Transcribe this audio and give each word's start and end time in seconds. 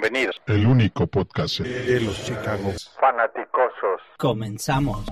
Bienvenidos. 0.00 0.40
El 0.46 0.64
único 0.64 1.08
podcast 1.08 1.58
de 1.58 2.00
los 2.00 2.24
Chicago 2.24 2.72
Fanaticosos. 3.00 4.00
Comenzamos. 4.16 5.04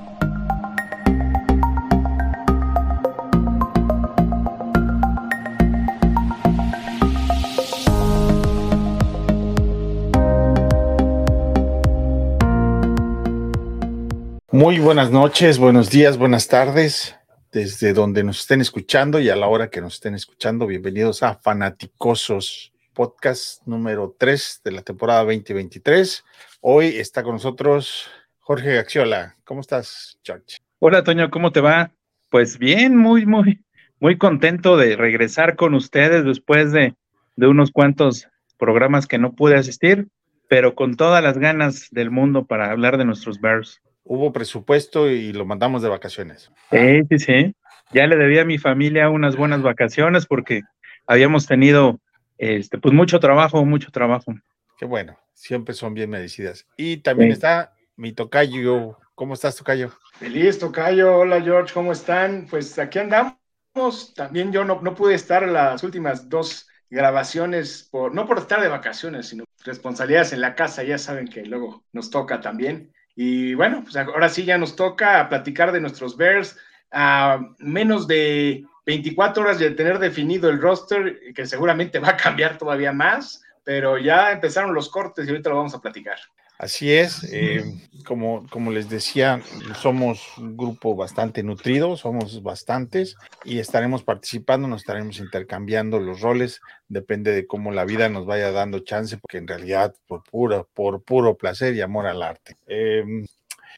Muy 14.52 14.78
buenas 14.78 15.10
noches, 15.10 15.58
buenos 15.58 15.90
días, 15.90 16.16
buenas 16.16 16.46
tardes, 16.46 17.16
desde 17.50 17.92
donde 17.92 18.22
nos 18.22 18.38
estén 18.38 18.60
escuchando 18.60 19.18
y 19.18 19.30
a 19.30 19.34
la 19.36 19.48
hora 19.48 19.68
que 19.68 19.80
nos 19.80 19.94
estén 19.94 20.14
escuchando, 20.14 20.64
bienvenidos 20.68 21.24
a 21.24 21.34
Fanaticosos, 21.34 22.72
podcast 22.96 23.62
número 23.66 24.16
3 24.18 24.62
de 24.64 24.72
la 24.72 24.80
temporada 24.80 25.20
2023. 25.24 26.24
Hoy 26.62 26.86
está 26.96 27.22
con 27.22 27.34
nosotros 27.34 28.10
Jorge 28.40 28.74
Gaxiola. 28.74 29.36
¿Cómo 29.44 29.60
estás, 29.60 30.18
George? 30.24 30.56
Hola, 30.78 31.04
Toño, 31.04 31.30
¿cómo 31.30 31.52
te 31.52 31.60
va? 31.60 31.92
Pues 32.30 32.58
bien, 32.58 32.96
muy, 32.96 33.26
muy, 33.26 33.60
muy 34.00 34.16
contento 34.16 34.78
de 34.78 34.96
regresar 34.96 35.56
con 35.56 35.74
ustedes 35.74 36.24
después 36.24 36.72
de, 36.72 36.94
de 37.36 37.46
unos 37.46 37.70
cuantos 37.70 38.28
programas 38.56 39.06
que 39.06 39.18
no 39.18 39.34
pude 39.34 39.56
asistir, 39.56 40.08
pero 40.48 40.74
con 40.74 40.96
todas 40.96 41.22
las 41.22 41.36
ganas 41.36 41.88
del 41.90 42.10
mundo 42.10 42.46
para 42.46 42.70
hablar 42.70 42.96
de 42.96 43.04
nuestros 43.04 43.42
Bears. 43.42 43.82
Hubo 44.04 44.32
presupuesto 44.32 45.10
y 45.10 45.34
lo 45.34 45.44
mandamos 45.44 45.82
de 45.82 45.90
vacaciones. 45.90 46.50
Sí, 46.70 47.02
sí, 47.10 47.18
sí. 47.18 47.54
Ya 47.92 48.06
le 48.06 48.16
debía 48.16 48.42
a 48.42 48.46
mi 48.46 48.56
familia 48.56 49.10
unas 49.10 49.36
buenas 49.36 49.60
vacaciones 49.60 50.24
porque 50.24 50.62
habíamos 51.06 51.46
tenido 51.46 52.00
este, 52.38 52.78
pues 52.78 52.94
mucho 52.94 53.20
trabajo, 53.20 53.64
mucho 53.64 53.90
trabajo. 53.90 54.34
Qué 54.78 54.84
bueno, 54.84 55.18
siempre 55.34 55.74
son 55.74 55.94
bien 55.94 56.10
merecidas. 56.10 56.66
Y 56.76 56.98
también 56.98 57.30
Sí. 57.30 57.34
está 57.34 57.74
mi 57.96 58.12
tocayo. 58.12 58.98
¿Cómo 59.14 59.34
estás, 59.34 59.56
tocayo? 59.56 59.92
Feliz, 60.18 60.58
Tocayo. 60.58 61.16
Hola, 61.16 61.40
George, 61.40 61.72
¿cómo 61.72 61.92
están? 61.92 62.46
Pues 62.50 62.78
aquí 62.78 62.98
andamos. 62.98 63.34
También 64.14 64.52
yo 64.52 64.64
no, 64.64 64.80
no 64.82 64.94
pude 64.94 65.14
estar 65.14 65.42
en 65.42 65.52
las 65.54 65.82
últimas 65.82 66.28
dos 66.28 66.68
grabaciones, 66.90 67.88
por, 67.90 68.14
no 68.14 68.26
por 68.26 68.38
estar 68.38 68.60
de 68.60 68.68
vacaciones, 68.68 69.28
sino 69.28 69.44
responsabilidades 69.64 70.32
en 70.32 70.40
la 70.40 70.54
casa. 70.54 70.82
Ya 70.82 70.98
saben 70.98 71.28
que 71.28 71.44
luego 71.44 71.84
nos 71.92 72.10
toca 72.10 72.40
también. 72.40 72.92
Y 73.14 73.54
bueno, 73.54 73.82
pues 73.82 73.96
ahora 73.96 74.28
sí 74.28 74.44
ya 74.44 74.58
nos 74.58 74.76
toca 74.76 75.28
platicar 75.28 75.72
de 75.72 75.80
nuestros 75.80 76.16
Bears 76.16 76.58
a 76.90 77.40
menos 77.58 78.06
de 78.06 78.64
24 78.86 79.42
horas 79.42 79.58
de 79.58 79.72
tener 79.72 79.98
definido 79.98 80.48
el 80.48 80.60
roster, 80.60 81.20
que 81.34 81.44
seguramente 81.44 81.98
va 81.98 82.10
a 82.10 82.16
cambiar 82.16 82.56
todavía 82.56 82.92
más, 82.92 83.42
pero 83.64 83.98
ya 83.98 84.30
empezaron 84.30 84.72
los 84.72 84.88
cortes 84.88 85.26
y 85.26 85.30
ahorita 85.30 85.50
lo 85.50 85.56
vamos 85.56 85.74
a 85.74 85.80
platicar. 85.80 86.18
Así 86.58 86.90
es, 86.90 87.22
eh, 87.32 87.64
como, 88.06 88.46
como 88.48 88.70
les 88.70 88.88
decía, 88.88 89.42
somos 89.78 90.38
un 90.38 90.56
grupo 90.56 90.96
bastante 90.96 91.42
nutrido, 91.42 91.98
somos 91.98 92.42
bastantes 92.42 93.16
y 93.44 93.58
estaremos 93.58 94.02
participando, 94.02 94.66
nos 94.66 94.80
estaremos 94.80 95.18
intercambiando 95.18 96.00
los 96.00 96.22
roles, 96.22 96.62
depende 96.88 97.32
de 97.32 97.46
cómo 97.46 97.72
la 97.72 97.84
vida 97.84 98.08
nos 98.08 98.24
vaya 98.24 98.52
dando 98.52 98.78
chance, 98.78 99.18
porque 99.18 99.36
en 99.36 99.48
realidad 99.48 99.94
por 100.06 100.22
puro, 100.24 100.66
por 100.72 101.02
puro 101.02 101.36
placer 101.36 101.74
y 101.74 101.82
amor 101.82 102.06
al 102.06 102.22
arte. 102.22 102.56
Eh, 102.66 103.04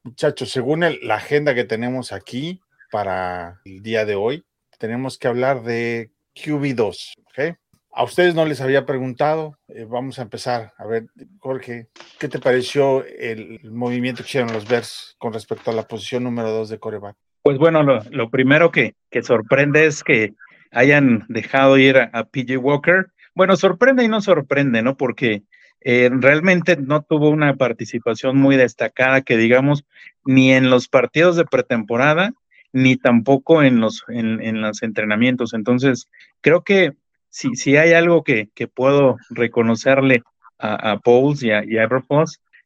muchachos, 0.04 0.50
según 0.50 0.84
la 1.02 1.16
agenda 1.16 1.56
que 1.56 1.64
tenemos 1.64 2.12
aquí 2.12 2.60
para 2.92 3.60
el 3.64 3.82
día 3.82 4.04
de 4.04 4.14
hoy, 4.14 4.44
tenemos 4.78 5.18
que 5.18 5.28
hablar 5.28 5.62
de 5.62 6.10
QB2, 6.34 7.14
¿ok? 7.26 7.58
A 7.92 8.04
ustedes 8.04 8.34
no 8.34 8.44
les 8.44 8.60
había 8.60 8.86
preguntado, 8.86 9.58
eh, 9.68 9.84
vamos 9.88 10.18
a 10.18 10.22
empezar. 10.22 10.72
A 10.78 10.86
ver, 10.86 11.06
Jorge, 11.40 11.88
¿qué 12.18 12.28
te 12.28 12.38
pareció 12.38 13.04
el, 13.04 13.60
movimiento 13.70 14.22
que 14.22 14.28
hicieron 14.28 14.52
los 14.52 14.68
Bears 14.68 15.16
con 15.18 15.32
respecto 15.32 15.70
a 15.70 15.74
la 15.74 15.88
posición 15.88 16.24
número 16.24 16.50
2 16.50 16.68
de 16.68 16.78
coreback? 16.78 17.16
Pues 17.42 17.58
bueno, 17.58 17.82
lo, 17.82 18.30
primero 18.30 18.70
que, 18.70 18.94
sorprende 19.22 19.86
es 19.86 20.04
que 20.04 20.34
hayan 20.70 21.24
dejado 21.28 21.78
ir 21.78 21.97
a, 21.97 22.10
a 22.12 22.24
PJ 22.24 22.56
Walker. 22.58 23.06
Bueno, 23.34 23.56
sorprende 23.56 24.04
y 24.04 24.08
no 24.08 24.20
sorprende, 24.20 24.82
¿no? 24.82 24.97
Porque 24.97 25.42
eh, 25.80 26.10
realmente 26.12 26.76
no 26.76 27.03
tuvo 27.03 27.30
una 27.30 27.54
participación 27.54 28.36
muy 28.36 28.56
destacada, 28.56 29.22
que 29.22 29.36
digamos, 29.36 29.84
ni 30.24 30.53
en 30.53 30.70
los 30.70 30.88
partidos 30.88 31.36
de 31.36 31.44
pretemporada, 31.44 32.32
ni 32.72 32.96
tampoco 32.96 33.62
en 33.62 33.80
los, 33.80 34.04
en, 34.08 34.42
en 34.42 34.60
los 34.60 34.82
entrenamientos. 34.82 35.54
Entonces, 35.54 36.08
creo 36.40 36.62
que 36.62 36.92
si, 37.30 37.54
si 37.54 37.76
hay 37.76 37.92
algo 37.92 38.22
que, 38.24 38.48
que 38.54 38.68
puedo 38.68 39.16
reconocerle 39.30 40.22
a, 40.58 40.92
a 40.92 40.98
Pauls 40.98 41.42
y 41.42 41.50
a, 41.50 41.64
y 41.64 41.76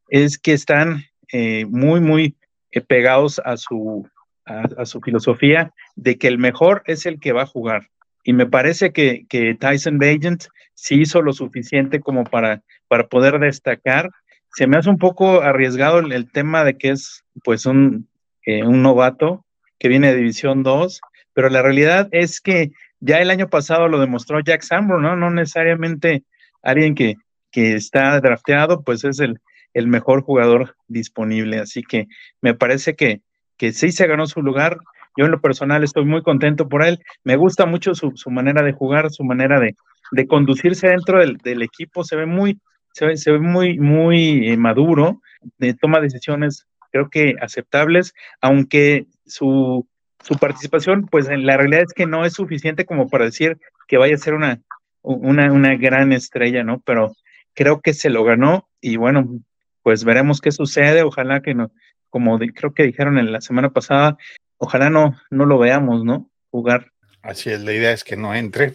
es 0.08 0.38
que 0.38 0.52
están 0.52 1.04
eh, 1.32 1.66
muy, 1.66 2.00
muy 2.00 2.36
eh, 2.70 2.80
pegados 2.80 3.40
a 3.44 3.56
su, 3.56 4.08
a, 4.44 4.84
su 4.84 5.00
filosofía 5.00 5.72
de 5.96 6.18
que 6.18 6.28
el 6.28 6.38
mejor 6.38 6.82
es 6.86 7.06
el 7.06 7.20
que 7.20 7.32
va 7.32 7.42
a 7.42 7.46
jugar. 7.46 7.88
Y 8.24 8.32
me 8.32 8.46
parece 8.46 8.92
que, 8.92 9.26
que 9.28 9.54
Tyson 9.54 9.98
Bagent 9.98 10.44
sí 10.74 11.00
hizo 11.00 11.22
lo 11.22 11.32
suficiente 11.32 12.00
como 12.00 12.24
para, 12.24 12.62
para 12.88 13.08
poder 13.08 13.38
destacar. 13.40 14.10
Se 14.54 14.66
me 14.66 14.76
hace 14.76 14.90
un 14.90 14.98
poco 14.98 15.42
arriesgado 15.42 15.98
el, 15.98 16.12
el 16.12 16.30
tema 16.30 16.62
de 16.64 16.76
que 16.76 16.90
es 16.90 17.24
pues 17.42 17.66
un, 17.66 18.08
eh, 18.46 18.64
un 18.64 18.82
novato 18.82 19.44
que 19.82 19.88
viene 19.88 20.12
de 20.12 20.18
División 20.18 20.62
2, 20.62 21.00
pero 21.34 21.48
la 21.48 21.60
realidad 21.60 22.08
es 22.12 22.40
que 22.40 22.70
ya 23.00 23.18
el 23.18 23.30
año 23.30 23.48
pasado 23.48 23.88
lo 23.88 23.98
demostró 23.98 24.38
Jack 24.38 24.62
Sanborn, 24.62 25.02
¿no? 25.02 25.16
No 25.16 25.28
necesariamente 25.28 26.22
alguien 26.62 26.94
que, 26.94 27.16
que 27.50 27.74
está 27.74 28.20
drafteado, 28.20 28.84
pues 28.84 29.02
es 29.02 29.18
el, 29.18 29.40
el 29.74 29.88
mejor 29.88 30.22
jugador 30.22 30.76
disponible. 30.86 31.58
Así 31.58 31.82
que 31.82 32.06
me 32.40 32.54
parece 32.54 32.94
que, 32.94 33.22
que 33.56 33.72
sí 33.72 33.90
se 33.90 34.06
ganó 34.06 34.28
su 34.28 34.40
lugar. 34.40 34.78
Yo 35.16 35.24
en 35.24 35.32
lo 35.32 35.40
personal 35.40 35.82
estoy 35.82 36.04
muy 36.04 36.22
contento 36.22 36.68
por 36.68 36.84
él. 36.84 37.00
Me 37.24 37.34
gusta 37.34 37.66
mucho 37.66 37.96
su, 37.96 38.12
su 38.14 38.30
manera 38.30 38.62
de 38.62 38.74
jugar, 38.74 39.10
su 39.10 39.24
manera 39.24 39.58
de, 39.58 39.74
de 40.12 40.26
conducirse 40.28 40.90
dentro 40.90 41.18
del, 41.18 41.38
del, 41.38 41.60
equipo. 41.60 42.04
Se 42.04 42.14
ve 42.14 42.26
muy, 42.26 42.60
se 42.92 43.04
ve, 43.04 43.16
se 43.16 43.32
ve 43.32 43.40
muy, 43.40 43.80
muy 43.80 44.48
eh, 44.48 44.56
maduro, 44.56 45.20
de, 45.58 45.74
toma 45.74 45.98
decisiones 45.98 46.68
creo 46.92 47.10
que 47.10 47.34
aceptables, 47.40 48.14
aunque 48.40 49.06
su, 49.26 49.88
su 50.22 50.36
participación, 50.36 51.06
pues 51.06 51.28
en 51.28 51.46
la 51.46 51.56
realidad 51.56 51.82
es 51.82 51.94
que 51.94 52.06
no 52.06 52.24
es 52.24 52.34
suficiente 52.34 52.84
como 52.84 53.08
para 53.08 53.24
decir 53.24 53.58
que 53.88 53.96
vaya 53.96 54.14
a 54.14 54.18
ser 54.18 54.34
una, 54.34 54.60
una, 55.02 55.52
una 55.52 55.76
gran 55.76 56.12
estrella, 56.12 56.62
¿no? 56.62 56.80
Pero 56.84 57.12
creo 57.54 57.80
que 57.80 57.94
se 57.94 58.10
lo 58.10 58.24
ganó 58.24 58.68
y 58.80 58.96
bueno, 58.96 59.40
pues 59.82 60.04
veremos 60.04 60.40
qué 60.40 60.52
sucede. 60.52 61.02
Ojalá 61.02 61.40
que 61.40 61.54
no, 61.54 61.72
como 62.10 62.38
creo 62.38 62.74
que 62.74 62.84
dijeron 62.84 63.18
en 63.18 63.32
la 63.32 63.40
semana 63.40 63.70
pasada, 63.70 64.16
ojalá 64.58 64.90
no, 64.90 65.16
no 65.30 65.46
lo 65.46 65.58
veamos, 65.58 66.04
¿no? 66.04 66.30
Jugar. 66.50 66.92
Así 67.22 67.50
es, 67.50 67.62
la 67.62 67.72
idea 67.72 67.92
es 67.92 68.04
que 68.04 68.16
no 68.16 68.34
entre, 68.34 68.74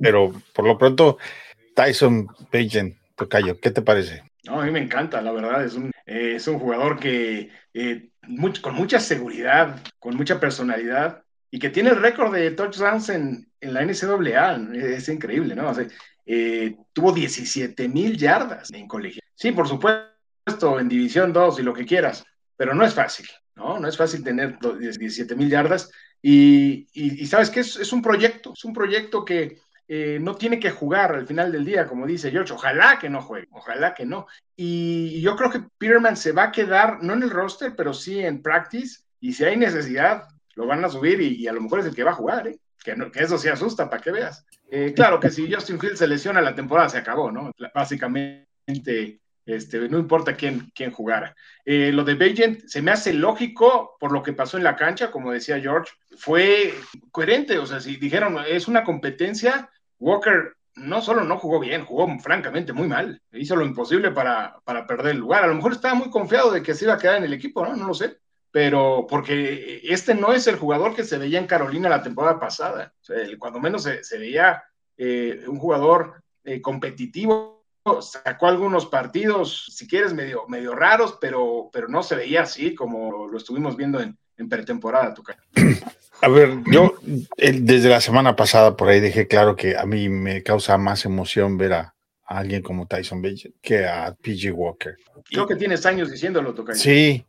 pero 0.00 0.32
por 0.54 0.64
lo 0.64 0.78
pronto, 0.78 1.18
Tyson 1.74 2.28
Bagent, 2.52 2.96
Tocayo, 3.16 3.58
¿qué 3.60 3.72
te 3.72 3.82
parece? 3.82 4.22
No, 4.44 4.60
a 4.60 4.64
mí 4.64 4.72
me 4.72 4.80
encanta, 4.80 5.22
la 5.22 5.32
verdad, 5.32 5.64
es 5.64 5.74
un, 5.74 5.92
eh, 6.04 6.34
es 6.36 6.48
un 6.48 6.58
jugador 6.58 6.98
que 6.98 7.50
eh, 7.72 8.10
con 8.60 8.74
mucha 8.74 8.98
seguridad, 8.98 9.80
con 9.98 10.16
mucha 10.16 10.40
personalidad 10.40 11.22
y 11.50 11.58
que 11.58 11.70
tiene 11.70 11.90
el 11.90 12.00
récord 12.00 12.34
de 12.34 12.50
touchdowns 12.50 13.08
en, 13.10 13.46
en 13.60 13.74
la 13.74 13.84
NCAA, 13.84 14.74
es 14.74 15.08
increíble, 15.08 15.54
¿no? 15.54 15.70
O 15.70 15.74
eh, 16.26 16.76
tuvo 16.92 17.12
17 17.12 17.88
mil 17.88 18.16
yardas 18.16 18.72
en 18.72 18.88
colegio. 18.88 19.22
Sí, 19.34 19.52
por 19.52 19.68
supuesto, 19.68 20.78
en 20.78 20.88
División 20.88 21.32
2 21.32 21.60
y 21.60 21.62
lo 21.62 21.74
que 21.74 21.86
quieras, 21.86 22.24
pero 22.56 22.74
no 22.74 22.84
es 22.84 22.94
fácil, 22.94 23.26
¿no? 23.54 23.78
No 23.78 23.86
es 23.86 23.96
fácil 23.96 24.24
tener 24.24 24.58
17 24.58 25.36
mil 25.36 25.50
yardas 25.50 25.90
y, 26.20 26.86
y, 26.92 27.22
y, 27.22 27.26
sabes 27.26 27.50
que 27.50 27.60
es, 27.60 27.76
es 27.76 27.92
un 27.92 28.02
proyecto, 28.02 28.52
es 28.54 28.64
un 28.64 28.72
proyecto 28.72 29.24
que 29.24 29.58
eh, 29.94 30.18
no 30.18 30.36
tiene 30.36 30.58
que 30.58 30.70
jugar 30.70 31.14
al 31.14 31.26
final 31.26 31.52
del 31.52 31.66
día, 31.66 31.86
como 31.86 32.06
dice 32.06 32.30
George. 32.30 32.54
Ojalá 32.54 32.98
que 32.98 33.10
no 33.10 33.20
juegue, 33.20 33.46
ojalá 33.50 33.92
que 33.92 34.06
no. 34.06 34.26
Y 34.56 35.20
yo 35.20 35.36
creo 35.36 35.50
que 35.50 35.60
Peterman 35.76 36.16
se 36.16 36.32
va 36.32 36.44
a 36.44 36.50
quedar, 36.50 37.02
no 37.02 37.12
en 37.12 37.24
el 37.24 37.28
roster, 37.28 37.74
pero 37.76 37.92
sí 37.92 38.18
en 38.18 38.40
practice. 38.40 39.02
Y 39.20 39.34
si 39.34 39.44
hay 39.44 39.58
necesidad, 39.58 40.28
lo 40.54 40.66
van 40.66 40.82
a 40.82 40.88
subir 40.88 41.20
y, 41.20 41.46
a 41.46 41.52
lo 41.52 41.60
mejor 41.60 41.80
es 41.80 41.84
el 41.84 41.94
que 41.94 42.04
va 42.04 42.12
a 42.12 42.14
jugar, 42.14 42.48
¿eh? 42.48 42.58
que, 42.82 42.96
no, 42.96 43.10
eso 43.14 43.36
sí 43.36 43.48
asusta 43.48 43.90
para 43.90 44.00
que 44.00 44.12
veas. 44.12 44.46
Eh, 44.70 44.94
claro 44.96 45.20
que 45.20 45.28
si 45.28 45.52
Justin 45.52 45.78
Fields 45.78 45.98
se 45.98 46.08
lesiona, 46.08 46.40
la 46.40 46.54
temporada 46.54 46.88
se 46.88 46.96
acabó, 46.96 47.30
¿no? 47.30 47.52
Básicamente, 47.74 49.20
este, 49.44 49.90
no 49.90 49.98
importa 49.98 50.36
quién, 50.36 50.72
quién 50.74 50.90
jugara. 50.90 51.36
Eh, 51.66 51.92
lo 51.92 52.02
de 52.02 52.14
Bagent 52.14 52.64
se 52.64 52.80
me 52.80 52.92
hace 52.92 53.12
lógico 53.12 53.98
por 54.00 54.10
lo 54.10 54.22
que 54.22 54.32
pasó 54.32 54.56
en 54.56 54.64
la 54.64 54.74
cancha, 54.74 55.10
como 55.10 55.32
decía 55.32 55.60
George, 55.60 55.92
fue 56.16 56.72
coherente, 57.10 57.58
o 57.58 57.66
sea, 57.66 57.78
si 57.78 57.96
dijeron 57.96 58.38
es 58.48 58.68
una 58.68 58.84
competencia, 58.84 59.68
Walker 60.02 60.56
no 60.74 61.00
solo 61.00 61.22
no 61.22 61.38
jugó 61.38 61.60
bien, 61.60 61.84
jugó 61.84 62.08
francamente 62.18 62.72
muy 62.72 62.88
mal, 62.88 63.20
hizo 63.32 63.56
lo 63.56 63.64
imposible 63.64 64.10
para, 64.10 64.58
para 64.64 64.86
perder 64.86 65.12
el 65.12 65.18
lugar, 65.18 65.44
a 65.44 65.46
lo 65.46 65.54
mejor 65.54 65.72
estaba 65.72 65.94
muy 65.94 66.10
confiado 66.10 66.50
de 66.50 66.62
que 66.62 66.74
se 66.74 66.86
iba 66.86 66.94
a 66.94 66.98
quedar 66.98 67.16
en 67.16 67.24
el 67.24 67.32
equipo, 67.32 67.64
¿no? 67.64 67.76
No 67.76 67.86
lo 67.86 67.94
sé, 67.94 68.18
pero 68.50 69.06
porque 69.08 69.80
este 69.84 70.14
no 70.14 70.32
es 70.32 70.46
el 70.46 70.56
jugador 70.56 70.94
que 70.94 71.04
se 71.04 71.18
veía 71.18 71.38
en 71.38 71.46
Carolina 71.46 71.88
la 71.88 72.02
temporada 72.02 72.40
pasada, 72.40 72.94
o 73.00 73.04
sea, 73.04 73.16
cuando 73.38 73.60
menos 73.60 73.84
se, 73.84 74.02
se 74.02 74.18
veía 74.18 74.62
eh, 74.96 75.44
un 75.46 75.58
jugador 75.58 76.22
eh, 76.44 76.60
competitivo 76.60 77.62
sacó 78.00 78.46
algunos 78.46 78.86
partidos, 78.86 79.66
si 79.74 79.88
quieres, 79.88 80.14
medio, 80.14 80.46
medio 80.46 80.74
raros, 80.74 81.18
pero, 81.20 81.68
pero 81.72 81.88
no 81.88 82.02
se 82.02 82.14
veía 82.14 82.42
así 82.42 82.74
como 82.74 83.26
lo 83.26 83.36
estuvimos 83.36 83.76
viendo 83.76 84.00
en, 84.00 84.16
en 84.42 84.48
pretemporada, 84.48 85.14
A 86.20 86.28
ver, 86.28 86.50
yo 86.70 86.94
desde 87.36 87.88
la 87.88 88.00
semana 88.00 88.36
pasada 88.36 88.76
por 88.76 88.88
ahí 88.88 89.00
dejé 89.00 89.26
claro 89.26 89.56
que 89.56 89.76
a 89.76 89.86
mí 89.86 90.08
me 90.08 90.42
causa 90.42 90.78
más 90.78 91.04
emoción 91.04 91.58
ver 91.58 91.72
a, 91.72 91.94
alguien 92.24 92.62
como 92.62 92.86
Tyson 92.86 93.20
Bage 93.20 93.52
que 93.60 93.86
a 93.86 94.14
PG 94.14 94.52
Walker. 94.52 94.96
Creo 95.30 95.46
que 95.46 95.56
tienes 95.56 95.84
años 95.84 96.10
diciéndolo, 96.10 96.54
Tocayo. 96.54 96.78
Sí, 96.78 97.26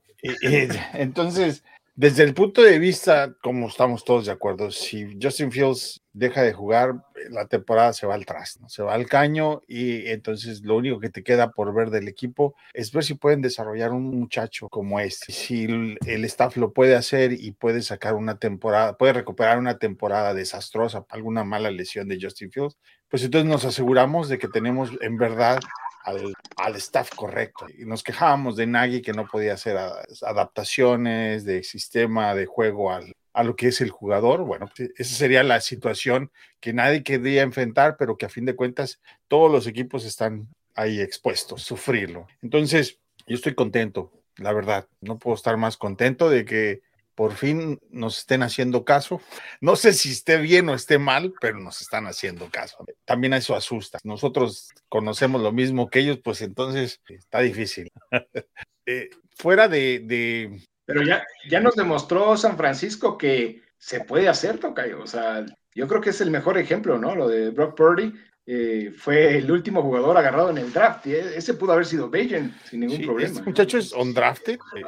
entonces 0.94 1.64
desde 1.96 2.24
el 2.24 2.34
punto 2.34 2.64
de 2.64 2.80
vista, 2.80 3.36
como 3.44 3.68
estamos 3.68 4.04
todos 4.04 4.26
de 4.26 4.32
acuerdo, 4.32 4.72
si 4.72 5.16
Justin 5.22 5.52
Fields 5.52 6.02
deja 6.12 6.42
de 6.42 6.52
jugar, 6.52 6.96
la 7.30 7.46
temporada 7.46 7.94
se 7.94 8.08
va 8.08 8.16
al 8.16 8.26
traste, 8.26 8.62
se 8.68 8.82
va 8.82 8.96
al 8.96 9.06
caño 9.06 9.62
y 9.68 10.08
entonces 10.08 10.62
lo 10.64 10.76
único 10.76 11.00
que 11.00 11.12
te 11.12 11.24
queda 11.24 11.52
por 11.52 11.72
ver 11.72 11.92
del 11.92 12.08
equipo 12.08 12.56
es 12.74 12.92
ver 12.92 13.04
si 13.04 13.14
pueden 13.14 13.42
desarrollar 13.42 13.92
un 13.92 14.06
muchacho 14.06 14.70
como 14.70 15.00
este. 15.00 15.32
Si 15.32 15.66
el, 15.66 16.26
staff 16.26 16.58
lo 16.58 16.74
puede 16.74 16.96
hacer 16.96 17.32
y 17.34 17.52
puede 17.52 17.84
sacar 17.84 18.16
una 18.16 18.40
temporada, 18.40 18.98
puede 18.98 19.14
recuperar 19.14 19.60
una 19.60 19.78
temporada 19.78 20.34
desastrosa, 20.34 21.06
alguna 21.10 21.44
mala 21.44 21.70
lesión 21.70 22.08
de 22.08 22.18
Justin 22.20 22.52
Fields, 22.52 22.76
pues 23.08 23.24
entonces 23.24 23.48
nos 23.48 23.66
aseguramos 23.66 24.30
de 24.30 24.40
que 24.40 24.48
tenemos 24.48 24.90
en 25.02 25.18
verdad 25.18 25.60
al, 26.04 26.76
staff 26.76 27.10
correcto. 27.16 27.68
Y 27.78 27.86
nos 27.86 28.04
quejábamos 28.04 28.56
de 28.56 28.68
Nagy 28.68 29.02
que 29.02 29.14
no 29.14 29.28
podía 29.28 29.54
hacer 29.54 29.78
adaptaciones 30.22 31.46
de 31.46 31.64
sistema 31.64 32.36
de 32.36 32.46
juego 32.46 32.92
al, 32.92 33.14
a 33.34 33.44
lo 33.44 33.56
que 33.56 33.68
es 33.68 33.82
el 33.82 33.90
jugador. 33.90 34.44
Bueno, 34.44 34.70
esa 34.98 35.16
sería 35.16 35.44
la 35.44 35.62
situación 35.62 36.32
que 36.60 36.74
nadie 36.74 37.04
quería 37.04 37.42
enfrentar, 37.42 37.98
pero 37.98 38.18
que 38.18 38.26
a 38.26 38.30
fin 38.30 38.46
de 38.46 38.56
cuentas 38.56 39.02
todos 39.28 39.52
los 39.52 39.68
equipos 39.68 40.06
están 40.06 40.48
ahí 40.76 41.02
expuestos, 41.02 41.64
sufrirlo. 41.64 42.28
Entonces, 42.42 43.00
yo 43.28 43.36
estoy 43.36 43.56
contento, 43.56 44.12
la 44.38 44.54
verdad. 44.54 44.88
No 45.02 45.20
puedo 45.20 45.36
estar 45.36 45.58
más 45.58 45.78
contento 45.78 46.30
de 46.30 46.46
que 46.46 46.82
por 47.16 47.34
fin 47.34 47.80
nos 47.90 48.20
estén 48.20 48.44
haciendo 48.44 48.84
caso. 48.84 49.22
No 49.62 49.76
sé 49.76 49.94
si 49.94 50.12
esté 50.12 50.38
bien 50.38 50.70
o 50.70 50.76
esté 50.76 50.98
mal, 50.98 51.34
pero 51.40 51.60
nos 51.60 51.82
están 51.82 52.08
haciendo 52.08 52.50
caso. 52.50 52.86
También 53.06 53.34
eso 53.34 53.56
asusta. 53.56 54.00
Nosotros 54.04 54.70
conocemos 54.90 55.42
lo 55.42 55.52
mismo 55.52 55.90
que 55.90 56.00
ellos, 56.00 56.20
pues 56.24 56.42
entonces 56.42 57.02
está 57.08 57.40
difícil. 57.40 57.92
Eh, 58.86 59.10
fuera 59.38 59.70
de, 59.70 60.60
Pero 60.84 61.04
ya, 61.04 61.26
ya 61.50 61.62
nos 61.62 61.74
demostró 61.76 62.36
San 62.36 62.58
Francisco 62.58 63.18
que 63.18 63.62
se 63.78 64.02
puede 64.02 64.28
hacer, 64.28 64.60
Tocayo. 64.60 65.02
O 65.02 65.08
sea, 65.08 65.46
yo 65.74 65.88
creo 65.88 66.02
que 66.02 66.10
es 66.10 66.20
el 66.20 66.32
mejor 66.32 66.58
ejemplo, 66.58 66.98
¿no? 66.98 67.16
Lo 67.16 67.30
de 67.30 67.50
Brock 67.52 67.78
Purdy. 67.78 68.14
Eh, 68.46 68.94
fue 68.98 69.38
el 69.38 69.50
último 69.50 69.82
jugador 69.82 70.18
agarrado 70.18 70.50
en 70.50 70.58
el 70.58 70.74
draft. 70.74 71.06
Y 71.08 71.14
ese 71.14 71.54
pudo 71.54 71.72
haber 71.74 71.86
sido 71.86 72.10
Bajan 72.10 72.54
sin 72.70 72.82
ningún 72.82 73.02
problema. 73.02 73.32
Este 73.32 73.44
muchacho 73.44 73.78
es 73.78 73.94
undrafted, 73.94 74.60
eh, 74.76 74.84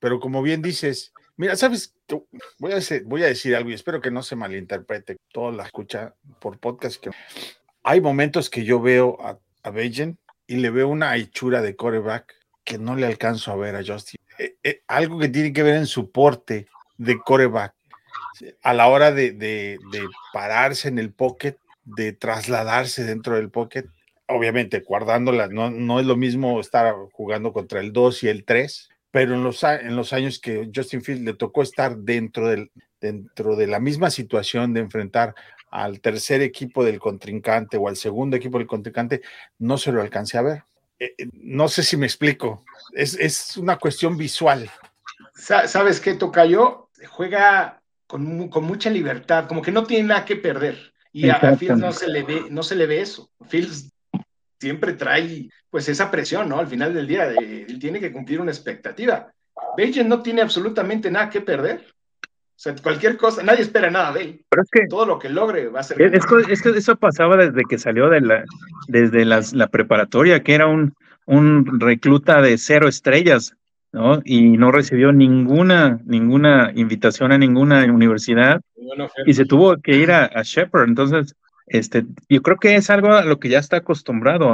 pero 0.00 0.20
como 0.20 0.42
bien 0.42 0.60
dices, 0.60 1.12
Mira, 1.36 1.56
sabes, 1.56 1.94
voy 2.58 2.72
a, 2.72 2.76
decir, 2.76 3.04
voy 3.04 3.22
a 3.22 3.26
decir 3.26 3.56
algo 3.56 3.70
y 3.70 3.74
espero 3.74 4.00
que 4.00 4.10
no 4.10 4.22
se 4.22 4.36
malinterprete 4.36 5.16
toda 5.32 5.52
la 5.52 5.64
escucha 5.64 6.14
por 6.40 6.58
podcast. 6.58 7.02
Que 7.02 7.10
hay 7.82 8.00
momentos 8.00 8.50
que 8.50 8.64
yo 8.64 8.80
veo 8.80 9.18
a, 9.22 9.38
a 9.62 9.72
y 9.80 10.56
le 10.56 10.70
veo 10.70 10.88
una 10.88 11.16
hechura 11.16 11.62
de 11.62 11.76
coreback 11.76 12.34
que 12.64 12.78
no 12.78 12.96
le 12.96 13.06
alcanzo 13.06 13.52
a 13.52 13.56
ver 13.56 13.76
a 13.76 13.84
Justin. 13.84 14.20
Eh, 14.38 14.56
eh, 14.62 14.82
algo 14.86 15.18
que 15.18 15.28
tiene 15.28 15.52
que 15.52 15.62
ver 15.62 15.76
en 15.76 15.86
su 15.86 16.10
porte 16.10 16.66
de 16.98 17.18
coreback 17.18 17.74
a 18.62 18.74
la 18.74 18.88
hora 18.88 19.12
de, 19.12 19.32
de, 19.32 19.78
pararse 20.32 20.88
en 20.88 20.98
el 20.98 21.12
pocket, 21.12 21.56
de 21.84 22.12
trasladarse 22.12 23.04
dentro 23.04 23.36
del 23.36 23.50
pocket. 23.50 23.86
Obviamente, 24.26 24.80
guardándola, 24.80 25.48
no, 25.48 25.70
no 25.70 26.00
es 26.00 26.06
lo 26.06 26.16
mismo 26.16 26.60
estar 26.60 26.94
jugando 27.12 27.52
contra 27.52 27.80
el 27.80 27.92
2 27.92 28.22
y 28.24 28.28
el 28.28 28.44
3 28.44 28.90
pero 29.10 29.34
en 29.34 29.42
los, 29.42 29.62
en 29.64 29.96
los 29.96 30.12
años 30.12 30.38
que 30.38 30.70
Justin 30.74 31.02
Fields 31.02 31.24
le 31.24 31.34
tocó 31.34 31.62
estar 31.62 31.96
dentro, 31.96 32.48
del, 32.48 32.70
dentro 33.00 33.56
de 33.56 33.66
la 33.66 33.80
misma 33.80 34.10
situación 34.10 34.72
de 34.72 34.80
enfrentar 34.80 35.34
al 35.70 36.00
tercer 36.00 36.42
equipo 36.42 36.84
del 36.84 36.98
contrincante 36.98 37.76
o 37.76 37.88
al 37.88 37.96
segundo 37.96 38.36
equipo 38.36 38.58
del 38.58 38.66
contrincante, 38.66 39.22
no 39.58 39.78
se 39.78 39.92
lo 39.92 40.00
alcancé 40.00 40.38
a 40.38 40.42
ver. 40.42 40.64
Eh, 40.98 41.14
eh, 41.16 41.28
no 41.32 41.68
sé 41.68 41.82
si 41.82 41.96
me 41.96 42.06
explico, 42.06 42.64
es, 42.92 43.14
es 43.14 43.56
una 43.56 43.78
cuestión 43.78 44.16
visual. 44.16 44.70
¿Sabes 45.34 46.00
qué, 46.00 46.14
Tocayo? 46.14 46.90
Juega 47.08 47.80
con, 48.06 48.48
con, 48.48 48.64
mucha 48.64 48.90
libertad, 48.90 49.46
como 49.46 49.62
que 49.62 49.72
no 49.72 49.84
tiene 49.84 50.08
nada 50.08 50.24
que 50.24 50.36
perder. 50.36 50.92
Y 51.12 51.28
a, 51.28 51.34
a 51.36 51.56
Fields 51.56 51.78
no 51.78 51.92
se 51.92 52.08
le 52.08 52.22
ve, 52.22 52.44
no 52.50 52.62
se 52.62 52.76
le 52.76 52.86
ve 52.86 53.00
eso. 53.00 53.30
Fields 53.48 53.90
siempre 54.60 54.92
trae 54.92 55.48
pues 55.70 55.88
esa 55.88 56.10
presión, 56.10 56.48
¿no? 56.48 56.58
Al 56.58 56.66
final 56.66 56.92
del 56.92 57.06
día, 57.06 57.28
él 57.30 57.78
tiene 57.80 57.98
que 57.98 58.12
cumplir 58.12 58.40
una 58.40 58.50
expectativa. 58.50 59.32
Beijing 59.76 60.08
no 60.08 60.22
tiene 60.22 60.42
absolutamente 60.42 61.10
nada 61.10 61.30
que 61.30 61.40
perder. 61.40 61.86
O 62.22 62.62
sea, 62.62 62.74
cualquier 62.82 63.16
cosa, 63.16 63.42
nadie 63.42 63.62
espera 63.62 63.90
nada 63.90 64.12
de 64.12 64.22
él. 64.22 64.44
Pero 64.50 64.62
es 64.62 64.68
que 64.70 64.86
todo 64.86 65.06
lo 65.06 65.18
que 65.18 65.30
logre 65.30 65.68
va 65.68 65.80
a 65.80 65.82
ser. 65.82 66.00
Es, 66.02 66.24
es 66.48 66.62
que 66.62 66.70
eso 66.70 66.96
pasaba 66.96 67.36
desde 67.38 67.62
que 67.68 67.78
salió 67.78 68.10
de 68.10 68.20
la, 68.20 68.44
desde 68.86 69.24
la 69.24 69.68
preparatoria, 69.68 70.42
que 70.42 70.54
era 70.54 70.66
un, 70.66 70.94
un 71.24 71.80
recluta 71.80 72.42
de 72.42 72.58
cero 72.58 72.86
estrellas, 72.86 73.56
¿no? 73.92 74.20
Y 74.26 74.58
no 74.58 74.72
recibió 74.72 75.10
ninguna, 75.12 76.00
ninguna 76.04 76.70
invitación 76.74 77.32
a 77.32 77.38
ninguna 77.38 77.84
universidad. 77.84 78.60
y 79.24 79.32
se 79.32 79.46
tuvo 79.46 79.78
que 79.78 79.96
ir 79.96 80.10
a, 80.12 80.26
a 80.26 80.42
Shepard. 80.42 80.88
Entonces, 80.88 81.34
este, 81.70 82.04
yo 82.28 82.42
creo 82.42 82.56
que 82.56 82.74
es 82.74 82.90
algo 82.90 83.14
a 83.14 83.24
lo 83.24 83.38
que 83.38 83.48
ya 83.48 83.60
está 83.60 83.78
acostumbrado 83.78 84.52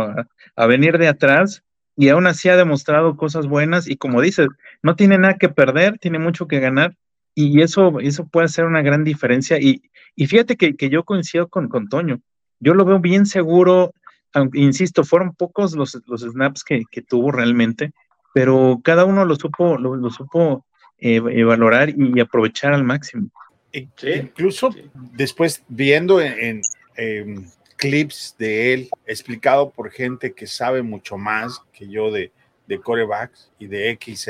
a, 0.55 0.67
venir 0.67 0.99
de 0.99 1.09
atrás 1.09 1.63
y 1.97 2.11
aún 2.11 2.27
así 2.27 2.51
ha 2.51 2.57
demostrado 2.57 3.17
cosas 3.17 3.47
buenas 3.47 3.89
y 3.89 3.97
como 3.97 4.21
dices, 4.21 4.49
no 4.83 4.97
tiene 4.97 5.17
nada 5.17 5.39
que 5.39 5.49
perder, 5.49 5.99
tiene 5.99 6.19
mucho 6.19 6.47
que 6.47 6.61
ganar 6.61 6.95
y 7.35 7.63
eso, 7.63 8.01
eso 8.01 8.27
puede 8.29 8.45
hacer 8.45 8.67
una 8.67 8.83
gran 8.83 9.03
diferencia 9.03 9.59
y, 9.59 9.83
y 10.15 10.27
fíjate 10.27 10.57
que, 10.57 10.91
yo 10.91 11.05
coincido 11.05 11.49
con, 11.49 11.69
con 11.69 11.89
Toño, 11.89 12.21
yo 12.61 12.75
lo 12.75 12.85
veo 12.85 13.01
bien 13.01 13.25
seguro, 13.25 13.95
aunque, 14.35 14.61
insisto, 14.61 15.03
fueron 15.03 15.35
pocos 15.35 15.75
los, 15.75 15.99
los 16.07 16.21
snaps 16.21 16.65
que, 16.65 16.85
tuvo 17.03 17.33
realmente, 17.33 17.93
pero 18.35 18.81
cada 18.85 19.07
uno 19.07 19.25
lo 19.25 19.37
supo, 19.37 19.79
lo, 19.79 20.11
supo 20.11 20.67
eh, 20.99 21.21
valorar 21.21 21.89
y 21.97 22.21
aprovechar 22.21 22.75
al 22.75 22.85
máximo. 22.85 23.31
Incluso 23.73 24.71
después 25.13 25.65
viendo 25.69 26.21
en, 26.21 26.61
Em, 26.97 27.47
clips 27.77 28.35
de 28.39 28.73
él 28.73 28.89
explicado 29.07 29.71
por 29.71 29.91
gente 29.91 30.33
que 30.33 30.47
sabe 30.47 30.83
mucho 30.83 31.19
más 31.19 31.61
que 31.73 31.89
yo 31.89 32.11
de, 32.11 32.33
de 32.67 32.81
corebacks 32.81 33.51
y 33.59 33.67
de 33.67 33.91
X. 33.91 34.29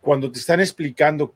Cuando 0.00 0.30
te 0.30 0.38
están 0.38 0.60
explicando 0.60 1.34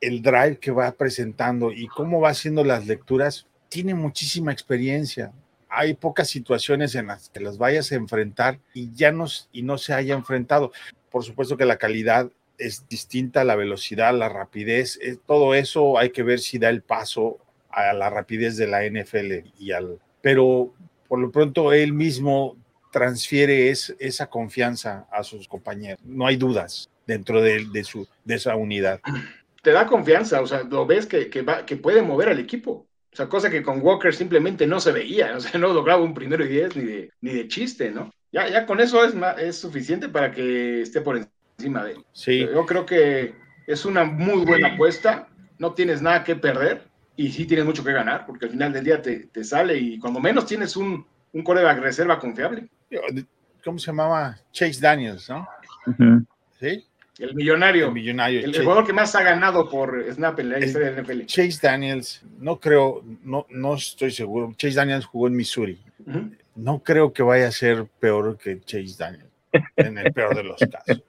el 0.00 0.22
drive 0.22 0.58
que 0.58 0.70
va 0.70 0.92
presentando 0.92 1.72
y 1.72 1.88
cómo 1.88 2.20
va 2.20 2.30
haciendo 2.30 2.64
las 2.64 2.86
lecturas, 2.86 3.46
tiene 3.68 3.94
muchísima 3.94 4.52
experiencia. 4.52 5.32
Hay 5.68 5.94
pocas 5.94 6.28
situaciones 6.28 6.94
en 6.94 7.08
las 7.08 7.28
que 7.28 7.40
las 7.40 7.58
vayas 7.58 7.90
a 7.90 7.96
enfrentar 7.96 8.60
y 8.72 8.94
ya 8.94 9.10
no, 9.10 9.26
y 9.52 9.62
no 9.62 9.78
se 9.78 9.94
haya 9.94 10.14
enfrentado. 10.14 10.72
Por 11.10 11.24
supuesto 11.24 11.56
que 11.56 11.64
la 11.64 11.76
calidad 11.76 12.30
es 12.56 12.88
distinta, 12.88 13.44
la 13.44 13.56
velocidad, 13.56 14.14
la 14.14 14.28
rapidez, 14.28 14.98
todo 15.26 15.54
eso 15.54 15.98
hay 15.98 16.10
que 16.10 16.22
ver 16.22 16.38
si 16.38 16.58
da 16.58 16.70
el 16.70 16.82
paso 16.82 17.38
a 17.76 17.92
la 17.92 18.08
rapidez 18.08 18.56
de 18.56 18.66
la 18.66 18.84
NFL 18.84 19.50
y 19.58 19.72
al 19.72 20.00
pero 20.22 20.74
por 21.06 21.20
lo 21.20 21.30
pronto 21.30 21.72
él 21.72 21.92
mismo 21.92 22.56
transfiere 22.90 23.70
esa 23.70 24.26
confianza 24.28 25.06
a 25.12 25.22
sus 25.22 25.46
compañeros. 25.46 26.00
No 26.04 26.26
hay 26.26 26.36
dudas 26.36 26.90
dentro 27.06 27.42
de, 27.42 27.66
de, 27.70 27.84
su, 27.84 28.08
de 28.24 28.34
esa 28.34 28.56
unidad. 28.56 29.00
Te 29.62 29.70
da 29.70 29.86
confianza, 29.86 30.40
o 30.40 30.46
sea, 30.46 30.62
lo 30.62 30.86
ves 30.86 31.06
que, 31.06 31.28
que, 31.28 31.42
va, 31.42 31.66
que 31.66 31.76
puede 31.76 32.02
mover 32.02 32.30
al 32.30 32.40
equipo. 32.40 32.88
O 33.12 33.16
sea, 33.16 33.28
cosa 33.28 33.50
que 33.50 33.62
con 33.62 33.80
Walker 33.82 34.14
simplemente 34.14 34.66
no 34.66 34.80
se 34.80 34.92
veía, 34.92 35.36
o 35.36 35.40
sea, 35.40 35.60
no 35.60 35.72
lograba 35.72 36.02
un 36.02 36.14
primero 36.14 36.44
y 36.44 36.48
diez 36.48 36.74
ni 36.74 36.84
de, 36.84 37.10
ni 37.20 37.34
de 37.34 37.48
chiste, 37.48 37.90
¿no? 37.90 38.10
Ya, 38.32 38.48
ya 38.48 38.66
con 38.66 38.80
eso 38.80 39.04
es, 39.04 39.14
es 39.38 39.56
suficiente 39.56 40.08
para 40.08 40.32
que 40.32 40.80
esté 40.82 41.02
por 41.02 41.20
encima 41.56 41.84
de 41.84 41.92
él. 41.92 42.04
Sí. 42.12 42.40
Yo 42.40 42.66
creo 42.66 42.84
que 42.84 43.34
es 43.66 43.84
una 43.84 44.04
muy 44.04 44.44
buena 44.44 44.74
apuesta, 44.74 45.28
no 45.58 45.72
tienes 45.74 46.02
nada 46.02 46.24
que 46.24 46.34
perder 46.34 46.82
y 47.16 47.30
sí 47.30 47.46
tienes 47.46 47.64
mucho 47.64 47.82
que 47.82 47.92
ganar, 47.92 48.26
porque 48.26 48.46
al 48.46 48.52
final 48.52 48.72
del 48.72 48.84
día 48.84 49.00
te, 49.00 49.26
te 49.26 49.42
sale 49.42 49.76
y 49.76 49.98
cuando 49.98 50.20
menos 50.20 50.46
tienes 50.46 50.76
un, 50.76 51.04
un 51.32 51.42
coreback 51.42 51.78
reserva 51.78 52.18
confiable. 52.18 52.68
¿Cómo 53.64 53.78
se 53.78 53.86
llamaba? 53.86 54.38
Chase 54.52 54.80
Daniels, 54.80 55.28
¿no? 55.28 55.48
¿Sí? 56.60 56.84
El 57.18 57.34
millonario. 57.34 57.86
El 57.86 57.92
millonario. 57.92 58.40
El, 58.40 58.56
jugador 58.56 58.86
que 58.86 58.92
más 58.92 59.14
ha 59.14 59.22
ganado 59.22 59.68
por 59.68 60.04
snap 60.12 60.38
en 60.40 60.50
la 60.50 60.64
historia 60.64 60.92
del 60.92 61.04
NFL. 61.04 61.24
Chase 61.24 61.58
Daniels, 61.62 62.22
no 62.38 62.60
creo, 62.60 63.02
no, 63.22 63.46
no 63.50 63.74
estoy 63.74 64.10
seguro. 64.10 64.54
Chase 64.56 64.74
Daniels 64.74 65.06
jugó 65.06 65.26
en 65.28 65.36
Missouri. 65.36 65.80
No 66.54 66.82
creo 66.82 67.12
que 67.12 67.22
vaya 67.22 67.48
a 67.48 67.52
ser 67.52 67.86
peor 67.98 68.38
que 68.38 68.60
Chase 68.60 68.94
Daniels, 68.98 69.30
en 69.76 69.98
el 69.98 70.12
peor 70.12 70.36
de 70.36 70.44
los 70.44 70.58
casos. 70.58 71.02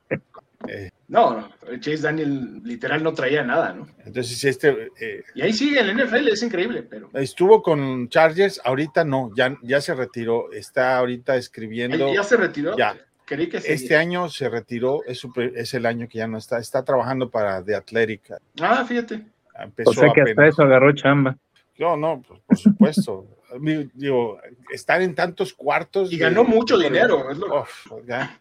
Eh, 0.67 0.89
No, 1.09 1.39
no, 1.39 1.49
Chase 1.79 2.01
Daniel 2.01 2.61
literal 2.63 3.01
no 3.01 3.13
traía 3.13 3.41
nada, 3.41 3.71
¿no? 3.71 3.87
Entonces, 4.05 4.43
este. 4.43 4.91
Eh, 4.99 5.23
y 5.35 5.41
ahí 5.41 5.53
sigue 5.53 5.79
en 5.79 5.97
el 5.97 6.05
NFL, 6.05 6.27
es 6.27 6.43
increíble, 6.43 6.83
pero. 6.83 7.09
Estuvo 7.13 7.61
con 7.61 8.09
Chargers, 8.09 8.59
ahorita 8.63 9.05
no, 9.05 9.31
ya, 9.33 9.57
ya 9.61 9.79
se 9.79 9.95
retiró, 9.95 10.51
está 10.51 10.97
ahorita 10.97 11.37
escribiendo. 11.37 12.13
¿Ya 12.13 12.23
se 12.23 12.35
retiró? 12.35 12.75
Ya. 12.77 12.97
Creí 13.23 13.47
que 13.47 13.57
este 13.57 13.95
año 13.95 14.29
se 14.29 14.49
retiró, 14.49 15.01
es, 15.05 15.21
es, 15.55 15.73
el 15.73 15.85
año 15.85 16.07
que 16.07 16.17
ya 16.17 16.27
no 16.27 16.37
está, 16.37 16.59
está 16.59 16.83
trabajando 16.83 17.29
para 17.29 17.63
The 17.63 17.75
Athletic. 17.75 18.33
Ah, 18.61 18.85
fíjate. 18.85 19.25
Empezó 19.59 19.89
o 19.89 19.93
sea 19.93 20.11
que 20.13 20.21
hasta 20.21 20.47
eso 20.47 20.63
agarró 20.63 20.93
chamba. 20.93 21.37
No, 21.77 21.95
no, 21.95 22.21
por 22.21 22.57
supuesto. 22.57 23.27
digo, 23.93 24.39
estar 24.71 25.01
en 25.01 25.15
tantos 25.15 25.53
cuartos. 25.53 26.11
Y 26.11 26.17
ganó 26.17 26.43
mucho 26.43 26.77
dinero. 26.77 27.29
Es 27.31 27.37
lo... 27.37 27.65
ya 28.05 28.39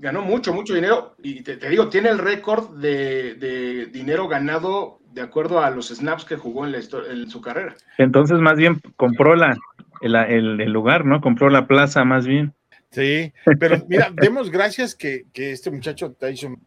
ganó 0.00 0.22
mucho, 0.22 0.52
mucho 0.52 0.74
dinero. 0.74 1.14
Y 1.22 1.42
te, 1.42 1.56
digo, 1.56 1.88
tiene 1.88 2.08
el 2.08 2.18
récord 2.18 2.70
de, 2.80 3.88
dinero 3.92 4.26
ganado 4.26 4.98
de 5.12 5.22
acuerdo 5.22 5.60
a 5.60 5.70
los 5.70 5.88
snaps 5.88 6.24
que 6.24 6.36
jugó 6.36 6.64
en, 6.64 6.72
la 6.72 6.78
en 6.78 7.30
su 7.30 7.40
carrera. 7.40 7.74
Entonces, 7.98 8.38
más 8.38 8.56
bien 8.56 8.80
compró 8.96 9.36
la, 9.36 9.56
el, 10.00 10.56
lugar, 10.72 11.04
¿no? 11.04 11.20
Compró 11.20 11.50
la 11.50 11.66
plaza, 11.66 12.04
más 12.04 12.26
bien. 12.26 12.54
Sí, 12.90 13.32
pero 13.60 13.84
mira, 13.88 14.10
demos 14.14 14.50
gracias 14.50 14.94
que, 14.94 15.26
este 15.34 15.70
muchacho 15.70 16.12
Tyson 16.12 16.58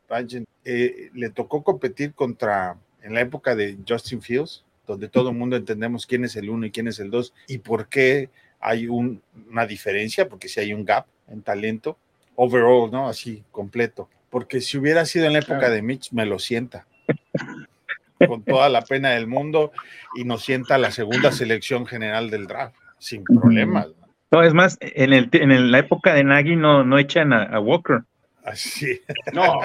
eh, 0.64 1.10
le 1.14 1.30
tocó 1.32 1.64
competir 1.64 2.14
contra, 2.14 2.78
en 3.02 3.14
la 3.14 3.22
época 3.22 3.56
de 3.56 3.78
Justin 3.88 4.22
Fields, 4.22 4.64
donde 4.88 5.10
todo 5.10 5.30
el 5.30 5.36
mundo 5.36 5.56
entendemos 5.56 6.06
quién 6.06 6.24
es 6.24 6.36
el 6.36 6.50
uno 6.50 6.66
y 6.66 6.72
quién 6.72 6.88
es 6.88 7.00
el 7.00 7.10
dos 7.10 7.34
y 7.48 7.58
por 7.58 7.88
qué 7.88 8.30
hay 8.60 8.88
una 8.88 9.66
diferencia, 9.68 10.30
porque 10.30 10.48
si 10.48 10.60
hay 10.60 10.74
un 10.74 10.86
gap 10.86 11.06
en 11.28 11.42
talento 11.42 11.98
overall, 12.36 12.92
¿no? 12.92 13.08
Así, 13.08 13.44
completo. 13.52 14.10
Porque 14.30 14.62
si 14.62 14.78
hubiera 14.78 15.06
sido 15.06 15.26
en 15.26 15.34
la 15.34 15.40
época 15.40 15.70
de 15.70 15.82
Mitch, 15.82 16.12
me 16.12 16.26
lo 16.26 16.40
sienta. 16.40 16.86
Con 18.28 18.44
toda 18.44 18.70
la 18.70 18.82
pena 18.82 19.12
del 19.12 19.28
mundo 19.28 19.72
y 20.16 20.24
nos 20.24 20.44
sienta 20.44 20.78
la 20.78 20.92
segunda 20.92 21.32
selección 21.32 21.86
general 21.86 22.30
del 22.30 22.48
draft, 22.48 22.76
sin 22.98 23.24
problemas. 23.24 23.88
No, 24.32 24.42
es 24.42 24.54
más, 24.54 24.78
en, 24.80 25.14
el, 25.14 25.30
en 25.34 25.72
la 25.72 25.80
época 25.80 26.14
de 26.14 26.24
Nagy 26.24 26.56
no, 26.56 26.84
no 26.84 26.98
echan 26.98 27.34
a, 27.34 27.60
Walker. 27.60 28.04
Así. 28.46 29.02
No, 29.34 29.62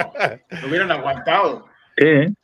lo 0.50 0.68
hubieran 0.68 0.90
aguantado. 0.90 1.66
Sí. 1.96 2.34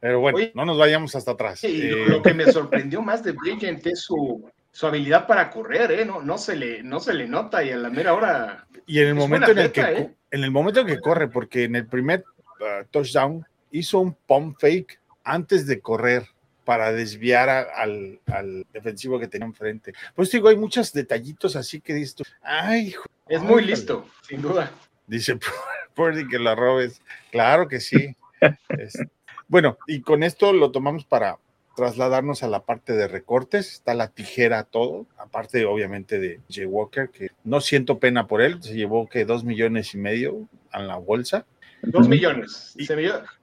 Pero 0.00 0.20
bueno, 0.20 0.38
no 0.54 0.64
nos 0.64 0.78
vayamos 0.78 1.14
hasta 1.16 1.32
atrás. 1.32 1.60
Sí, 1.60 1.90
lo 1.90 2.18
eh, 2.18 2.22
que 2.22 2.32
me 2.32 2.46
sorprendió 2.46 3.02
más 3.02 3.22
de 3.24 3.32
Brilliant 3.32 3.84
es 3.86 4.02
su, 4.02 4.48
su 4.78 4.86
habilidad 4.86 5.26
para 5.26 5.50
correr, 5.50 5.90
¿eh? 5.90 6.04
No, 6.04 6.22
no, 6.22 6.38
se 6.38 6.54
le, 6.54 6.84
no 6.84 7.00
se 7.00 7.12
le 7.12 7.26
nota 7.26 7.64
y 7.64 7.70
a 7.72 7.76
la 7.76 7.90
mera 7.90 8.14
hora. 8.14 8.64
Y 8.86 9.00
en 9.00 9.08
el 9.08 9.16
momento 9.16 9.50
en 9.50 9.58
el 9.58 9.72
que 9.72 9.80
¿eh? 9.80 10.14
en 10.30 10.44
el 10.44 10.52
momento 10.52 10.78
en 10.78 10.86
que 10.86 11.00
corre, 11.00 11.26
porque 11.26 11.64
en 11.64 11.74
el 11.74 11.88
primer 11.88 12.24
uh, 12.60 12.84
touchdown 12.92 13.44
hizo 13.72 13.98
un 13.98 14.14
pump 14.14 14.56
fake 14.60 15.00
antes 15.24 15.66
de 15.66 15.80
correr 15.80 16.28
para 16.64 16.92
desviar 16.92 17.48
al, 17.48 18.20
al, 18.26 18.66
defensivo 18.72 19.18
que 19.18 19.26
tenía 19.26 19.46
enfrente. 19.46 19.94
Pues 20.14 20.30
digo, 20.30 20.48
hay 20.48 20.56
muchos 20.56 20.92
detallitos 20.92 21.56
así 21.56 21.80
que 21.80 21.94
dices, 21.94 22.22
ay, 22.40 22.94
es 23.26 23.42
muy 23.42 23.64
listo, 23.64 24.06
sin 24.28 24.42
duda. 24.42 24.70
Dice 25.08 25.40
Purdy 25.94 26.28
que 26.28 26.38
la 26.38 26.54
robes. 26.54 27.02
Claro 27.32 27.66
que 27.66 27.80
sí. 27.80 28.14
bueno, 29.48 29.76
y 29.88 30.02
con 30.02 30.22
esto 30.22 30.52
lo 30.52 30.70
tomamos 30.70 31.04
para 31.04 31.36
trasladarnos 31.78 32.42
a 32.42 32.48
la 32.48 32.64
parte 32.64 32.92
de 32.94 33.06
recortes, 33.06 33.74
está 33.74 33.94
la 33.94 34.08
tijera 34.08 34.64
todo, 34.64 35.06
aparte 35.16 35.64
obviamente 35.64 36.18
de 36.18 36.40
Jay 36.50 36.66
Walker, 36.66 37.08
que 37.08 37.28
no 37.44 37.60
siento 37.60 38.00
pena 38.00 38.26
por 38.26 38.42
él, 38.42 38.60
se 38.60 38.74
llevó 38.74 39.06
que 39.06 39.24
dos 39.24 39.44
millones 39.44 39.94
y 39.94 39.98
medio 39.98 40.48
a 40.72 40.82
la 40.82 40.96
bolsa. 40.96 41.46
Dos 41.80 42.08
millones. 42.08 42.74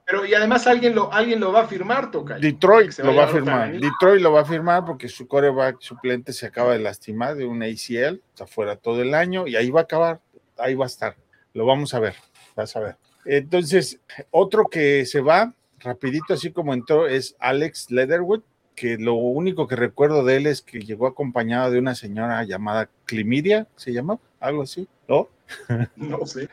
pero 0.04 0.26
y 0.26 0.34
además 0.34 0.66
alguien 0.66 0.94
lo, 0.94 1.10
alguien 1.10 1.40
lo 1.40 1.50
va 1.50 1.62
a 1.62 1.66
firmar, 1.66 2.10
Toca. 2.10 2.38
Detroit 2.38 2.98
lo 2.98 3.14
va 3.14 3.24
a 3.24 3.28
firmar. 3.28 3.72
Detroit 3.72 4.20
lo 4.20 4.32
va 4.32 4.42
a 4.42 4.44
firmar 4.44 4.84
porque 4.84 5.08
su 5.08 5.26
coreback 5.26 5.80
suplente 5.80 6.34
se 6.34 6.44
acaba 6.44 6.74
de 6.74 6.80
lastimar 6.80 7.36
de 7.36 7.46
un 7.46 7.62
ACL, 7.62 8.20
está 8.34 8.46
fuera 8.46 8.76
todo 8.76 9.00
el 9.00 9.14
año 9.14 9.46
y 9.46 9.56
ahí 9.56 9.70
va 9.70 9.80
a 9.80 9.84
acabar, 9.84 10.20
ahí 10.58 10.74
va 10.74 10.84
a 10.84 10.88
estar. 10.88 11.16
Lo 11.54 11.64
vamos 11.64 11.94
a 11.94 12.00
ver, 12.00 12.16
vas 12.54 12.76
a 12.76 12.80
ver. 12.80 12.96
Entonces, 13.24 13.98
otro 14.30 14.66
que 14.70 15.06
se 15.06 15.22
va 15.22 15.54
rapidito, 15.80 16.34
así 16.34 16.52
como 16.52 16.74
entró, 16.74 17.06
es 17.06 17.36
Alex 17.38 17.90
Leatherwood, 17.90 18.42
que 18.74 18.98
lo 18.98 19.14
único 19.14 19.66
que 19.66 19.76
recuerdo 19.76 20.24
de 20.24 20.36
él 20.36 20.46
es 20.46 20.62
que 20.62 20.80
llegó 20.80 21.06
acompañado 21.06 21.70
de 21.70 21.78
una 21.78 21.94
señora 21.94 22.44
llamada 22.44 22.88
Climidia, 23.06 23.66
¿se 23.76 23.92
llama? 23.92 24.18
Algo 24.38 24.62
así, 24.62 24.86
¿no? 25.08 25.28
No 25.96 26.26
sé, 26.26 26.48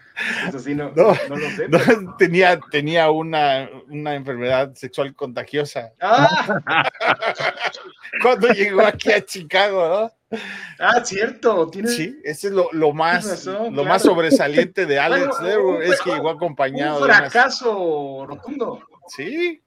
eso 0.47 0.59
sí 0.59 0.75
no, 0.75 0.91
no, 0.95 1.15
lo 1.29 1.49
sé. 1.51 1.67
tenía, 2.17 2.59
tenía 2.71 3.09
una, 3.09 3.69
una, 3.89 4.15
enfermedad 4.15 4.73
sexual 4.75 5.15
contagiosa. 5.15 5.91
Ah. 5.99 6.61
Cuando 8.21 8.49
llegó 8.49 8.81
aquí 8.81 9.11
a 9.11 9.25
Chicago, 9.25 9.89
¿no? 9.89 10.39
Ah, 10.79 11.03
cierto. 11.03 11.71
Sí, 11.73 12.19
ese 12.23 12.47
es 12.47 12.53
lo, 12.53 12.69
lo 12.71 12.93
más, 12.93 13.45
lo 13.45 13.83
más 13.83 14.01
sobresaliente 14.01 14.85
de 14.85 14.99
Alex 14.99 15.41
Leatherwood, 15.41 15.83
es 15.83 16.01
que 16.01 16.11
llegó 16.11 16.29
acompañado. 16.29 17.01
Un 17.01 17.05
fracaso 17.05 18.25
rotundo. 18.27 18.79
Sí. 19.07 19.61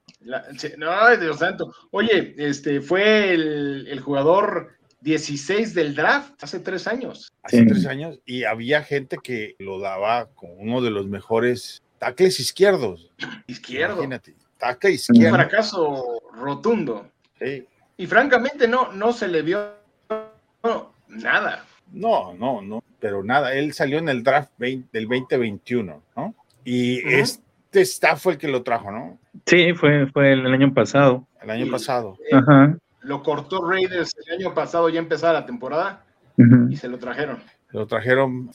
no, 0.79 1.17
Dios 1.17 1.39
santo. 1.39 1.75
Oye, 1.91 2.35
este 2.39 2.81
fue 2.81 3.33
el, 3.33 4.01
jugador 4.01 4.73
16 5.01 5.75
del 5.75 5.95
draft 5.95 6.43
hace 6.43 6.61
tres 6.61 6.87
años. 6.87 7.33
Hace 7.43 7.65
tres 7.65 7.87
años. 7.87 8.19
Y 8.25 8.45
había 8.45 8.83
gente 8.83 9.19
que 9.23 9.57
lo 9.59 9.79
daba 9.79 10.27
como 10.35 10.55
uno 10.55 10.81
de 10.81 10.91
los 10.91 11.07
mejores 11.07 11.83
tackles 11.99 12.41
izquierdos. 12.41 13.13
Izquierdo. 13.47 13.95
Imagínate, 13.95 14.35
tackle 14.59 14.93
izquierdo. 14.93 15.37
Un 15.37 15.41
fracaso 15.41 16.23
rotundo. 16.33 17.11
Sí. 17.39 17.67
Y 17.99 18.07
francamente 18.07 18.69
no, 18.69 18.93
no 18.93 19.13
se 19.13 19.29
le 19.29 19.43
vio 19.43 19.75
nada. 21.09 21.65
No, 21.93 22.35
no, 22.35 22.61
no, 22.63 22.83
pero 22.99 23.23
nada. 23.23 23.55
Él 23.55 23.73
salió 23.73 23.99
en 23.99 24.09
el 24.09 24.23
draft 24.23 24.53
del 24.59 24.85
2021, 24.93 26.03
¿no? 26.17 26.35
Y 26.65 26.99
es 27.09 27.41
este 27.77 27.83
staff 27.83 28.23
fue 28.23 28.33
el 28.35 28.39
que 28.39 28.49
lo 28.49 28.63
trajo, 28.63 28.91
¿no? 28.91 29.19
Sí, 29.45 29.75
fue, 29.75 30.07
fue 30.07 30.33
el, 30.33 30.47
año 30.47 30.73
pasado. 30.73 31.27
El 31.43 31.51
año 31.51 31.71
pasado. 31.71 32.17
Eh, 32.31 32.75
lo 33.03 33.23
cortó 33.23 33.69
Raiders 33.69 34.15
el 34.27 34.41
año 34.41 34.55
pasado, 34.55 34.89
ya 34.89 34.99
empezaba 34.99 35.35
la 35.35 35.47
temporada, 35.47 36.05
y 36.71 36.77
se 36.77 36.89
lo 36.89 36.99
trajeron. 36.99 37.39
Se 37.71 37.77
lo 37.77 37.87
trajeron, 37.87 38.51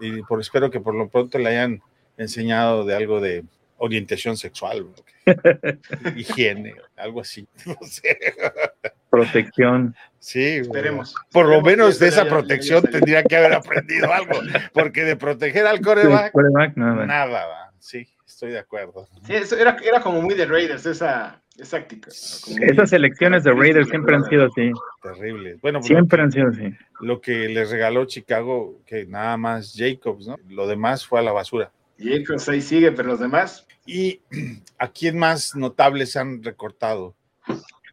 y 0.00 0.22
por 0.22 0.40
espero 0.40 0.70
que 0.70 0.80
por 0.80 0.94
lo 0.94 1.08
pronto 1.08 1.38
le 1.38 1.50
hayan 1.50 1.82
enseñado 2.16 2.84
de 2.84 2.94
algo 2.94 3.20
de 3.20 3.44
orientación 3.76 4.36
sexual, 4.36 4.86
higiene, 6.16 6.74
algo 6.96 7.20
así. 7.20 7.46
Protección. 9.10 9.94
Sí, 10.18 10.42
esperemos. 10.42 11.14
Por 11.30 11.46
lo 11.46 11.60
menos 11.60 11.98
de 11.98 12.08
esa 12.08 12.24
protección 12.24 12.82
tendría 12.84 13.22
que 13.22 13.36
haber 13.36 13.52
aprendido 13.52 14.10
algo, 14.10 14.40
porque 14.72 15.04
de 15.04 15.16
proteger 15.16 15.66
al 15.66 15.80
coreback, 15.82 16.32
nada, 16.76 17.04
nada, 17.04 17.72
sí 17.78 18.08
estoy 18.32 18.50
de 18.50 18.58
acuerdo. 18.58 19.06
Sí, 19.26 19.34
eso 19.34 19.56
era, 19.56 19.76
era 19.82 20.00
como 20.00 20.20
muy 20.20 20.34
de 20.34 20.46
Raiders, 20.46 20.86
esa, 20.86 21.42
esa 21.56 21.78
táctica. 21.78 22.10
Esas 22.10 22.92
elecciones 22.92 23.44
de 23.44 23.52
Raiders 23.52 23.88
siempre 23.88 24.16
han 24.16 24.24
sido 24.24 24.46
así. 24.46 24.70
Terribles. 25.02 25.60
Bueno, 25.60 25.80
pues 25.80 25.88
siempre 25.88 26.22
han 26.22 26.32
sido 26.32 26.48
así. 26.48 26.74
Lo 27.00 27.20
que 27.20 27.48
les 27.48 27.70
regaló 27.70 28.04
Chicago, 28.06 28.80
que 28.86 29.06
nada 29.06 29.36
más 29.36 29.74
Jacobs, 29.76 30.26
¿no? 30.26 30.36
Lo 30.48 30.66
demás 30.66 31.06
fue 31.06 31.20
a 31.20 31.22
la 31.22 31.32
basura. 31.32 31.70
Jacobs 31.98 32.48
ahí 32.48 32.60
sigue, 32.60 32.92
pero 32.92 33.08
los 33.08 33.20
demás. 33.20 33.66
¿Y 33.86 34.20
a 34.78 34.88
quién 34.88 35.18
más 35.18 35.54
notables 35.54 36.16
han 36.16 36.42
recortado? 36.42 37.14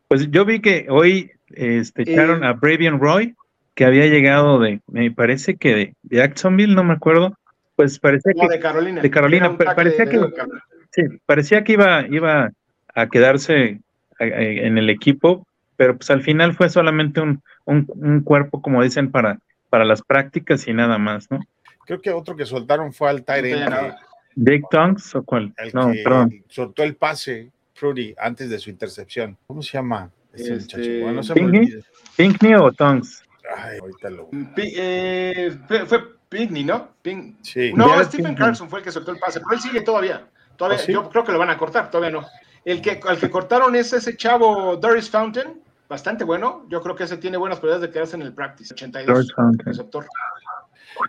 Pues 0.08 0.29
yo 0.31 0.46
vi 0.46 0.60
que 0.60 0.88
hoy 0.89 1.31
este, 1.50 2.03
echaron 2.03 2.43
a 2.43 2.53
Bravian 2.53 3.00
Roy, 3.00 3.36
que 3.75 3.86
había 3.86 4.08
llegado 4.08 4.60
de, 4.60 4.81
me 4.88 5.12
parece 5.12 5.55
que 5.55 5.75
de 5.75 5.93
Jacksonville, 6.03 6.75
no 6.75 6.84
me 6.84 6.93
acuerdo, 6.93 7.38
pues 7.79 7.98
parecía 7.98 8.33
que 8.33 8.45
de 8.50 8.59
Carolina, 8.59 9.01
de 9.01 9.09
Carolina 9.09 9.57
parecía 9.57 10.05
que 10.05 10.19
sí, 10.91 11.03
parecía 11.25 11.63
que 11.63 11.71
iba 11.71 12.05
iba 12.09 12.51
a 12.93 13.07
quedarse 13.07 13.79
en 14.19 14.77
el 14.77 14.89
equipo, 14.89 15.48
pero 15.77 15.95
pues 15.95 16.09
al 16.09 16.21
final 16.21 16.53
fue 16.55 16.67
solamente 16.67 17.21
un, 17.21 17.41
un, 17.63 18.19
cuerpo, 18.19 18.62
como 18.62 18.83
dicen, 18.83 19.09
para, 19.09 19.39
para 19.69 19.86
las 19.86 20.01
prácticas 20.01 20.67
y 20.67 20.74
nada 20.74 20.98
más, 20.98 21.31
¿no? 21.31 21.39
Creo 21.86 22.01
que 22.01 22.12
otro 22.12 22.36
que 22.36 22.45
soltaron 22.45 22.91
fue 22.91 23.09
al 23.09 23.24
Tyrant. 23.24 23.95
Jake 24.36 24.65
Tonks 24.69 25.15
o 25.15 25.24
cuál? 25.24 25.53
no, 25.74 25.93
perdón. 26.03 26.43
Soltó 26.50 26.83
el 26.83 26.98
pase, 26.98 27.50
Fruity, 27.75 28.13
antes 28.17 28.50
de 28.50 28.59
su 28.59 28.69
intercepción. 28.69 29.38
¿Cómo 29.48 29.62
se 29.62 29.77
llama 29.77 30.12
ese 30.33 30.55
este, 30.55 30.77
muchacho? 30.77 31.01
Bueno, 31.01 31.21
Pinkney, 31.33 31.79
Pinkney 32.17 32.55
o 32.55 32.74
Tonks? 32.74 33.24
Ay, 33.55 33.77
ahorita 33.79 34.09
lo. 34.09 34.29
Eh, 34.57 35.57
fue 35.88 36.18
Pigney, 36.29 36.63
¿no? 36.63 36.89
Sí. 37.41 37.74
No, 37.74 38.01
Stephen 38.03 38.36
Carlson 38.36 38.69
fue 38.69 38.79
el 38.79 38.86
que 38.86 38.91
soltó 38.91 39.12
el 39.12 39.17
pase, 39.17 39.39
pero 39.39 39.53
él 39.53 39.59
sigue 39.59 39.81
todavía. 39.81 40.25
Todavía, 40.55 40.79
¿Oh, 40.83 40.91
yo 40.91 41.09
creo 41.09 41.24
que 41.24 41.31
lo 41.31 41.39
van 41.39 41.50
a 41.50 41.57
cortar, 41.57 41.89
todavía 41.89 42.19
no. 42.19 42.27
El 42.65 42.81
que, 42.81 43.00
al 43.07 43.17
que 43.17 43.29
cortaron 43.29 43.75
es 43.75 43.93
ese 43.93 44.15
chavo 44.15 44.75
Doris 44.77 45.09
Fountain, 45.09 45.59
bastante 45.88 46.24
bueno. 46.24 46.65
Yo 46.69 46.81
creo 46.81 46.95
que 46.95 47.05
ese 47.05 47.17
tiene 47.17 47.38
buenas 47.38 47.59
probabilidades 47.59 47.89
de 47.89 47.93
quedarse 47.93 48.15
en 48.15 48.21
el 48.21 48.33
practice. 48.33 48.74
82, 48.74 49.33
receptor. 49.65 50.05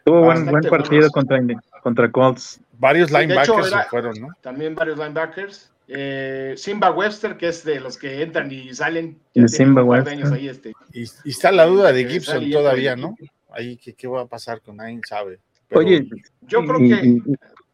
Tuvo 0.05 0.25
buen, 0.25 0.47
buen 0.47 0.63
partido 0.65 1.11
contra, 1.11 1.39
contra 1.83 2.11
Colts. 2.11 2.61
Varios 2.79 3.11
linebackers 3.11 3.69
se 3.69 3.83
fueron, 3.91 4.15
¿no? 4.21 4.29
También 4.41 4.75
varios 4.75 4.97
linebackers. 4.97 5.71
Eh, 5.89 6.55
Simba 6.57 6.93
Webster, 6.93 7.37
que 7.37 7.49
es 7.49 7.65
de 7.65 7.81
los 7.81 7.99
que 7.99 8.23
entran 8.23 8.51
y 8.51 8.73
salen. 8.73 9.19
Simba 9.47 9.83
Webster. 9.83 10.33
Ahí, 10.33 10.49
este. 10.49 10.73
y, 10.93 11.03
está 11.29 11.51
la 11.51 11.67
duda 11.67 11.93
de 11.93 12.07
Gibson 12.07 12.49
todavía, 12.51 12.95
¿no? 12.95 13.17
Ahí, 13.53 13.77
¿qué, 13.77 13.95
¿qué, 13.95 14.07
va 14.07 14.23
a 14.23 14.27
pasar 14.27 14.61
con 14.61 14.77
nadie 14.77 15.01
sabe? 15.07 15.41
Oye, 15.73 16.09
yo 16.43 16.65
creo 16.65 16.79
que 16.79 17.21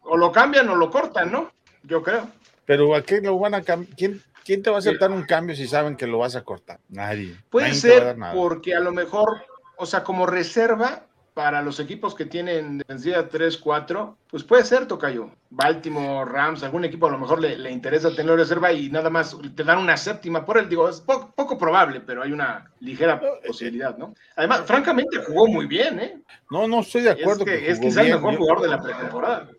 o 0.02 0.16
lo 0.16 0.30
cambian 0.32 0.68
o 0.68 0.76
lo 0.76 0.90
cortan, 0.90 1.32
¿no? 1.32 1.50
Yo 1.82 2.02
creo. 2.02 2.28
Pero 2.64 2.94
¿a 2.94 3.02
qué 3.02 3.20
lo 3.20 3.38
van 3.38 3.54
a 3.54 3.62
cambiar? 3.62 3.94
¿Quién, 3.96 4.22
¿Quién 4.44 4.62
te 4.62 4.70
va 4.70 4.76
a 4.76 4.78
aceptar 4.78 5.10
un 5.10 5.24
cambio 5.24 5.56
si 5.56 5.66
saben 5.66 5.96
que 5.96 6.06
lo 6.06 6.18
vas 6.18 6.36
a 6.36 6.44
cortar? 6.44 6.78
Nadie. 6.88 7.36
Puede 7.50 7.74
ser 7.74 8.16
porque 8.34 8.74
a 8.74 8.80
lo 8.80 8.92
mejor, 8.92 9.42
o 9.76 9.86
sea, 9.86 10.04
como 10.04 10.26
reserva, 10.26 11.05
para 11.36 11.60
los 11.60 11.78
equipos 11.80 12.14
que 12.14 12.24
tienen 12.24 12.78
defensiva 12.78 13.28
3-4, 13.28 14.14
pues 14.30 14.42
puede 14.42 14.64
ser, 14.64 14.86
Tocayo. 14.86 15.30
Baltimore, 15.50 16.24
Rams, 16.24 16.62
algún 16.62 16.86
equipo 16.86 17.08
a 17.08 17.10
lo 17.10 17.18
mejor 17.18 17.42
le, 17.42 17.70
interesa 17.70 18.10
tener 18.16 18.36
reserva 18.36 18.72
y 18.72 18.88
nada 18.88 19.10
más 19.10 19.36
te 19.54 19.62
dan 19.62 19.76
una 19.76 19.98
séptima 19.98 20.46
por 20.46 20.56
él. 20.56 20.66
Digo, 20.66 20.88
es 20.88 21.02
poco, 21.02 21.58
probable, 21.58 22.00
pero 22.00 22.22
hay 22.22 22.32
una 22.32 22.70
ligera 22.80 23.20
posibilidad, 23.46 23.98
¿no? 23.98 24.14
Además, 24.34 24.62
francamente, 24.64 25.18
jugó 25.26 25.46
muy 25.46 25.66
bien, 25.66 26.00
¿eh? 26.00 26.18
No, 26.50 26.66
no 26.66 26.80
estoy 26.80 27.02
de 27.02 27.10
acuerdo. 27.10 27.44
Es, 27.44 27.50
que, 27.50 27.70
es 27.70 27.80
quizá 27.80 28.00
el 28.00 28.14
mejor 28.14 28.36
jugador 28.36 28.62
de 28.62 28.68
la 28.68 28.80
pretemporada. 28.80 29.50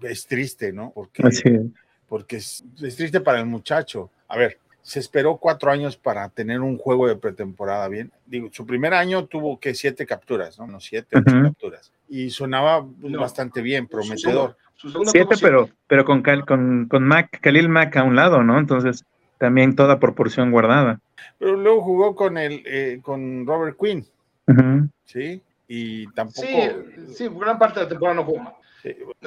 Es 0.00 0.26
triste, 0.26 0.72
¿no? 0.72 0.92
Porque, 0.94 1.22
porque 2.08 2.36
es 2.36 2.64
triste 2.96 3.20
para 3.20 3.40
el 3.40 3.44
muchacho. 3.44 4.10
A 4.28 4.38
ver, 4.38 4.58
se 4.86 5.00
esperó 5.00 5.38
cuatro 5.38 5.72
años 5.72 5.96
para 5.96 6.28
tener 6.28 6.60
un 6.60 6.78
juego 6.78 7.08
de 7.08 7.16
pretemporada 7.16 7.88
bien. 7.88 8.12
Digo, 8.24 8.50
su 8.52 8.64
primer 8.64 8.94
año 8.94 9.26
tuvo 9.26 9.58
que 9.58 9.74
siete 9.74 10.06
capturas, 10.06 10.60
¿no? 10.60 10.68
No, 10.68 10.78
siete, 10.78 11.18
ocho 11.18 11.42
capturas. 11.42 11.92
Y 12.08 12.30
sonaba 12.30 12.86
bastante 13.18 13.62
bien, 13.62 13.88
prometedor. 13.88 14.56
siete, 15.06 15.34
pero, 15.40 15.68
pero 15.88 16.04
con, 16.04 16.22
con, 16.22 16.86
con 16.86 17.02
Mac, 17.02 17.40
Khalil 17.40 17.68
Mac 17.68 17.96
a 17.96 18.04
un 18.04 18.14
lado, 18.14 18.44
¿no? 18.44 18.60
Entonces, 18.60 19.04
también 19.38 19.74
toda 19.74 19.98
proporción 19.98 20.52
guardada. 20.52 21.00
Pero 21.36 21.56
luego 21.56 21.82
jugó 21.82 22.14
con 22.14 22.38
el, 22.38 22.62
eh, 22.64 23.00
con 23.02 23.44
Robert 23.44 23.76
Quinn. 23.76 24.06
Sí, 25.04 25.42
y 25.66 26.06
tampoco. 26.12 26.46
Sí, 26.46 27.12
sí, 27.12 27.28
gran 27.36 27.58
parte 27.58 27.80
de 27.80 27.86
la 27.86 27.88
temporada 27.88 28.14
no 28.14 28.24
jugó. 28.24 28.56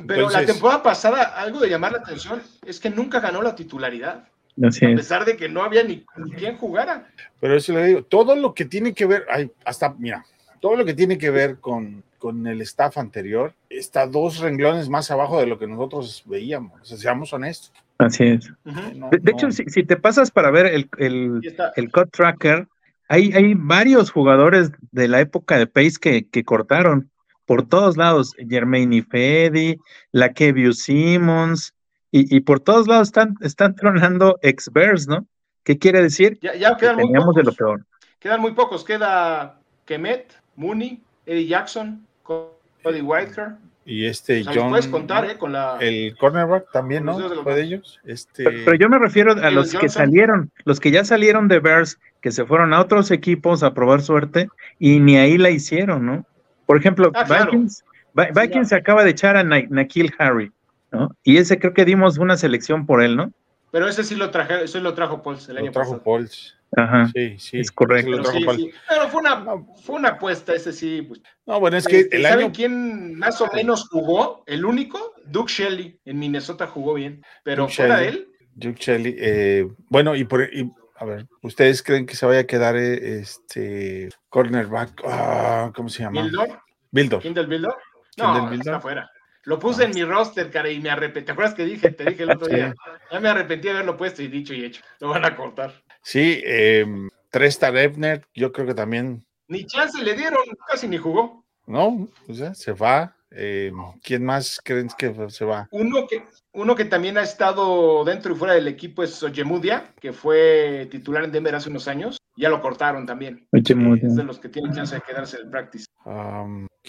Pero 0.08 0.30
la 0.30 0.46
temporada 0.46 0.82
pasada, 0.82 1.24
algo 1.36 1.60
de 1.60 1.70
llamar 1.70 1.92
la 1.92 1.98
atención 1.98 2.42
es 2.66 2.80
que 2.80 2.90
nunca 2.90 3.20
ganó 3.20 3.42
la 3.42 3.56
titularidad 3.56 4.26
a 4.64 4.96
pesar 4.96 5.26
de 5.26 5.38
que 5.38 5.50
no 5.50 5.64
había 5.64 5.84
ni, 5.84 6.04
quien 6.38 6.58
jugara. 6.58 7.08
Pero 7.40 7.56
eso 7.56 7.74
le 7.74 7.86
digo, 7.86 8.04
todo 8.04 8.36
lo 8.36 8.54
que 8.54 8.66
tiene 8.66 8.94
que 8.94 9.06
ver, 9.06 9.26
hay, 9.30 9.52
hasta, 9.66 9.94
mira, 9.98 10.26
todo 10.60 10.76
lo 10.76 10.86
que 10.86 10.94
tiene 10.94 11.18
que 11.18 11.30
ver 11.30 11.58
con, 11.60 12.04
con 12.18 12.46
el 12.48 12.62
staff 12.62 12.98
anterior 12.98 13.54
está 13.70 14.06
dos 14.06 14.40
renglones 14.40 14.90
más 14.90 15.10
abajo 15.12 15.40
de 15.40 15.48
lo 15.48 15.58
que 15.58 15.68
nosotros 15.68 16.24
veíamos, 16.26 16.82
o 16.82 16.86
sea, 16.86 16.98
seamos 16.98 17.34
honestos. 17.34 17.72
Así 17.98 18.24
es. 18.24 18.52
de, 18.64 19.32
hecho, 19.32 19.52
si, 19.52 19.66
si, 19.66 19.84
te 19.84 19.98
pasas 19.98 20.32
para 20.32 20.52
ver 20.52 20.68
el, 20.68 20.90
el, 21.00 21.42
el 21.76 21.92
cut 21.92 22.10
tracker, 22.12 22.68
hay, 23.10 23.34
hay 23.34 23.56
varios 23.56 24.12
jugadores 24.12 24.72
de 24.92 25.08
la 25.08 25.20
época 25.20 25.58
de 25.58 25.68
Pace 25.68 25.98
que, 26.00 26.28
que 26.28 26.44
cortaron 26.44 27.10
por 27.46 27.68
todos 27.68 27.98
lados. 27.98 28.36
Jermaine 28.48 28.98
Ifedi, 28.98 29.78
la 30.12 30.32
Kevius 30.32 30.84
Simmons, 30.84 31.74
y, 32.12 32.40
por 32.42 32.60
todos 32.60 32.88
lados 32.88 33.10
están, 33.10 33.36
están 33.42 33.76
tronando 33.76 34.40
ex-Bears, 34.42 35.08
¿no? 35.08 35.28
¿Qué 35.64 35.78
quiere 35.78 36.02
decir? 36.02 36.40
Ya, 36.42 36.56
ya 36.56 36.76
quedan 36.78 36.96
muy 36.96 37.14
pocos. 37.14 37.36
de 37.36 37.44
lo 37.44 37.54
peor. 37.54 37.86
Quedan 38.20 38.42
muy 38.42 38.54
pocos. 38.54 38.84
Queda 38.84 39.60
Kemet, 39.86 40.34
Mooney, 40.56 41.02
Eddie 41.26 41.48
Jackson, 41.48 42.06
Cody 42.24 43.02
Whitaker. 43.02 43.58
Y 43.86 44.06
este 44.06 44.44
John. 44.44 44.70
puedes 44.70 44.88
contar, 44.88 45.26
¿eh? 45.26 45.38
Con 45.38 45.52
la, 45.52 45.78
el 45.80 46.16
cornerback 46.18 46.72
también, 46.72 47.06
¿no? 47.06 47.18
Fue 47.44 47.56
de 47.56 47.62
ellos. 47.62 48.00
Este... 48.06 48.44
Pero, 48.44 48.76
yo 48.76 48.90
me 48.90 49.00
refiero 49.00 49.32
a 49.32 49.50
los 49.50 49.74
que 49.74 49.90
salieron, 49.90 50.52
los 50.66 50.80
que 50.80 50.92
ya 50.92 51.04
salieron 51.04 51.48
de 51.48 51.60
Bears, 51.60 52.00
que 52.22 52.32
se 52.32 52.46
fueron 52.46 52.74
a 52.74 52.82
otros 52.82 53.10
equipos 53.10 53.64
a 53.64 53.74
probar 53.74 54.02
suerte 54.02 54.50
y 54.78 55.00
ni 55.00 55.18
ahí 55.18 55.38
la 55.38 55.50
hicieron, 55.50 56.06
¿no? 56.06 56.26
Por 56.66 56.78
ejemplo, 56.78 57.12
ah, 57.16 57.24
Vikings, 57.24 57.84
Vikings 58.14 58.70
se 58.70 58.76
acaba 58.76 59.04
de 59.04 59.10
echar 59.10 59.38
a 59.38 59.44
Nakil 59.44 60.14
Harry. 60.20 60.52
¿No? 60.92 61.16
Y 61.24 61.38
ese 61.38 61.60
creo 61.60 61.74
que 61.74 61.86
dimos 61.86 62.18
una 62.18 62.38
selección 62.38 62.86
por 62.86 63.02
él, 63.02 63.16
¿no? 63.16 63.32
Pero 63.72 63.88
ese 63.88 64.04
sí 64.04 64.16
lo 64.16 64.32
traje, 64.32 64.64
ese 64.64 64.80
lo 64.80 64.94
trajo 64.94 65.22
Pauls 65.22 65.48
el 65.50 65.58
año 65.58 65.72
trajo 65.72 66.00
pasado. 66.00 66.28
Ajá. 66.76 67.12
Sí, 67.14 67.36
sí. 67.40 67.60
Es 67.60 67.72
correcto. 67.72 68.12
Pero, 68.12 68.56
sí, 68.56 68.72
Pero 68.88 69.10
fue 69.10 69.22
una, 69.22 69.46
fue 69.84 69.96
una 69.96 70.10
apuesta, 70.10 70.54
ese 70.54 70.72
sí. 70.72 71.02
Pues. 71.02 71.22
No, 71.46 71.60
bueno, 71.60 71.78
es 71.78 71.88
que 71.88 72.02
este, 72.02 72.18
el 72.18 72.24
¿Saben 72.24 72.52
quién 72.52 73.18
más 73.18 73.42
o 73.42 73.50
menos 73.54 73.88
jugó? 73.90 74.44
El 74.46 74.66
único, 74.66 75.16
Duke 75.26 75.52
Shelley, 75.52 76.00
en 76.06 76.20
Minnesota 76.20 76.68
jugó 76.68 76.94
bien. 76.94 77.24
Pero 77.44 77.68
fuera 77.68 77.98
de 77.98 78.08
él. 78.10 78.28
Duke 78.54 78.80
Shelley, 78.80 79.16
eh, 79.18 79.68
bueno, 79.90 80.16
y 80.16 80.26
por 80.26 80.48
a 80.96 81.06
ver, 81.06 81.28
¿ustedes 81.42 81.82
creen 81.82 82.06
que 82.06 82.16
se 82.16 82.26
vaya 82.26 82.42
a 82.42 82.44
quedar 82.44 82.76
eh, 82.76 83.20
este 83.20 84.10
cornerback? 84.28 85.02
Ah, 85.06 85.72
¿Cómo 85.74 85.88
se 85.88 86.04
llama? 86.04 86.22
¿Bildor? 86.24 86.62
Bildor. 86.92 87.22
¿Quién 87.22 87.34
del 87.34 87.48
Bildor? 87.48 87.78
No, 88.18 88.52
está 88.52 88.76
afuera. 88.76 89.10
Lo 89.50 89.58
puse 89.58 89.86
en 89.86 89.96
mi 89.96 90.04
roster, 90.04 90.52
cara, 90.52 90.70
y 90.70 90.80
me 90.80 90.92
arrepentí. 90.92 91.26
¿Te 91.26 91.32
acuerdas 91.32 91.56
que 91.56 91.66
dije? 91.66 91.90
Te 91.90 92.06
dije 92.06 92.22
el 92.22 92.30
otro 92.30 92.48
día. 92.48 92.76
Ya 93.12 93.20
me 93.20 93.30
arrepentí 93.30 93.68
de 93.68 93.74
haberlo 93.74 93.98
puesto 93.98 94.22
y 94.22 94.28
dicho 94.28 94.54
y 94.54 94.64
hecho. 94.64 94.84
Lo 95.00 95.10
van 95.10 95.26
a 95.26 95.36
cortar. 95.36 95.74
Sí, 96.04 96.40
eh, 96.46 96.86
Tresta 97.32 97.70
Ebner, 97.70 98.28
yo 98.36 98.52
creo 98.52 98.68
que 98.68 98.76
también. 98.76 99.26
Ni 99.48 99.66
chance 99.66 100.00
le 100.04 100.14
dieron, 100.14 100.38
casi 100.68 100.88
ni 100.88 100.98
jugó. 100.98 101.44
No, 101.66 102.08
o 102.28 102.34
sea, 102.36 102.54
se 102.54 102.74
va. 102.74 103.16
Eh, 103.32 103.72
¿Quién 104.04 104.24
más 104.24 104.62
creen 104.64 104.88
que 104.96 105.16
se 105.32 105.46
va? 105.46 105.68
Uno 105.72 106.06
que, 106.08 106.24
uno 106.52 106.76
que 106.76 106.86
también 106.86 107.18
ha 107.18 107.24
estado 107.24 108.06
dentro 108.06 108.36
y 108.36 108.38
fuera 108.38 108.54
del 108.54 108.68
equipo 108.68 109.02
es 109.02 109.24
Ojemudia, 109.24 109.96
que 110.00 110.14
fue 110.14 110.88
titular 110.92 111.24
en 111.24 111.32
Denver 111.32 111.56
hace 111.56 111.72
unos 111.72 111.88
años. 111.88 112.20
Ya 112.38 112.50
lo 112.50 112.62
cortaron 112.62 113.08
también. 113.08 113.48
Ojemudia. 113.52 114.10
Es 114.10 114.16
de 114.16 114.24
los 114.26 114.38
que 114.38 114.50
tienen 114.50 114.76
chance 114.76 114.94
de 114.94 115.02
quedarse 115.02 115.38
en 115.38 115.46
el 115.46 115.50
practice. 115.50 115.86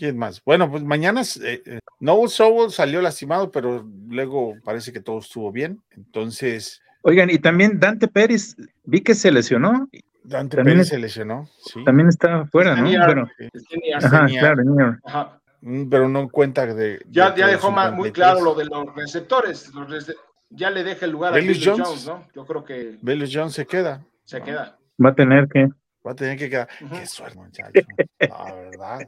¿Quién 0.00 0.16
más? 0.16 0.42
Bueno, 0.46 0.70
pues 0.70 0.82
mañana 0.82 1.20
eh, 1.20 1.62
eh, 1.66 1.78
Noel 1.98 2.30
Sowell 2.30 2.70
salió 2.70 3.02
lastimado, 3.02 3.50
pero 3.50 3.86
luego 4.08 4.54
parece 4.64 4.94
que 4.94 5.00
todo 5.00 5.18
estuvo 5.18 5.52
bien. 5.52 5.82
Entonces. 5.94 6.80
Oigan, 7.02 7.28
y 7.28 7.38
también 7.38 7.78
Dante 7.78 8.08
Pérez, 8.08 8.56
vi 8.84 9.02
que 9.02 9.14
se 9.14 9.30
lesionó. 9.30 9.90
Dante 10.24 10.64
Pérez 10.64 10.88
se 10.88 10.98
lesionó, 10.98 11.50
sí. 11.66 11.84
También 11.84 12.08
está 12.08 12.46
fuera, 12.46 12.76
¿no? 12.76 12.84
Bueno, 12.84 13.28
ajá, 13.98 14.24
claro, 14.24 14.62
Ajá. 15.04 15.38
Mm, 15.60 15.90
pero 15.90 16.08
no 16.08 16.30
cuenta 16.30 16.64
de. 16.64 17.04
Ya, 17.10 17.34
ya 17.34 17.48
dejó 17.48 17.70
más, 17.70 17.92
muy 17.92 18.10
claro 18.10 18.40
lo 18.40 18.54
de 18.54 18.64
los 18.64 18.94
receptores. 18.94 19.70
ya 20.48 20.70
le 20.70 20.82
deja 20.82 21.04
el 21.04 21.12
lugar 21.12 21.34
a 21.34 21.36
Billy 21.36 21.62
Jones, 21.62 22.06
¿no? 22.06 22.26
Yo 22.34 22.46
creo 22.46 22.64
que. 22.64 22.96
Billy 23.02 23.30
Jones 23.30 23.52
se 23.52 23.66
queda. 23.66 24.02
Se 24.24 24.40
queda. 24.40 24.78
Va 25.04 25.10
a 25.10 25.14
tener 25.14 25.46
que. 25.46 25.68
Va 26.06 26.12
a 26.12 26.14
tener 26.14 26.38
que 26.38 26.48
quedar. 26.48 26.68
Qué 26.90 27.04
suerte, 27.04 27.38
muchacho. 27.38 27.70
La 28.18 28.54
verdad. 28.54 29.00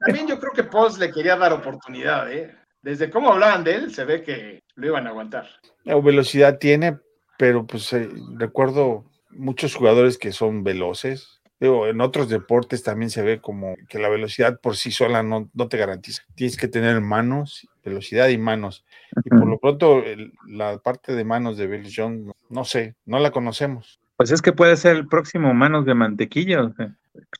También 0.00 0.26
yo 0.26 0.38
creo 0.38 0.52
que 0.52 0.64
Post 0.64 0.98
le 0.98 1.10
quería 1.10 1.36
dar 1.36 1.52
oportunidad, 1.52 2.32
¿eh? 2.32 2.54
Desde 2.82 3.10
cómo 3.10 3.32
hablaban 3.32 3.64
de 3.64 3.74
él, 3.74 3.94
se 3.94 4.04
ve 4.04 4.22
que 4.22 4.62
lo 4.74 4.86
iban 4.86 5.06
a 5.06 5.10
aguantar. 5.10 5.48
La 5.84 5.96
velocidad 5.96 6.58
tiene, 6.58 6.98
pero 7.36 7.66
pues 7.66 7.92
eh, 7.92 8.08
recuerdo 8.36 9.04
muchos 9.30 9.74
jugadores 9.74 10.18
que 10.18 10.32
son 10.32 10.62
veloces, 10.62 11.36
en 11.58 12.00
otros 12.00 12.28
deportes 12.28 12.82
también 12.82 13.10
se 13.10 13.22
ve 13.22 13.40
como 13.40 13.76
que 13.88 13.98
la 13.98 14.08
velocidad 14.08 14.60
por 14.60 14.76
sí 14.76 14.90
sola 14.90 15.22
no, 15.22 15.48
no 15.54 15.68
te 15.68 15.78
garantiza. 15.78 16.22
Tienes 16.34 16.56
que 16.56 16.68
tener 16.68 17.00
manos, 17.00 17.66
velocidad 17.82 18.28
y 18.28 18.36
manos. 18.36 18.84
Y 19.24 19.30
por 19.30 19.46
lo 19.46 19.58
pronto, 19.58 20.02
la 20.46 20.78
parte 20.78 21.14
de 21.14 21.24
manos 21.24 21.56
de 21.56 21.66
Bill 21.66 21.90
John, 21.94 22.32
no 22.50 22.64
sé, 22.64 22.94
no 23.06 23.18
la 23.20 23.30
conocemos. 23.30 24.00
Pues 24.16 24.30
es 24.30 24.42
que 24.42 24.52
puede 24.52 24.76
ser 24.76 24.96
el 24.96 25.08
próximo 25.08 25.54
manos 25.54 25.86
de 25.86 25.94
mantequilla. 25.94 26.72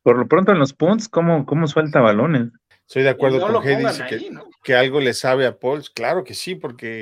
Por 0.02 0.18
lo 0.18 0.26
pronto 0.26 0.52
en 0.52 0.58
los 0.58 0.72
punts, 0.72 1.08
¿cómo, 1.08 1.46
cómo 1.46 1.66
suelta 1.66 2.00
balones? 2.00 2.50
Estoy 2.86 3.02
de 3.02 3.10
acuerdo 3.10 3.40
con 3.40 3.54
G, 3.64 3.78
dice 3.78 4.30
que, 4.62 4.74
algo 4.76 5.00
le 5.00 5.12
sabe 5.12 5.46
a 5.46 5.58
Pauls. 5.58 5.90
Claro 5.90 6.22
que 6.22 6.34
sí, 6.34 6.54
porque 6.54 7.00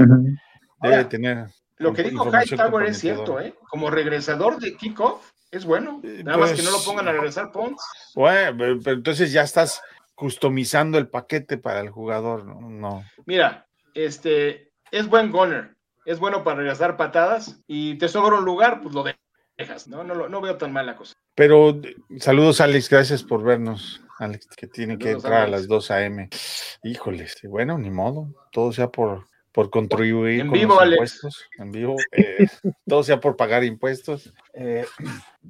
debe 0.80 1.04
tener. 1.04 1.48
Lo 1.76 1.92
que 1.92 2.04
dijo 2.04 2.30
Hightower 2.30 2.86
es 2.86 2.98
cierto, 2.98 3.40
¿eh? 3.40 3.54
Como 3.68 3.90
regresador 3.90 4.58
de 4.58 4.76
kickoff, 4.76 5.30
es 5.50 5.64
bueno. 5.66 6.00
Eh, 6.02 6.22
Nada 6.24 6.38
más 6.38 6.52
que 6.52 6.62
no 6.62 6.70
lo 6.70 6.76
pues, 6.76 6.86
pongan 6.86 7.08
a 7.08 7.12
regresar 7.12 7.52
Pons. 7.52 7.80
Bueno, 8.14 8.56
pero, 8.82 8.96
entonces 8.96 9.32
ya 9.32 9.42
estás 9.42 9.82
customizando 10.14 10.96
el 10.96 11.08
paquete 11.08 11.58
para 11.58 11.80
el 11.80 11.90
jugador, 11.90 12.46
¿no? 12.46 13.04
Mira, 13.26 13.66
este 13.92 14.72
es 14.90 15.06
buen 15.08 15.30
goner, 15.30 15.76
es 16.06 16.18
bueno 16.18 16.44
para 16.44 16.58
regresar 16.58 16.96
patadas 16.96 17.60
y 17.66 17.98
te 17.98 18.08
sobra 18.08 18.36
un 18.36 18.44
lugar, 18.44 18.80
pues 18.80 18.94
lo 18.94 19.04
dejas, 19.58 19.88
¿no? 19.88 20.02
No, 20.04 20.28
no 20.28 20.40
veo 20.40 20.56
tan 20.56 20.72
mal 20.72 20.86
la 20.86 20.96
cosa. 20.96 21.14
Pero 21.34 21.80
saludos, 22.18 22.60
Alex, 22.60 22.88
gracias 22.88 23.22
por 23.22 23.42
vernos. 23.42 24.00
Alex, 24.18 24.46
que 24.56 24.66
tiene 24.66 24.98
que 24.98 25.10
entrar 25.10 25.42
a 25.42 25.48
las 25.48 25.66
2 25.66 25.90
a.m. 25.90 26.28
Híjole, 26.82 27.26
bueno, 27.48 27.78
ni 27.78 27.90
modo, 27.90 28.28
todo 28.52 28.72
sea 28.72 28.88
por, 28.88 29.26
por 29.52 29.70
contribuir 29.70 30.40
en 30.40 30.50
vivo, 30.52 30.74
los 30.80 30.92
impuestos, 30.92 31.44
en 31.58 31.70
vivo, 31.72 31.96
eh, 32.12 32.46
todo 32.86 33.02
sea 33.02 33.20
por 33.20 33.36
pagar 33.36 33.64
impuestos. 33.64 34.32
Eh, 34.54 34.84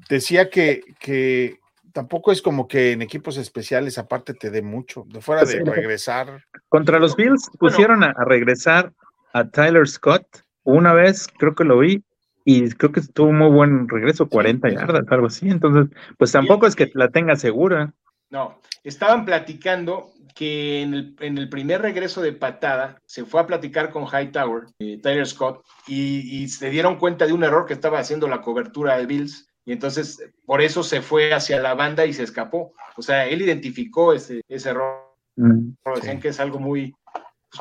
decía 0.09 0.49
que, 0.49 0.83
que, 0.99 1.59
tampoco 1.92 2.33
es 2.33 2.42
como 2.42 2.68
que 2.68 2.92
en 2.92 3.03
equipos 3.03 3.37
especiales 3.37 3.99
aparte 3.99 4.35
te 4.35 4.51
dé 4.51 4.62
mucho, 4.62 5.05
de 5.09 5.20
fuera 5.20 5.44
de 5.44 5.62
regresar. 5.64 6.44
Contra 6.68 6.99
los 6.99 7.16
Bills 7.16 7.51
pusieron 7.59 8.03
a, 8.03 8.12
regresar 8.27 8.92
a 9.33 9.49
Tyler 9.49 9.87
Scott 9.88 10.27
una 10.64 10.92
vez, 10.92 11.29
creo 11.38 11.55
que 11.55 11.64
lo 11.64 11.79
vi, 11.79 12.03
y 12.45 12.69
creo 12.71 12.93
que 12.93 13.01
tuvo 13.01 13.33
muy 13.33 13.51
buen 13.51 13.89
regreso, 13.89 14.29
40 14.29 14.69
yardas, 14.71 15.05
algo 15.09 15.27
así. 15.27 15.49
Entonces, 15.49 15.97
pues 16.19 16.33
tampoco 16.33 16.67
es 16.67 16.77
que 16.77 16.91
la 16.95 17.09
tenga 17.09 17.37
segura. 17.37 17.95
No, 18.31 18.61
estaban 18.83 19.25
platicando 19.25 20.11
que 20.35 20.83
en 20.83 20.95
el, 20.95 21.17
en 21.21 21.39
el, 21.39 21.49
primer 21.49 21.81
regreso 21.81 22.21
de 22.21 22.33
patada 22.33 23.01
se 23.07 23.25
fue 23.25 23.41
a 23.41 23.47
platicar 23.47 23.91
con 23.91 24.05
Hightower, 24.05 24.65
eh, 24.81 24.99
Tyler 25.01 25.27
Scott, 25.27 25.65
y, 25.87 26.43
y, 26.43 26.49
se 26.49 26.71
dieron 26.71 26.97
cuenta 26.97 27.27
de 27.27 27.33
un 27.33 27.45
error 27.45 27.67
que 27.67 27.75
estaba 27.75 28.01
haciendo 28.01 28.27
la 28.27 28.43
cobertura 28.43 28.99
de 28.99 29.07
Bills 29.07 29.49
y 29.65 29.73
entonces 29.73 30.23
por 30.45 30.61
eso 30.61 30.83
se 30.83 31.01
fue 31.01 31.33
hacia 31.33 31.61
la 31.61 31.75
banda 31.75 32.05
y 32.05 32.13
se 32.13 32.23
escapó. 32.23 32.75
O 32.97 33.03
sea, 33.03 33.27
él 33.27 33.43
identificó 33.43 34.13
ese, 34.13 34.43
ese 34.49 34.71
error. 34.71 35.17
Mm, 35.37 35.71
Decían 35.95 36.21
que 36.21 36.29
es 36.29 36.41
algo 36.41 36.59
muy, 36.59 36.95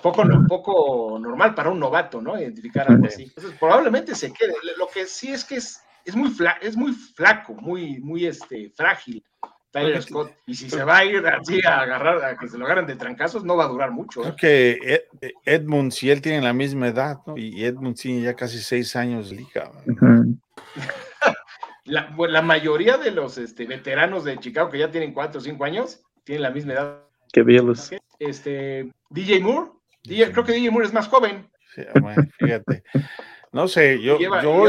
pues 0.02 0.16
poco, 0.16 0.24
poco 0.48 1.20
normal 1.20 1.54
para 1.54 1.70
un 1.70 1.80
novato, 1.80 2.22
¿no? 2.22 2.40
Identificar 2.40 2.90
algo 2.90 3.06
así. 3.06 3.24
Entonces, 3.24 3.54
probablemente 3.60 4.16
se 4.16 4.34
quede. 4.34 4.54
Lo 4.78 4.88
que 4.88 5.06
sí 5.06 5.32
es 5.32 5.46
que 5.46 5.56
es, 5.56 5.82
es, 6.04 6.16
muy, 6.16 6.36
es 6.62 6.76
muy 6.76 6.94
flaco, 6.94 7.54
muy, 7.54 8.00
muy 8.00 8.26
este, 8.26 8.72
frágil. 8.76 9.24
Tyler 9.72 10.02
Scott. 10.04 10.32
Y 10.46 10.54
si 10.54 10.70
se 10.70 10.84
va 10.84 10.98
a 10.98 11.06
ir 11.06 11.26
así 11.26 11.60
a 11.66 11.82
agarrar, 11.82 12.24
a 12.24 12.38
que 12.38 12.48
se 12.48 12.60
lo 12.60 12.66
agarren 12.66 12.86
de 12.86 12.96
trancazos, 12.96 13.44
no 13.44 13.56
va 13.56 13.66
a 13.66 13.70
durar 13.70 13.92
mucho. 13.92 14.22
¿eh? 14.22 14.24
Creo 14.24 14.36
que 14.36 15.08
Edmund, 15.46 15.92
si 15.92 16.12
él 16.12 16.22
tiene 16.22 16.42
la 16.42 16.54
misma 16.54 16.90
edad, 16.90 17.18
¿no? 17.26 17.36
Y 17.38 17.66
Edmund 17.66 17.96
tiene 17.96 18.22
ya 18.22 18.36
casi 18.36 18.60
seis 18.60 18.96
años 18.96 19.32
de 19.32 19.38
liga. 19.38 19.72
la, 21.86 22.42
mayoría 22.42 22.98
de 22.98 23.12
los 23.12 23.40
este, 23.40 23.66
veteranos 23.66 24.24
de 24.24 24.38
Chicago 24.38 24.70
que 24.70 24.78
ya 24.78 24.92
tienen 24.92 25.12
cuatro 25.12 25.40
o 25.40 25.44
cinco 25.44 25.66
años 25.66 26.04
tienen 26.24 26.44
la 26.44 26.52
misma 26.52 26.74
edad. 26.74 27.04
Que 27.32 27.42
Bills. 27.42 27.96
Este, 28.20 28.92
DJ 29.10 29.40
Moore, 29.40 29.72
creo 30.04 30.44
que 30.44 30.54
DJ 30.54 30.72
Moore 30.72 30.88
es 30.88 30.94
más 30.94 31.08
joven. 31.08 31.50
fíjate. 32.38 32.84
No 33.52 33.68
sé, 33.68 34.02
yo, 34.02 34.20
yo, 34.20 34.68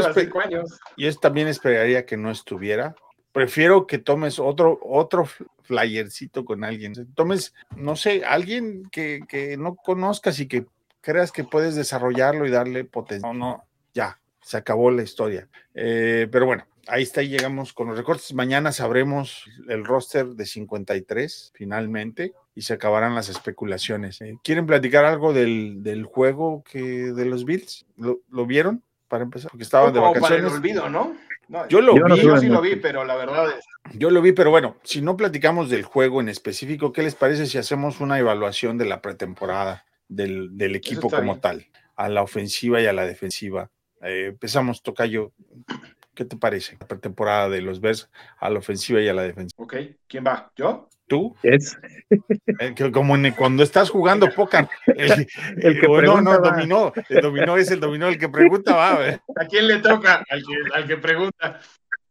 yo 0.95 1.19
también 1.19 1.47
esperaría 1.47 2.05
que 2.05 2.17
no 2.17 2.29
estuviera. 2.29 2.95
Prefiero 3.31 3.87
que 3.87 3.97
tomes 3.97 4.39
otro, 4.39 4.79
otro 4.83 5.27
flyercito 5.63 6.45
con 6.45 6.63
alguien. 6.63 6.93
Tomes, 7.15 7.53
no 7.75 7.95
sé, 7.95 8.23
alguien 8.23 8.83
que, 8.91 9.21
que 9.27 9.57
no 9.57 9.75
conozcas 9.75 10.39
y 10.39 10.47
que 10.47 10.67
creas 11.01 11.31
que 11.31 11.43
puedes 11.43 11.75
desarrollarlo 11.75 12.45
y 12.45 12.51
darle 12.51 12.85
potencia. 12.85 13.27
No, 13.27 13.33
no, 13.33 13.63
ya, 13.93 14.19
se 14.41 14.57
acabó 14.57 14.91
la 14.91 15.03
historia. 15.03 15.49
Eh, 15.73 16.27
pero 16.31 16.45
bueno, 16.45 16.65
ahí 16.87 17.03
está, 17.03 17.23
y 17.23 17.29
llegamos 17.29 17.73
con 17.73 17.87
los 17.87 17.97
recortes. 17.97 18.33
Mañana 18.33 18.71
sabremos 18.71 19.45
el 19.67 19.83
roster 19.83 20.27
de 20.27 20.45
53 20.45 21.51
finalmente 21.55 22.33
y 22.55 22.61
se 22.61 22.73
acabarán 22.73 23.13
las 23.13 23.29
especulaciones. 23.29 24.21
Eh, 24.21 24.39
¿Quieren 24.43 24.65
platicar 24.65 25.05
algo 25.05 25.33
del, 25.33 26.07
juego 26.09 26.63
que 26.63 26.81
de 26.81 27.25
los 27.25 27.45
Bills? 27.45 27.85
¿Lo, 27.97 28.45
vieron? 28.45 28.81
Para 29.07 29.23
empezar, 29.23 29.51
porque 29.51 29.63
estaban 29.63 29.93
de 29.93 29.99
vacaciones. 29.99 30.51
olvido, 30.51 30.89
¿no? 30.89 31.15
yo 31.69 31.81
lo 31.81 31.93
vi. 31.93 32.21
yo 32.21 32.37
sí 32.37 32.47
lo 32.47 32.61
vi, 32.61 32.75
pero 32.77 33.03
la 33.05 33.15
verdad 33.15 33.45
es. 33.57 33.65
Yo 33.93 34.09
lo 34.09 34.21
vi, 34.21 34.31
pero 34.31 34.49
bueno, 34.49 34.77
si 34.83 35.01
no 35.01 35.15
platicamos 35.15 35.69
del 35.69 35.83
juego 35.83 36.21
en 36.21 36.29
específico, 36.29 36.91
¿qué 36.91 37.03
les 37.03 37.13
parece 37.13 37.45
si 37.45 37.57
hacemos 37.57 37.99
una 37.99 38.17
evaluación 38.17 38.77
de 38.79 38.85
la 38.85 39.01
pretemporada 39.01 39.85
del, 40.07 40.75
equipo 40.75 41.09
como 41.09 41.39
tal, 41.39 41.67
a 41.95 42.09
la 42.09 42.23
ofensiva 42.23 42.81
y 42.81 42.87
a 42.87 42.93
la 42.93 43.05
defensiva? 43.05 43.69
Eh, 44.01 44.27
empezamos, 44.29 44.81
Tocayo, 44.81 45.33
¿Qué 46.15 46.23
te 46.23 46.37
parece 46.37 46.77
la 46.79 46.87
pretemporada 46.87 47.49
de 47.49 47.61
los 47.61 47.81
Bears 47.81 48.09
a 48.39 48.49
la 48.49 48.59
ofensiva 48.59 49.01
y 49.01 49.09
a 49.09 49.13
la 49.13 49.23
defensiva? 49.23 49.61
Ok, 49.61 49.75
¿quién 50.07 50.23
va? 50.25 50.49
¿Yo? 50.55 50.89
¿Tú? 51.07 51.35
Es. 51.43 51.77
Eh, 52.59 52.91
como 52.91 53.15
cuando 53.35 53.63
estás 53.63 53.89
jugando 53.89 54.29
póker. 54.31 54.67
El, 54.87 55.79
que 55.79 55.87
no, 55.87 56.21
no, 56.21 56.39
dominó. 56.39 56.93
El 57.09 57.21
dominó 57.21 57.57
es 57.57 57.69
el 57.71 57.79
dominó, 57.79 58.07
el 58.07 58.17
que 58.17 58.29
pregunta 58.29 58.75
va. 58.75 59.19
¿A 59.35 59.45
quién 59.49 59.67
le 59.67 59.77
toca? 59.79 60.23
Al 60.73 60.87
que, 60.87 60.97
pregunta. 60.97 61.59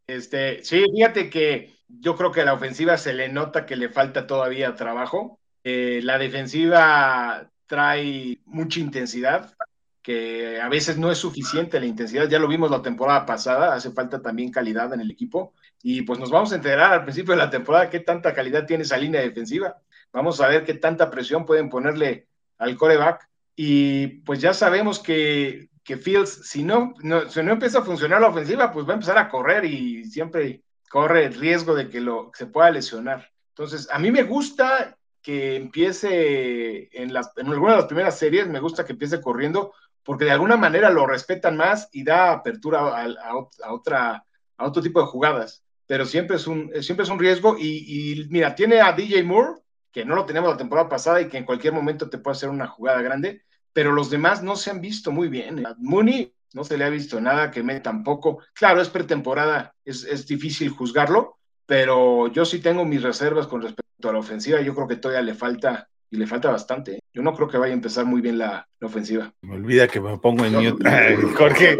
Este, 0.07 0.63
sí, 0.63 0.83
fíjate 0.93 1.29
que 1.29 1.73
yo 1.87 2.15
creo 2.15 2.31
que 2.31 2.41
a 2.41 2.45
la 2.45 2.53
ofensiva 2.53 2.97
se 2.97 3.13
le 3.13 3.29
nota 3.29 3.65
que 3.65 3.75
le 3.75 3.89
falta 3.89 4.27
todavía 4.27 4.75
trabajo. 4.75 5.39
Eh, 5.63 5.99
la 6.03 6.17
defensiva 6.17 7.49
trae 7.65 8.39
mucha 8.45 8.79
intensidad 8.79 9.53
que 10.01 10.61
a 10.61 10.69
veces 10.69 10.97
no 10.97 11.11
es 11.11 11.17
suficiente 11.17 11.79
la 11.79 11.87
intensidad, 11.87 12.29
ya 12.29 12.37
lo 12.37 12.47
vimos 12.47 12.69
la 12.69 12.83
temporada 12.83 13.25
pasada, 13.25 13.73
hace 13.73 13.89
falta 13.89 14.21
también 14.21 14.51
calidad 14.51 14.93
en 14.93 15.01
el 15.01 15.09
equipo 15.09 15.53
y 15.87 16.01
pues 16.01 16.17
nos 16.17 16.31
vamos 16.31 16.51
a 16.51 16.55
enterar 16.55 16.93
al 16.93 17.03
principio 17.03 17.33
de 17.35 17.37
la 17.37 17.51
temporada 17.51 17.91
qué 17.91 17.99
tanta 17.99 18.33
calidad 18.33 18.65
tiene 18.65 18.81
esa 18.81 18.97
línea 18.97 19.21
defensiva, 19.21 19.77
vamos 20.11 20.41
a 20.41 20.47
ver 20.47 20.63
qué 20.63 20.73
tanta 20.73 21.11
presión 21.11 21.45
pueden 21.45 21.69
ponerle 21.69 22.27
al 22.57 22.75
coreback 22.75 23.29
y 23.55 24.07
pues 24.21 24.41
ya 24.41 24.55
sabemos 24.55 24.97
que, 24.97 25.69
que 25.83 25.97
Fields, 25.97 26.49
si 26.49 26.63
no, 26.63 26.95
no, 27.03 27.29
si 27.29 27.43
no 27.43 27.51
empieza 27.51 27.79
a 27.79 27.83
funcionar 27.83 28.19
la 28.19 28.29
ofensiva, 28.29 28.71
pues 28.71 28.87
va 28.87 28.93
a 28.93 28.93
empezar 28.95 29.19
a 29.19 29.29
correr 29.29 29.63
y 29.65 30.05
siempre 30.05 30.63
corre 30.89 31.25
el 31.25 31.35
riesgo 31.35 31.75
de 31.75 31.87
que 31.87 32.01
lo, 32.01 32.31
se 32.33 32.47
pueda 32.47 32.71
lesionar. 32.71 33.29
Entonces, 33.49 33.87
a 33.91 33.99
mí 33.99 34.09
me 34.09 34.23
gusta 34.23 34.97
que 35.21 35.55
empiece 35.55 36.89
en, 36.99 37.13
las, 37.13 37.31
en 37.37 37.45
alguna 37.45 37.73
de 37.73 37.77
las 37.77 37.87
primeras 37.87 38.17
series, 38.17 38.47
me 38.47 38.59
gusta 38.59 38.85
que 38.85 38.93
empiece 38.93 39.21
corriendo, 39.21 39.71
porque 40.03 40.25
de 40.25 40.31
alguna 40.31 40.57
manera 40.57 40.89
lo 40.89 41.05
respetan 41.05 41.55
más 41.55 41.89
y 41.91 42.03
da 42.03 42.31
apertura 42.31 43.05
a, 43.05 43.71
otra, 43.71 44.25
a 44.57 44.65
otro 44.65 44.81
tipo 44.81 44.99
de 44.99 45.05
jugadas. 45.05 45.61
Pero 45.87 46.05
siempre 46.05 46.37
es 46.37 46.47
un, 46.47 46.71
siempre 46.81 47.03
es 47.03 47.09
un 47.09 47.19
riesgo. 47.19 47.57
Y, 47.59 48.27
mira, 48.29 48.55
tiene 48.55 48.81
a 48.81 48.91
DJ 48.93 49.23
Moore, 49.23 49.61
que 49.91 50.05
no 50.05 50.15
lo 50.15 50.25
teníamos 50.25 50.49
la 50.49 50.57
temporada 50.57 50.89
pasada 50.89 51.21
y 51.21 51.27
que 51.27 51.37
en 51.37 51.45
cualquier 51.45 51.73
momento 51.73 52.09
te 52.09 52.17
puede 52.17 52.35
hacer 52.35 52.49
una 52.49 52.67
jugada 52.67 53.01
grande, 53.01 53.43
pero 53.71 53.91
los 53.91 54.09
demás 54.09 54.43
no 54.43 54.55
se 54.55 54.71
han 54.71 54.81
visto 54.81 55.11
muy 55.11 55.27
bien. 55.27 55.65
A 55.65 55.75
Mooney 55.77 56.33
no 56.53 56.63
se 56.63 56.77
le 56.77 56.85
ha 56.85 56.89
visto 56.89 57.19
nada, 57.21 57.51
que 57.51 57.63
me 57.63 57.79
tampoco. 57.79 58.39
Claro, 58.53 58.81
es 58.81 58.89
pretemporada, 58.89 59.73
es, 59.83 60.03
es 60.03 60.25
difícil 60.25 60.69
juzgarlo, 60.69 61.37
pero 61.65 62.27
yo 62.27 62.45
sí 62.45 62.59
tengo 62.59 62.85
mis 62.85 63.03
reservas 63.03 63.47
con 63.47 63.61
respecto 63.61 64.09
a 64.09 64.13
la 64.13 64.19
ofensiva. 64.19 64.61
Yo 64.61 64.73
creo 64.73 64.87
que 64.87 64.95
todavía 64.95 65.21
le 65.21 65.33
falta 65.33 65.89
y 66.09 66.17
le 66.17 66.27
falta 66.27 66.49
bastante. 66.49 66.99
Yo 67.13 67.21
no 67.21 67.33
creo 67.33 67.47
que 67.47 67.57
vaya 67.57 67.73
a 67.73 67.75
empezar 67.75 68.05
muy 68.05 68.21
bien 68.21 68.37
la, 68.37 68.67
ofensiva. 68.81 69.33
Me 69.41 69.55
olvida 69.55 69.87
que 69.87 69.99
me 69.99 70.17
pongo 70.17 70.45
en 70.45 70.53
mute. 70.53 70.87
Jorge, 71.35 71.77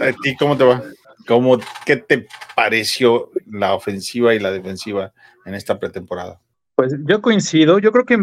¿a 0.00 0.12
ti 0.12 0.34
cómo 0.36 0.56
te 0.56 0.64
va? 0.64 0.82
¿Cómo, 1.26 1.58
¿Qué 1.86 1.96
te 1.96 2.26
pareció 2.54 3.30
la 3.50 3.74
ofensiva 3.74 4.34
y 4.34 4.38
la 4.38 4.50
defensiva 4.50 5.12
en 5.44 5.54
esta 5.54 5.78
pretemporada? 5.78 6.40
Pues 6.74 6.94
yo 7.06 7.20
coincido, 7.20 7.78
yo 7.78 7.92
creo 7.92 8.04
que 8.04 8.18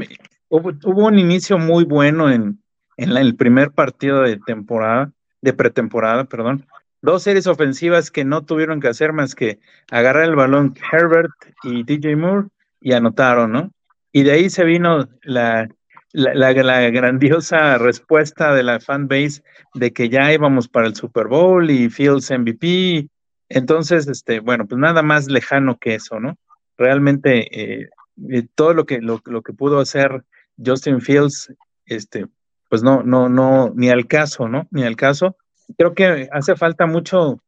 hubo, 0.49 0.73
un 0.83 1.19
inicio 1.19 1.57
muy 1.57 1.85
bueno 1.85 2.31
en, 2.31 2.59
el 2.97 3.35
primer 3.35 3.71
partido 3.71 4.21
de 4.21 4.37
temporada, 4.37 5.11
de 5.41 5.53
pretemporada, 5.53 6.25
perdón. 6.25 6.65
Dos 7.01 7.23
series 7.23 7.47
ofensivas 7.47 8.11
que 8.11 8.25
no 8.25 8.43
tuvieron 8.43 8.81
que 8.81 8.89
hacer 8.89 9.13
más 9.13 9.35
que 9.35 9.59
agarrar 9.89 10.25
el 10.25 10.35
balón 10.35 10.75
Herbert 10.91 11.31
y 11.63 11.83
DJ 11.83 12.17
Moore 12.17 12.49
y 12.81 12.91
anotaron, 12.91 13.53
¿no? 13.53 13.71
Y 14.11 14.23
de 14.23 14.31
ahí 14.31 14.49
se 14.49 14.65
vino 14.65 15.07
la, 15.21 15.69
la, 16.13 16.53
grandiosa 16.53 17.77
respuesta 17.77 18.53
de 18.53 18.63
la 18.63 18.79
fanbase 18.79 19.43
de 19.73 19.91
que 19.93 20.09
ya 20.09 20.33
íbamos 20.33 20.67
para 20.67 20.87
el 20.87 20.95
Super 20.95 21.27
Bowl 21.27 21.69
y 21.69 21.89
Fields 21.89 22.31
MVP. 22.31 23.09
Entonces, 23.49 24.07
este, 24.07 24.39
bueno, 24.39 24.67
pues 24.67 24.79
nada 24.79 25.01
más 25.01 25.27
lejano 25.27 25.77
que 25.77 25.95
eso, 25.95 26.19
¿no? 26.19 26.37
Realmente 26.77 27.81
eh, 27.81 27.89
eh, 28.29 28.47
todo 28.55 28.73
lo 28.73 28.85
que, 28.85 28.99
lo, 29.01 29.21
que 29.21 29.53
pudo 29.53 29.79
hacer 29.79 30.23
Justin 30.63 31.01
Fields, 31.01 31.53
este, 31.85 32.27
pues 32.69 32.83
no, 32.83 33.03
no, 33.03 33.29
no, 33.29 33.71
ni 33.75 33.89
al 33.89 34.07
caso, 34.07 34.47
¿no? 34.47 34.67
Ni 34.71 34.83
al 34.83 34.95
caso. 34.95 35.35
Creo 35.77 35.93
que 35.93 36.29
hace 36.31 36.55
falta 36.55 36.85
mucho, 36.85 37.41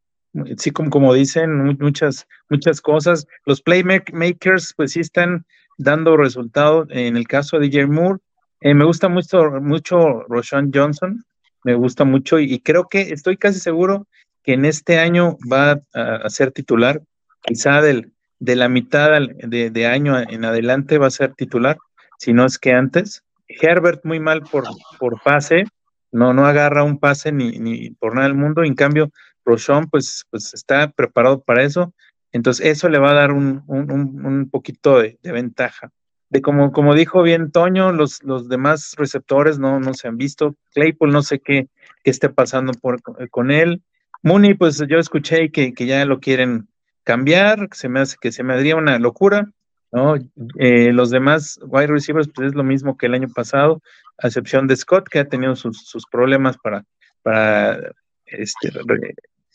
sí, 0.57 0.71
como, 0.71 0.89
como 0.89 1.13
dicen, 1.13 1.77
muchas, 1.79 2.27
muchas 2.49 2.81
cosas. 2.81 3.27
Los 3.45 3.61
playmakers, 3.61 4.73
pues 4.75 4.91
sí 4.91 4.99
están 4.99 5.45
dando 5.77 6.17
resultados. 6.17 6.87
En 6.91 7.17
el 7.17 7.27
caso 7.27 7.57
de 7.57 7.67
DJ 7.67 7.87
Moore, 7.87 8.19
eh, 8.61 8.73
me 8.73 8.85
gusta 8.85 9.09
mucho, 9.09 9.51
mucho 9.61 10.23
Roshan 10.29 10.71
Johnson, 10.73 11.23
me 11.63 11.75
gusta 11.75 12.05
mucho 12.05 12.39
y, 12.39 12.59
creo 12.59 12.87
que 12.87 13.01
estoy 13.01 13.37
casi 13.37 13.59
seguro 13.59 14.07
que 14.43 14.53
en 14.53 14.65
este 14.65 14.97
año 14.99 15.37
va 15.51 15.81
a, 15.93 16.29
ser 16.29 16.51
titular, 16.51 17.01
quizá 17.41 17.81
del, 17.81 18.13
de 18.39 18.55
la 18.55 18.69
mitad 18.69 19.11
de, 19.19 19.87
año 19.87 20.17
en 20.17 20.45
adelante 20.45 20.97
va 20.97 21.07
a 21.07 21.11
ser 21.11 21.33
titular, 21.35 21.77
si 22.17 22.33
no 22.33 22.45
es 22.45 22.57
que 22.57 22.73
antes. 22.73 23.23
Herbert 23.47 24.05
muy 24.05 24.19
mal 24.19 24.43
por, 24.43 24.63
por 24.97 25.21
pase, 25.21 25.65
no, 26.11 26.33
no 26.33 26.45
agarra 26.45 26.83
un 26.83 26.99
pase 26.99 27.31
ni, 27.31 27.59
ni 27.59 27.89
por 27.91 28.15
nada 28.15 28.27
del 28.27 28.37
mundo, 28.37 28.63
en 28.63 28.75
cambio 28.75 29.11
Roshan 29.43 29.89
pues, 29.89 30.25
pues 30.31 30.53
está 30.53 30.89
preparado 30.89 31.41
para 31.41 31.63
eso 31.63 31.93
entonces, 32.31 32.65
eso 32.65 32.89
le 32.89 32.99
va 32.99 33.11
a 33.11 33.15
dar 33.15 33.31
un, 33.31 33.63
un, 33.67 34.49
poquito 34.49 34.99
de, 34.99 35.17
ventaja. 35.23 35.91
De 36.31 36.41
como, 36.41 36.71
como 36.71 36.95
dijo 36.95 37.21
bien 37.21 37.51
Toño, 37.51 37.91
los, 37.91 38.23
los 38.23 38.47
demás 38.47 38.95
receptores 38.97 39.59
no, 39.59 39.79
no 39.79 39.93
se 39.93 40.07
han 40.07 40.17
visto. 40.17 40.55
Claypool 40.73 41.11
no 41.11 41.21
sé 41.21 41.39
qué, 41.39 41.67
qué 42.03 42.09
esté 42.09 42.29
pasando 42.29 42.71
por, 42.73 43.01
con 43.29 43.51
él. 43.51 43.83
Mooney, 44.23 44.53
pues 44.53 44.81
yo 44.87 44.97
escuché 44.97 45.51
que, 45.51 45.73
que 45.73 45.85
ya 45.85 46.05
lo 46.05 46.19
quieren 46.19 46.69
cambiar, 47.03 47.67
se 47.73 47.89
me 47.89 47.99
hace 47.99 48.15
que 48.19 48.31
se 48.31 48.43
me 48.43 48.53
haría 48.53 48.77
una 48.77 48.97
locura, 48.97 49.49
¿no? 49.91 50.15
Eh, 50.57 50.93
los 50.93 51.09
demás 51.09 51.59
wide 51.63 51.87
receivers, 51.87 52.29
pues 52.33 52.49
es 52.49 52.55
lo 52.55 52.63
mismo 52.63 52.97
que 52.97 53.07
el 53.07 53.13
año 53.13 53.27
pasado, 53.27 53.81
a 54.17 54.27
excepción 54.27 54.67
de 54.67 54.75
Scott, 54.77 55.09
que 55.09 55.19
ha 55.19 55.27
tenido 55.27 55.55
sus, 55.55 55.85
sus 55.85 56.05
problemas 56.05 56.57
para, 56.57 56.85
para 57.23 57.91
este, 58.25 58.71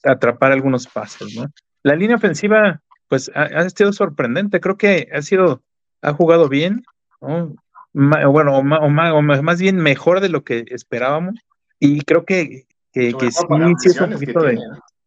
atrapar 0.05 0.53
algunos 0.53 0.87
pases, 0.87 1.35
¿no? 1.35 1.51
La 1.83 1.95
línea 1.95 2.17
ofensiva, 2.17 2.83
pues 3.09 3.31
ha, 3.35 3.45
ha, 3.45 3.71
sido 3.71 3.93
sorprendente, 3.93 4.61
creo 4.61 4.77
que 4.77 5.09
ha 5.13 5.23
sido, 5.23 5.63
ha 6.03 6.13
jugado 6.13 6.49
bien, 6.49 6.83
¿no? 7.21 7.55
bueno, 7.93 8.59
o, 8.59 8.63
más, 8.63 9.13
o, 9.13 9.23
más, 9.23 9.59
bien 9.59 9.77
mejor 9.79 10.21
de 10.21 10.29
lo 10.29 10.45
que 10.45 10.65
esperábamos, 10.69 11.35
y 11.81 12.03
creo 12.03 12.25
que, 12.25 12.67
que, 12.93 13.15
que 13.15 13.31
sí, 13.31 13.43
sí 13.79 13.89
es 13.89 14.01
un 14.01 14.11
poquito 14.13 14.43
de... 14.43 14.59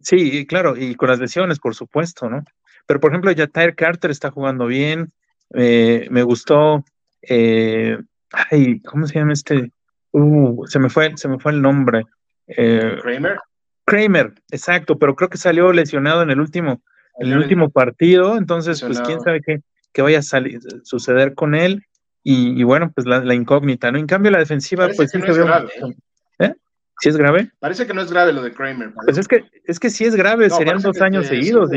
Sí, 0.02 0.47
claro, 0.47 0.75
y 0.78 0.95
con 0.95 1.10
las 1.10 1.19
lesiones, 1.19 1.60
por 1.60 1.75
supuesto, 1.75 2.30
¿no? 2.30 2.43
Pero, 2.88 2.99
por 2.99 3.12
ejemplo, 3.12 3.32
ya 3.32 3.47
Tyre 3.47 3.75
Carter 3.75 4.10
está 4.10 4.32
jugando 4.32 4.65
bien, 4.65 5.12
eh, 5.54 6.08
me 6.10 6.23
gustó, 6.23 6.84
eh, 7.21 7.99
ay, 8.32 8.80
¿cómo 8.82 9.06
se 9.06 9.19
llama 9.19 9.34
este? 9.34 9.71
Uh, 10.12 10.65
se 10.65 10.80
me 10.80 10.89
fue, 10.89 11.15
se 11.15 11.28
me 11.28 11.38
fue 11.38 11.52
el 11.52 11.62
nombre. 11.62 12.06
Eh, 12.47 12.97
Kramer. 13.02 13.38
Kramer, 13.86 14.34
exacto, 14.49 14.97
pero 14.97 15.15
creo 15.15 15.30
que 15.30 15.38
salió 15.38 15.71
lesionado 15.71 16.23
en 16.23 16.32
el 16.32 16.39
último, 16.39 16.82
en 17.19 17.32
el 17.32 17.38
último 17.38 17.69
partido, 17.69 18.38
entonces, 18.38 18.82
pues 18.82 19.02
quién 19.02 19.19
sabe 19.21 19.41
qué, 19.41 19.62
qué 19.93 20.02
vaya 20.02 20.19
a 20.19 20.23
salir, 20.23 20.60
suceder 20.84 21.34
con 21.36 21.56
él. 21.56 21.86
Y, 22.23 22.60
y 22.60 22.63
bueno, 22.63 22.91
pues 22.93 23.08
la, 23.08 23.19
la, 23.23 23.34
incógnita, 23.34 23.91
¿no? 23.91 23.97
En 23.97 24.06
cambio, 24.06 24.30
la 24.32 24.39
defensiva, 24.39 24.84
Parece 24.84 24.97
pues 24.97 25.12
sí 25.12 25.17
no 25.19 25.25
es 25.25 25.38
ve. 25.38 25.43
grave, 25.45 25.69
¿eh? 25.82 25.95
¿Eh? 26.39 26.54
¿Sí 26.99 27.10
es 27.10 27.15
grave? 27.17 27.52
Parece 27.60 27.88
que 27.88 27.93
no 27.93 28.02
es 28.02 28.12
grave 28.12 28.34
lo 28.34 28.41
de 28.41 28.52
Kramer. 28.52 28.91
Pues 29.06 29.17
es 29.17 29.28
que, 29.28 29.45
es 29.63 29.80
que 29.80 29.89
sí 29.89 30.04
es 30.04 30.15
grave, 30.15 30.49
No, 30.49 30.56
serían 30.56 30.82
dos 30.82 30.99
años 31.02 31.23
es 31.23 31.30
seguidos 31.30 31.71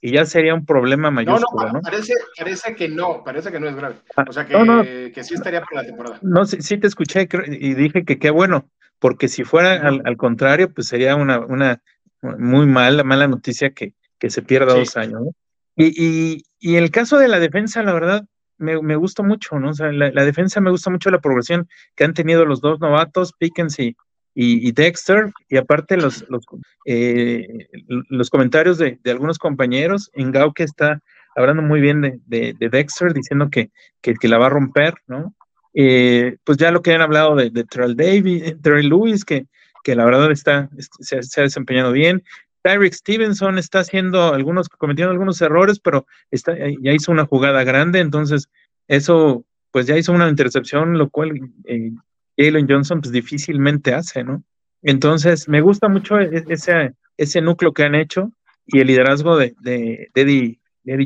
y, 0.00 0.12
ya 0.12 0.24
sería 0.24 0.54
un 0.54 0.64
problema 0.64 1.10
No, 1.10 1.22
no, 1.40 1.72
¿no? 1.72 1.80
parece, 1.82 2.14
parece 2.38 2.76
que 2.76 2.88
no, 2.88 3.24
parece 3.24 3.50
que 3.50 3.58
no 3.58 3.68
es 3.68 3.74
grave. 3.74 3.96
Ah, 4.16 4.24
O 4.28 4.32
sea 4.32 4.46
que, 4.46 4.52
no, 4.52 4.64
no. 4.64 4.82
que 4.84 5.24
sí 5.24 5.34
estaría 5.34 5.62
para 5.62 5.82
la 5.82 5.88
temporada. 5.88 6.18
No, 6.22 6.44
sí, 6.46 6.62
sí 6.62 6.78
te 6.78 6.86
escuché 6.86 7.28
y 7.48 7.74
dije 7.74 8.04
que 8.04 8.20
qué 8.20 8.30
bueno, 8.30 8.70
porque 9.00 9.26
si 9.26 9.42
fuera 9.42 9.72
al, 9.74 10.00
al 10.04 10.16
contrario, 10.16 10.72
pues 10.72 10.86
sería 10.86 11.16
una, 11.16 11.40
una 11.40 11.82
muy 12.22 12.66
mala, 12.66 13.02
mala 13.02 13.26
noticia 13.26 13.70
que, 13.70 13.94
que 14.20 14.30
se 14.30 14.42
pierda 14.42 14.72
Sí. 14.74 14.78
dos 14.78 14.96
años, 14.96 15.20
¿no? 15.22 15.30
Y, 15.78 15.94
y, 15.96 16.42
y 16.58 16.76
el 16.76 16.90
caso 16.90 17.18
de 17.18 17.28
la 17.28 17.38
defensa, 17.38 17.82
la 17.84 17.92
verdad, 17.92 18.26
me, 18.58 18.82
me 18.82 18.96
gusta 18.96 19.22
mucho, 19.22 19.58
¿no? 19.58 19.72
Sea, 19.72 19.92
la, 19.92 20.24
defensa 20.24 20.60
me 20.60 20.72
gusta 20.72 20.90
mucho 20.90 21.10
la 21.10 21.20
progresión 21.20 21.68
que 21.94 22.04
han 22.04 22.14
tenido 22.14 22.44
los 22.44 22.60
dos 22.60 22.80
novatos, 22.80 23.32
Pickens 23.32 23.78
y, 23.78 24.72
Dexter, 24.72 25.32
y 25.48 25.56
aparte 25.56 25.96
los, 25.96 26.28
los, 26.28 26.44
eh, 26.84 27.68
los 28.08 28.28
comentarios 28.28 28.78
de, 28.78 28.98
algunos 29.06 29.38
compañeros, 29.38 30.10
Engau 30.14 30.52
que 30.52 30.64
está 30.64 31.00
hablando 31.36 31.62
muy 31.62 31.80
bien 31.80 32.00
de, 32.00 32.20
de, 32.26 32.54
de 32.58 32.68
Dexter, 32.68 33.14
diciendo 33.14 33.48
que, 33.48 33.70
que, 34.02 34.16
la 34.28 34.38
va 34.38 34.46
a 34.46 34.50
romper, 34.50 34.94
¿no? 35.06 35.34
Eh, 35.74 36.38
pues 36.42 36.58
ya 36.58 36.72
lo 36.72 36.82
que 36.82 36.92
han 36.92 37.02
hablado 37.02 37.36
de, 37.36 37.50
Terrell 37.64 37.96
Davis, 37.96 38.60
Terrell 38.60 38.88
Lewis, 38.88 39.24
que, 39.24 39.46
que 39.84 39.94
la 39.94 40.04
verdad 40.04 40.32
está, 40.32 40.68
se, 40.98 41.22
se 41.22 41.40
ha 41.40 41.44
desempeñado 41.44 41.92
bien. 41.92 42.24
Tyreek 42.62 42.92
Stevenson 42.92 43.58
está 43.58 43.80
haciendo 43.80 44.34
algunos, 44.34 44.68
cometiendo 44.68 45.12
algunos 45.12 45.40
errores, 45.40 45.80
pero 45.80 46.06
está, 46.30 46.56
ya 46.56 46.92
hizo 46.92 47.12
una 47.12 47.26
jugada 47.26 47.64
grande, 47.64 48.00
entonces 48.00 48.48
eso, 48.88 49.44
pues 49.70 49.86
ya 49.86 49.96
hizo 49.96 50.12
una 50.12 50.28
intercepción, 50.28 50.98
lo 50.98 51.08
cual 51.10 51.32
eh, 51.64 51.92
Jalen 52.36 52.66
Johnson 52.68 53.00
pues 53.00 53.12
difícilmente 53.12 53.94
hace, 53.94 54.24
¿no? 54.24 54.42
Entonces, 54.82 55.48
me 55.48 55.60
gusta 55.60 55.88
mucho 55.88 56.18
e- 56.18 56.44
ese, 56.48 56.92
ese 57.16 57.40
núcleo 57.40 57.72
que 57.72 57.84
han 57.84 57.94
hecho 57.94 58.32
y 58.66 58.80
el 58.80 58.86
liderazgo 58.86 59.36
de, 59.36 59.54
de, 59.60 60.10
Eddie, 60.14 60.58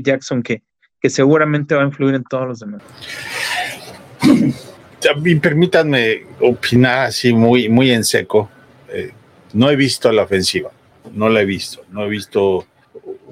Jackson 0.03 0.43
que, 0.43 0.63
que 1.01 1.11
seguramente 1.11 1.75
va 1.75 1.83
a 1.83 1.87
influir 1.87 2.15
en 2.15 2.25
todos 2.25 2.47
los 2.47 2.61
demás. 2.61 2.83
Permítanme 5.41 6.27
opinar 6.41 7.07
así 7.07 7.33
muy, 7.33 7.69
muy 7.69 7.91
en 7.91 8.05
seco. 8.05 8.51
Eh, 8.89 9.11
no 9.55 9.71
he 9.71 9.77
visto 9.77 10.11
la 10.13 10.23
ofensiva, 10.23 10.71
no 11.13 11.29
la 11.29 11.43
he 11.43 11.45
visto, 11.45 11.85
no 11.91 12.05
he 12.05 12.09
visto 12.09 12.67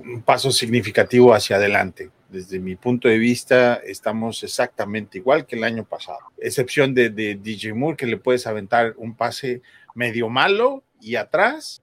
un 0.05 0.23
paso 0.23 0.51
significativo 0.51 1.35
hacia 1.35 1.57
adelante. 1.57 2.11
Desde 2.29 2.61
mi 2.61 2.77
punto 2.77 3.09
de 3.09 3.19
vista, 3.19 3.75
estamos 3.85 4.43
exactamente 4.45 5.19
igual 5.19 5.47
que 5.47 5.57
el 5.57 5.65
año 5.65 5.85
pasado, 5.85 6.21
excepción 6.39 6.95
de, 6.95 7.11
de 7.11 7.35
DJ 7.35 7.75
Moore, 7.75 7.97
que 7.97 8.07
le 8.07 8.17
puedes 8.17 8.47
aventar 8.47 8.95
un 8.97 9.15
pase 9.15 9.63
medio 9.95 10.29
malo 10.29 10.85
y 11.01 11.17
atrás, 11.17 11.83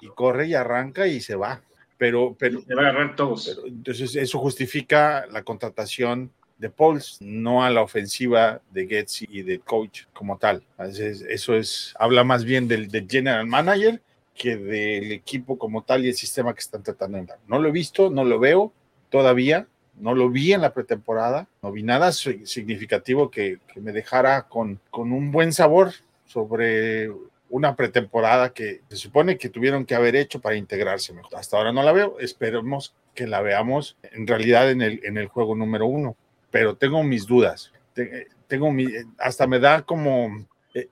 y 0.00 0.08
corre 0.08 0.46
y 0.48 0.54
arranca 0.54 1.06
y 1.06 1.20
se 1.20 1.34
va. 1.34 1.62
Pero, 1.96 2.36
pero, 2.38 2.62
Le 2.66 2.74
va 2.76 2.82
a 2.82 2.90
agarrar 2.90 3.16
todos. 3.16 3.48
pero 3.48 3.66
entonces 3.66 4.14
eso 4.14 4.38
justifica 4.38 5.26
la 5.26 5.42
contratación 5.42 6.30
de 6.58 6.70
Pauls, 6.70 7.18
no 7.20 7.64
a 7.64 7.70
la 7.70 7.82
ofensiva 7.82 8.60
de 8.70 8.86
Getz 8.86 9.22
y 9.22 9.42
de 9.42 9.58
coach 9.60 10.02
como 10.12 10.38
tal. 10.38 10.62
Entonces, 10.78 11.24
eso 11.28 11.54
es, 11.56 11.94
habla 11.98 12.24
más 12.24 12.44
bien 12.44 12.68
del, 12.68 12.88
del 12.88 13.08
general 13.08 13.46
manager 13.46 14.00
que 14.38 14.56
del 14.56 15.12
equipo 15.12 15.58
como 15.58 15.82
tal 15.82 16.04
y 16.04 16.08
el 16.08 16.14
sistema 16.14 16.54
que 16.54 16.60
están 16.60 16.82
tratando. 16.82 17.18
No 17.48 17.58
lo 17.58 17.68
he 17.68 17.72
visto, 17.72 18.08
no 18.08 18.24
lo 18.24 18.38
veo 18.38 18.72
todavía, 19.10 19.66
no 20.00 20.14
lo 20.14 20.30
vi 20.30 20.52
en 20.52 20.60
la 20.62 20.72
pretemporada, 20.72 21.48
no 21.60 21.72
vi 21.72 21.82
nada 21.82 22.12
si- 22.12 22.46
significativo 22.46 23.30
que, 23.30 23.58
que 23.72 23.80
me 23.80 23.92
dejara 23.92 24.48
con, 24.48 24.80
con 24.90 25.12
un 25.12 25.32
buen 25.32 25.52
sabor 25.52 25.92
sobre 26.26 27.10
una 27.50 27.74
pretemporada 27.74 28.52
que 28.52 28.82
se 28.88 28.96
supone 28.96 29.38
que 29.38 29.48
tuvieron 29.48 29.84
que 29.84 29.94
haber 29.94 30.14
hecho 30.14 30.40
para 30.40 30.54
integrarse 30.56 31.12
mejor. 31.12 31.36
Hasta 31.36 31.56
ahora 31.56 31.72
no 31.72 31.82
la 31.82 31.92
veo, 31.92 32.18
esperemos 32.20 32.94
que 33.14 33.26
la 33.26 33.40
veamos 33.40 33.96
en 34.12 34.26
realidad 34.26 34.70
en 34.70 34.82
el, 34.82 35.00
en 35.04 35.16
el 35.18 35.26
juego 35.26 35.56
número 35.56 35.86
uno, 35.86 36.14
pero 36.50 36.76
tengo 36.76 37.02
mis 37.02 37.26
dudas. 37.26 37.72
Te- 37.94 38.28
Tengo 38.46 38.70
mi, 38.72 38.86
hasta 39.18 39.46
me 39.46 39.58
da 39.58 39.82
como 39.82 40.46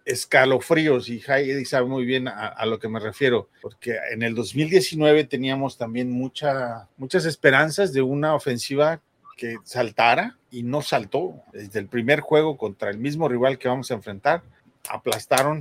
escalofríos 0.05 1.09
y 1.09 1.23
Heidi 1.27 1.65
sabe 1.65 1.87
muy 1.87 2.05
bien 2.05 2.29
a, 2.29 2.65
lo 2.67 2.79
que 2.79 2.89
me 2.89 3.01
refiero, 3.01 3.49
porque 3.61 3.97
en 4.13 4.23
el 4.23 4.35
2019 4.35 5.25
teníamos 5.25 5.77
también 5.77 6.11
mucha, 6.11 6.89
muchas 6.97 7.25
esperanzas 7.25 7.93
de 7.93 8.03
una 8.03 8.35
ofensiva 8.35 9.01
que 9.37 9.57
saltara 9.65 10.37
y 10.51 10.63
no 10.63 10.83
saltó. 10.83 11.35
Desde 11.53 11.79
el 11.79 11.89
primer 11.89 12.21
juego 12.21 12.57
contra 12.57 12.91
el 12.91 12.99
mismo 12.99 13.29
rival 13.29 13.59
que 13.59 13.69
vamos 13.69 13.91
a 13.91 13.95
enfrentar, 13.95 14.43
aplastaron 14.89 15.61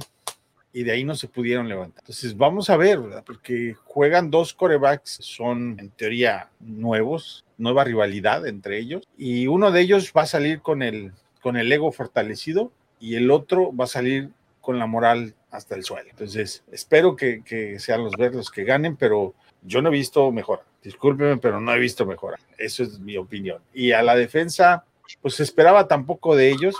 y 0.71 0.83
de 0.83 0.91
ahí 0.91 1.03
no 1.03 1.15
se 1.15 1.27
pudieron 1.27 1.69
levantar. 1.69 2.01
Entonces 2.01 2.35
vamos 2.35 2.69
a 2.69 2.77
ver, 2.77 2.99
porque 3.25 3.75
juegan 3.85 4.31
dos 4.31 4.53
corebacks, 4.53 5.19
son 5.21 5.77
en 5.79 5.89
teoría 5.89 6.49
nuevos, 6.59 7.45
nueva 7.57 7.83
rivalidad 7.83 8.45
entre 8.47 8.79
ellos, 8.79 9.03
y 9.17 9.47
uno 9.47 9.71
de 9.71 9.81
ellos 9.81 10.11
va 10.15 10.23
a 10.23 10.27
salir 10.27 10.61
con 10.61 10.81
el, 10.81 11.13
con 11.41 11.55
el 11.55 11.71
ego 11.71 11.91
fortalecido 11.91 12.71
y 12.99 13.15
el 13.15 13.31
otro 13.31 13.75
va 13.75 13.85
a 13.85 13.87
salir 13.87 14.29
con 14.61 14.79
la 14.79 14.87
moral 14.87 15.33
hasta 15.51 15.75
el 15.75 15.83
suelo. 15.83 16.09
Entonces 16.09 16.63
espero 16.71 17.15
que, 17.15 17.43
que 17.43 17.79
sean 17.79 18.03
los 18.03 18.13
verdes 18.13 18.37
los 18.37 18.51
que 18.51 18.63
ganen, 18.63 18.95
pero 18.95 19.33
yo 19.63 19.81
no 19.81 19.89
he 19.89 19.93
visto 19.93 20.31
mejora. 20.31 20.63
Discúlpeme, 20.83 21.37
pero 21.37 21.59
no 21.59 21.73
he 21.73 21.79
visto 21.79 22.05
mejora. 22.05 22.37
Eso 22.57 22.83
es 22.83 22.99
mi 22.99 23.17
opinión. 23.17 23.61
Y 23.73 23.91
a 23.91 24.03
la 24.03 24.15
defensa, 24.15 24.85
pues 25.21 25.35
se 25.35 25.43
esperaba 25.43 25.87
tampoco 25.87 26.35
de 26.35 26.49
ellos, 26.49 26.75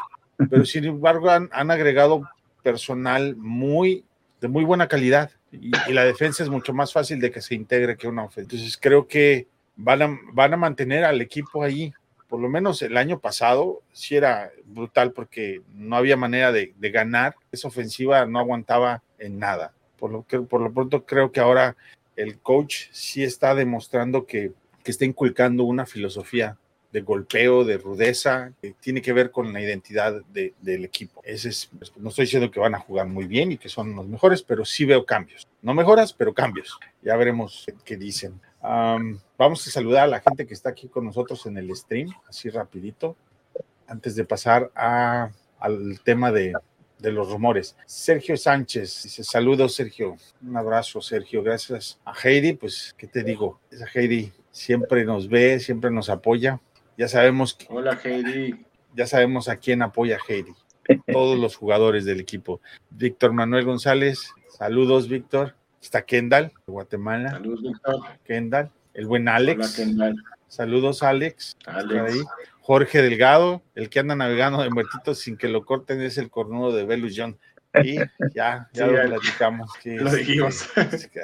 pero 0.49 0.65
sin 0.65 0.85
embargo 0.85 1.29
han, 1.29 1.49
han 1.51 1.71
agregado 1.71 2.29
personal 2.63 3.35
muy 3.35 4.03
de 4.41 4.47
muy 4.47 4.63
buena 4.63 4.87
calidad 4.87 5.31
y, 5.51 5.71
y 5.87 5.93
la 5.93 6.03
defensa 6.03 6.43
es 6.43 6.49
mucho 6.49 6.73
más 6.73 6.91
fácil 6.91 7.19
de 7.19 7.31
que 7.31 7.41
se 7.41 7.55
integre 7.55 7.97
que 7.97 8.07
una 8.07 8.23
ofensa. 8.23 8.53
Entonces 8.53 8.77
creo 8.81 9.07
que 9.07 9.47
van 9.75 10.01
a, 10.01 10.19
van 10.33 10.53
a 10.53 10.57
mantener 10.57 11.03
al 11.03 11.21
equipo 11.21 11.63
ahí. 11.63 11.93
Por 12.35 12.41
lo 12.41 12.49
menos 12.49 12.81
el 12.81 12.97
año 12.97 13.19
pasado 13.19 13.81
sí 13.93 14.17
era 14.17 14.51
brutal 14.65 15.13
porque 15.13 15.61
no 15.73 15.95
había 15.95 16.17
manera 16.17 16.51
de, 16.51 16.73
de 16.77 16.91
ganar. 16.91 17.37
Esa 17.53 17.69
ofensiva 17.69 18.25
no 18.25 18.39
aguantaba 18.39 19.03
en 19.19 19.39
nada. 19.39 19.73
Por 19.97 20.11
lo, 20.11 20.27
que, 20.27 20.41
por 20.41 20.59
lo 20.59 20.73
pronto 20.73 21.05
creo 21.05 21.31
que 21.31 21.39
ahora 21.39 21.77
el 22.17 22.39
coach 22.39 22.87
sí 22.91 23.23
está 23.23 23.55
demostrando 23.55 24.25
que, 24.25 24.51
que 24.83 24.91
está 24.91 25.05
inculcando 25.05 25.63
una 25.63 25.85
filosofía 25.85 26.57
de 26.91 26.99
golpeo, 26.99 27.63
de 27.63 27.77
rudeza, 27.77 28.51
que 28.61 28.73
tiene 28.81 29.01
que 29.01 29.13
ver 29.13 29.31
con 29.31 29.53
la 29.53 29.61
identidad 29.61 30.21
de, 30.33 30.53
del 30.59 30.83
equipo. 30.83 31.21
Ese 31.23 31.47
es, 31.47 31.69
pues, 31.77 31.93
no 31.95 32.09
estoy 32.09 32.25
diciendo 32.25 32.51
que 32.51 32.59
van 32.59 32.75
a 32.75 32.79
jugar 32.79 33.07
muy 33.07 33.27
bien 33.27 33.53
y 33.53 33.57
que 33.57 33.69
son 33.69 33.95
los 33.95 34.07
mejores, 34.09 34.43
pero 34.43 34.65
sí 34.65 34.83
veo 34.83 35.05
cambios. 35.05 35.47
No 35.61 35.73
mejoras, 35.73 36.11
pero 36.11 36.33
cambios. 36.33 36.77
Ya 37.01 37.15
veremos 37.15 37.63
qué, 37.65 37.75
qué 37.85 37.95
dicen. 37.95 38.41
Um, 38.67 39.19
vamos 39.37 39.67
a 39.67 39.71
saludar 39.71 40.05
a 40.05 40.07
la 40.07 40.21
gente 40.21 40.47
que 40.47 40.53
está 40.55 40.69
aquí 40.69 40.87
con 40.87 41.05
nosotros 41.05 41.45
en 41.45 41.57
el 41.57 41.75
stream, 41.75 42.09
así 42.27 42.49
rapidito, 42.49 43.15
antes 43.87 44.15
de 44.15 44.25
pasar 44.25 44.71
a, 44.75 45.29
al 45.59 45.99
tema 46.03 46.31
de, 46.31 46.53
de 46.97 47.11
los 47.11 47.29
rumores. 47.29 47.75
Sergio 47.85 48.35
Sánchez 48.37 49.03
dice: 49.03 49.23
Saludos, 49.23 49.75
Sergio. 49.75 50.15
Un 50.41 50.57
abrazo, 50.57 50.99
Sergio. 51.01 51.43
Gracias 51.43 51.99
a 52.05 52.13
Heidi. 52.23 52.53
Pues, 52.53 52.95
¿qué 52.97 53.07
te 53.07 53.23
digo? 53.23 53.59
Esa 53.69 53.85
Heidi 53.93 54.33
siempre 54.49 55.05
nos 55.05 55.29
ve, 55.29 55.59
siempre 55.59 55.91
nos 55.91 56.09
apoya. 56.09 56.59
Ya 56.97 57.07
sabemos, 57.07 57.53
que- 57.53 57.67
Hola, 57.69 57.99
Heidi. 58.03 58.65
ya 58.95 59.05
sabemos 59.05 59.47
a 59.49 59.57
quién 59.57 59.81
apoya 59.83 60.17
Heidi. 60.27 60.53
Todos 61.11 61.37
los 61.37 61.55
jugadores 61.55 62.05
del 62.05 62.19
equipo. 62.19 62.61
Víctor 62.89 63.33
Manuel 63.33 63.65
González. 63.65 64.31
Saludos, 64.49 65.07
Víctor. 65.09 65.55
Está 65.85 66.03
Kendall, 66.03 66.51
de 66.65 66.71
Guatemala. 66.73 67.29
Saludos, 67.29 67.61
Víctor. 67.61 68.01
Kendall. 68.25 68.71
el 68.95 69.05
buen 69.05 69.27
Alex. 69.27 69.79
Saludos, 70.47 71.03
Alex. 71.03 71.55
Alex. 71.67 72.25
Jorge 72.61 73.03
Delgado, 73.03 73.61
el 73.75 73.91
que 73.91 73.99
anda 73.99 74.15
navegando 74.15 74.63
de 74.63 74.71
muertitos 74.71 75.19
sin 75.19 75.37
que 75.37 75.47
lo 75.47 75.63
corten, 75.63 76.01
es 76.01 76.17
el 76.17 76.31
cornudo 76.31 76.75
de 76.75 76.85
Belus 76.85 77.13
John. 77.15 77.37
Y 77.83 77.97
ya, 78.33 78.67
ya 78.73 78.87
lo 78.87 79.09
platicamos. 79.09 79.69
lo 79.83 80.11
dijimos. 80.11 80.67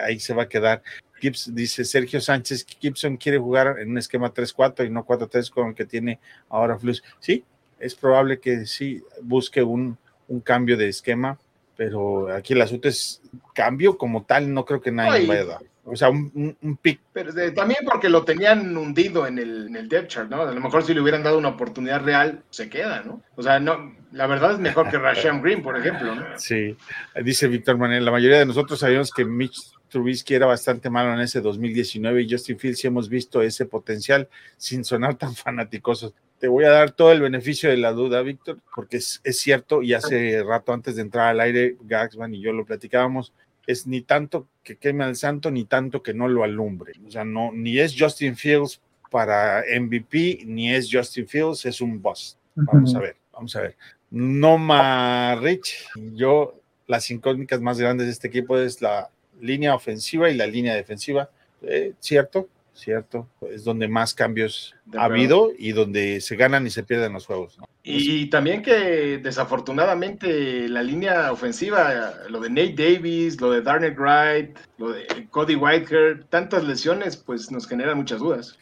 ahí 0.05 0.19
se 0.19 0.35
va 0.35 0.43
a 0.43 0.47
quedar. 0.47 0.83
Gibbs, 1.19 1.55
dice 1.55 1.83
Sergio 1.83 2.21
Sánchez, 2.21 2.63
Gibson 2.79 3.17
quiere 3.17 3.39
jugar 3.39 3.79
en 3.79 3.89
un 3.89 3.97
esquema 3.97 4.31
3-4 4.31 4.85
y 4.85 4.91
no 4.91 5.03
4-3 5.03 5.49
con 5.49 5.69
el 5.69 5.75
que 5.75 5.85
tiene 5.85 6.19
ahora 6.49 6.77
Flux. 6.77 7.01
Sí, 7.19 7.43
es 7.79 7.95
probable 7.95 8.39
que 8.39 8.67
sí 8.67 9.01
busque 9.23 9.63
un, 9.63 9.97
un 10.27 10.39
cambio 10.39 10.77
de 10.77 10.87
esquema, 10.87 11.39
pero 11.81 12.31
aquí 12.31 12.53
el 12.53 12.61
asunto 12.61 12.87
es 12.87 13.23
cambio 13.55 13.97
como 13.97 14.23
tal, 14.23 14.53
no 14.53 14.65
creo 14.65 14.79
que 14.79 14.91
nadie 14.91 15.25
vaya 15.25 15.41
a 15.41 15.45
dar. 15.45 15.61
O 15.83 15.95
sea, 15.95 16.11
un, 16.11 16.55
un, 16.61 16.77
pick. 16.77 16.99
Pero 17.11 17.33
también 17.55 17.79
porque 17.83 18.07
lo 18.07 18.23
tenían 18.23 18.77
hundido 18.77 19.25
en 19.25 19.39
el, 19.39 19.65
en 19.65 19.75
el 19.75 19.89
depth 19.89 20.09
chart, 20.09 20.29
¿no? 20.29 20.43
A 20.43 20.51
lo 20.51 20.61
mejor 20.61 20.83
si 20.83 20.93
le 20.93 21.01
hubieran 21.01 21.23
dado 21.23 21.39
una 21.39 21.47
oportunidad 21.47 22.03
real, 22.03 22.43
se 22.51 22.69
queda, 22.69 23.01
¿no? 23.01 23.23
O 23.35 23.41
sea, 23.41 23.59
no, 23.59 23.95
la 24.11 24.27
verdad 24.27 24.51
es 24.51 24.59
mejor 24.59 24.91
que 24.91 24.99
Rasham 24.99 25.41
Green, 25.41 25.63
por 25.63 25.75
ejemplo, 25.75 26.13
¿no? 26.13 26.23
Sí, 26.37 26.77
dice 27.23 27.47
Víctor 27.47 27.79
Manuel, 27.79 28.05
la 28.05 28.11
mayoría 28.11 28.37
de 28.37 28.45
nosotros 28.45 28.79
sabíamos 28.79 29.09
que 29.09 29.25
Mitch 29.25 29.71
Trubisky 29.89 30.35
era 30.35 30.45
bastante 30.45 30.91
malo 30.91 31.15
en 31.15 31.21
ese 31.21 31.41
2019 31.41 32.21
y 32.21 32.29
Justin 32.29 32.59
Fields 32.59 32.77
sí 32.77 32.85
hemos 32.85 33.09
visto 33.09 33.41
ese 33.41 33.65
potencial 33.65 34.29
sin 34.55 34.85
sonar 34.85 35.15
tan 35.15 35.33
fanáticosos. 35.35 36.13
Te 36.41 36.47
voy 36.47 36.65
a 36.65 36.71
dar 36.71 36.91
todo 36.91 37.11
el 37.11 37.21
beneficio 37.21 37.69
de 37.69 37.77
la 37.77 37.91
duda, 37.91 38.23
Víctor, 38.23 38.57
porque 38.75 38.97
es, 38.97 39.21
es 39.23 39.39
cierto 39.39 39.83
y 39.83 39.93
hace 39.93 40.43
rato 40.43 40.73
antes 40.73 40.95
de 40.95 41.03
entrar 41.03 41.27
al 41.27 41.39
aire, 41.39 41.77
Gagsman 41.81 42.33
y 42.33 42.41
yo 42.41 42.51
lo 42.51 42.65
platicábamos, 42.65 43.31
es 43.67 43.85
ni 43.85 44.01
tanto 44.01 44.47
que 44.63 44.75
queme 44.75 45.03
al 45.03 45.15
santo, 45.15 45.51
ni 45.51 45.65
tanto 45.65 46.01
que 46.01 46.15
no 46.15 46.27
lo 46.27 46.43
alumbre. 46.43 46.93
O 47.07 47.11
sea, 47.11 47.23
no, 47.23 47.51
ni 47.51 47.77
es 47.77 47.95
Justin 47.95 48.35
Fields 48.35 48.81
para 49.11 49.63
MVP, 49.79 50.39
ni 50.45 50.73
es 50.73 50.89
Justin 50.91 51.27
Fields, 51.27 51.63
es 51.67 51.79
un 51.79 52.01
boss. 52.01 52.39
Vamos 52.55 52.95
a 52.95 52.99
ver, 52.99 53.17
vamos 53.31 53.55
a 53.55 53.61
ver. 53.61 53.77
Noma 54.09 55.35
Rich, 55.35 55.89
yo, 56.15 56.59
las 56.87 57.11
incógnitas 57.11 57.61
más 57.61 57.79
grandes 57.79 58.07
de 58.07 58.13
este 58.13 58.29
equipo 58.29 58.57
es 58.57 58.81
la 58.81 59.11
línea 59.39 59.75
ofensiva 59.75 60.27
y 60.29 60.35
la 60.35 60.47
línea 60.47 60.73
defensiva. 60.73 61.29
Eh, 61.61 61.93
¿Cierto? 61.99 62.49
¿Cierto? 62.73 63.27
Es 63.49 63.63
donde 63.63 63.87
más 63.87 64.13
cambios 64.13 64.75
ha 64.97 65.05
habido 65.05 65.51
y 65.57 65.71
donde 65.71 66.21
se 66.21 66.35
ganan 66.35 66.65
y 66.65 66.69
se 66.69 66.83
pierden 66.83 67.13
los 67.13 67.25
juegos. 67.25 67.57
Y 67.83 68.29
también 68.29 68.61
que 68.61 69.17
desafortunadamente 69.17 70.69
la 70.69 70.83
línea 70.83 71.31
ofensiva, 71.31 72.13
lo 72.29 72.39
de 72.39 72.49
Nate 72.49 72.75
Davis, 72.75 73.39
lo 73.41 73.51
de 73.51 73.61
Darnell 73.61 73.95
Wright, 73.95 74.57
lo 74.77 74.91
de 74.91 75.05
Cody 75.29 75.55
Whitehair, 75.55 76.25
tantas 76.29 76.63
lesiones, 76.63 77.17
pues 77.17 77.51
nos 77.51 77.67
generan 77.67 77.97
muchas 77.97 78.19
dudas. 78.19 78.57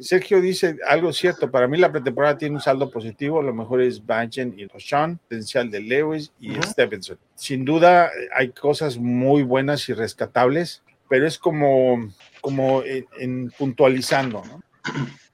Sergio 0.00 0.40
dice 0.42 0.76
algo 0.86 1.12
cierto. 1.14 1.50
Para 1.50 1.66
mí 1.66 1.78
la 1.78 1.90
pretemporada 1.90 2.36
tiene 2.36 2.56
un 2.56 2.60
saldo 2.60 2.90
positivo. 2.90 3.40
Lo 3.40 3.54
mejor 3.54 3.80
es 3.80 4.04
Banchen 4.04 4.54
y 4.58 4.66
Roshan, 4.66 5.16
potencial 5.16 5.70
de 5.70 5.80
Lewis 5.80 6.30
y 6.40 6.52
Stevenson. 6.60 7.18
Sin 7.36 7.64
duda 7.64 8.10
hay 8.34 8.50
cosas 8.50 8.98
muy 8.98 9.42
buenas 9.42 9.88
y 9.88 9.94
rescatables 9.94 10.82
pero 11.10 11.26
es 11.26 11.40
como, 11.40 12.08
como 12.40 12.82
en, 12.84 13.50
puntualizando, 13.56 14.42
¿no? 14.44 14.62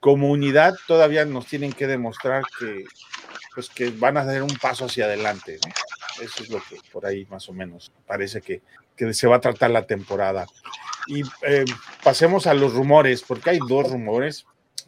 Como 0.00 0.30
unidad 0.30 0.74
todavía 0.86 1.24
nos 1.24 1.46
tienen 1.46 1.72
que 1.72 1.86
demostrar 1.86 2.42
que, 2.58 2.84
pues 3.54 3.68
que 3.68 3.90
van 3.90 4.16
a 4.16 4.24
dar 4.24 4.42
un 4.42 4.56
paso 4.56 4.84
hacia 4.84 5.06
adelante, 5.06 5.58
¿no? 5.64 5.72
Eso 6.24 6.42
es 6.42 6.50
lo 6.50 6.58
que 6.58 6.78
por 6.92 7.06
ahí 7.06 7.26
más 7.26 7.48
o 7.48 7.52
menos 7.52 7.92
parece 8.06 8.40
que, 8.40 8.62
que 8.96 9.12
se 9.12 9.26
va 9.26 9.36
a 9.36 9.40
tratar 9.40 9.70
la 9.70 9.86
temporada. 9.86 10.46
Y 11.06 11.22
eh, 11.42 11.64
pasemos 12.02 12.46
a 12.46 12.54
los 12.54 12.72
rumores, 12.72 13.22
porque 13.22 13.50
hay 13.50 13.58
dos 13.68 13.90
rumores. 13.90 14.46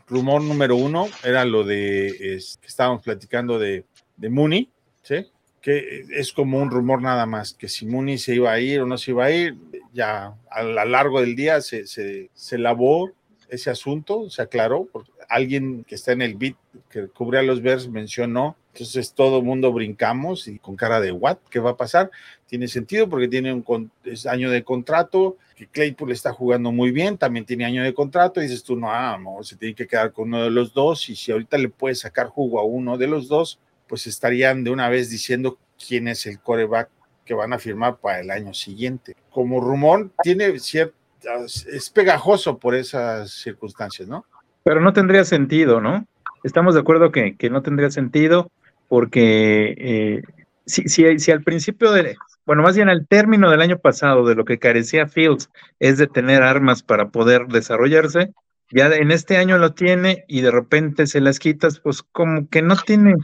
Rumor 0.08 0.42
número 0.42 0.76
uno 0.76 1.08
era 1.22 1.44
lo 1.44 1.64
de 1.64 2.14
que 2.18 2.66
estábamos 2.66 3.02
platicando 3.02 3.58
de, 3.58 3.84
de 4.16 4.30
Mooney, 4.30 4.70
¿sí? 5.02 5.30
Que 5.60 6.04
es 6.10 6.32
como 6.32 6.58
un 6.58 6.70
rumor 6.70 7.02
nada 7.02 7.26
más, 7.26 7.54
que 7.54 7.68
si 7.68 7.86
Mooney 7.86 8.18
se 8.18 8.34
iba 8.34 8.52
a 8.52 8.60
ir 8.60 8.80
o 8.80 8.86
no 8.86 8.96
se 8.98 9.10
iba 9.10 9.24
a 9.24 9.30
ir, 9.30 9.56
ya 9.92 10.34
a 10.50 10.62
lo 10.62 10.84
largo 10.84 11.20
del 11.20 11.34
día 11.34 11.60
se, 11.60 11.86
se, 11.86 12.30
se 12.34 12.58
lavó 12.58 13.10
ese 13.48 13.70
asunto, 13.70 14.30
se 14.30 14.42
aclaró, 14.42 14.86
porque 14.92 15.10
alguien 15.28 15.84
que 15.84 15.94
está 15.94 16.12
en 16.12 16.22
el 16.22 16.34
beat 16.36 16.56
que 16.90 17.08
cubre 17.08 17.38
a 17.38 17.42
los 17.42 17.62
Bears 17.62 17.88
mencionó, 17.88 18.56
entonces 18.72 19.12
todo 19.12 19.42
mundo 19.42 19.72
brincamos 19.72 20.46
y 20.46 20.58
con 20.58 20.76
cara 20.76 21.00
de 21.00 21.12
what, 21.12 21.38
¿qué 21.50 21.58
va 21.58 21.70
a 21.70 21.76
pasar? 21.76 22.10
Tiene 22.46 22.68
sentido 22.68 23.08
porque 23.08 23.28
tiene 23.28 23.52
un 23.52 23.90
año 24.26 24.50
de 24.50 24.62
contrato, 24.62 25.36
que 25.56 25.66
Claypool 25.66 26.12
está 26.12 26.32
jugando 26.32 26.70
muy 26.70 26.92
bien, 26.92 27.18
también 27.18 27.44
tiene 27.44 27.64
año 27.64 27.82
de 27.82 27.92
contrato, 27.92 28.40
y 28.40 28.44
dices 28.44 28.62
tú, 28.62 28.76
no, 28.76 29.18
no, 29.18 29.42
se 29.42 29.56
tiene 29.56 29.74
que 29.74 29.86
quedar 29.86 30.12
con 30.12 30.28
uno 30.28 30.44
de 30.44 30.50
los 30.50 30.72
dos, 30.72 31.08
y 31.10 31.16
si 31.16 31.32
ahorita 31.32 31.58
le 31.58 31.68
puedes 31.68 32.00
sacar 32.00 32.28
jugo 32.28 32.60
a 32.60 32.64
uno 32.64 32.96
de 32.96 33.08
los 33.08 33.28
dos, 33.28 33.58
pues 33.88 34.06
estarían 34.06 34.64
de 34.64 34.70
una 34.70 34.88
vez 34.88 35.10
diciendo 35.10 35.58
quién 35.86 36.08
es 36.08 36.26
el 36.26 36.38
coreback 36.40 36.90
que 37.24 37.34
van 37.34 37.52
a 37.52 37.58
firmar 37.58 37.98
para 37.98 38.20
el 38.20 38.30
año 38.30 38.54
siguiente. 38.54 39.16
Como 39.30 39.60
rumor, 39.60 40.10
tiene 40.22 40.58
ciertas, 40.58 41.66
es 41.66 41.90
pegajoso 41.90 42.58
por 42.58 42.74
esas 42.74 43.30
circunstancias, 43.30 44.08
¿no? 44.08 44.24
Pero 44.64 44.80
no 44.80 44.92
tendría 44.92 45.24
sentido, 45.24 45.80
¿no? 45.80 46.06
Estamos 46.44 46.74
de 46.74 46.80
acuerdo 46.80 47.10
que, 47.10 47.36
que 47.36 47.50
no 47.50 47.62
tendría 47.62 47.90
sentido 47.90 48.50
porque 48.88 49.74
eh, 49.78 50.22
si, 50.64 50.88
si, 50.88 51.18
si 51.18 51.30
al 51.30 51.42
principio 51.42 51.92
de, 51.92 52.16
bueno, 52.46 52.62
más 52.62 52.76
bien 52.76 52.88
al 52.88 53.06
término 53.06 53.50
del 53.50 53.60
año 53.60 53.78
pasado, 53.78 54.26
de 54.26 54.34
lo 54.34 54.44
que 54.44 54.58
carecía 54.58 55.06
Fields 55.06 55.50
es 55.78 55.98
de 55.98 56.06
tener 56.06 56.42
armas 56.42 56.82
para 56.82 57.08
poder 57.10 57.46
desarrollarse, 57.48 58.32
ya 58.70 58.86
en 58.86 59.10
este 59.10 59.36
año 59.36 59.58
lo 59.58 59.72
tiene 59.72 60.24
y 60.28 60.42
de 60.42 60.50
repente 60.50 61.06
se 61.06 61.20
las 61.20 61.38
quitas, 61.38 61.80
pues 61.80 62.02
como 62.02 62.48
que 62.48 62.62
no 62.62 62.76
tiene, 62.76 63.14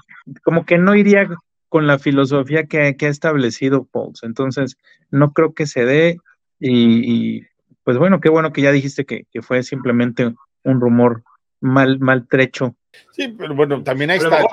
como 0.42 0.64
que 0.64 0.78
no 0.78 0.94
iría 0.94 1.28
con 1.68 1.86
la 1.86 1.98
filosofía 1.98 2.66
que, 2.66 2.96
ha 2.98 3.08
establecido 3.08 3.84
Pauls. 3.84 4.22
Entonces, 4.22 4.76
no 5.10 5.32
creo 5.32 5.52
que 5.52 5.66
se 5.66 5.84
dé 5.84 6.18
y, 6.60 7.42
pues 7.82 7.98
bueno, 7.98 8.20
qué 8.20 8.30
bueno 8.30 8.52
que 8.52 8.62
ya 8.62 8.72
dijiste 8.72 9.04
que, 9.04 9.26
fue 9.42 9.62
simplemente 9.62 10.34
un 10.62 10.80
rumor 10.80 11.22
mal, 11.60 11.98
maltrecho. 11.98 12.74
Sí, 13.12 13.34
pero 13.36 13.54
bueno, 13.54 13.82
también 13.82 14.10
ahí 14.10 14.18
está 14.18 14.44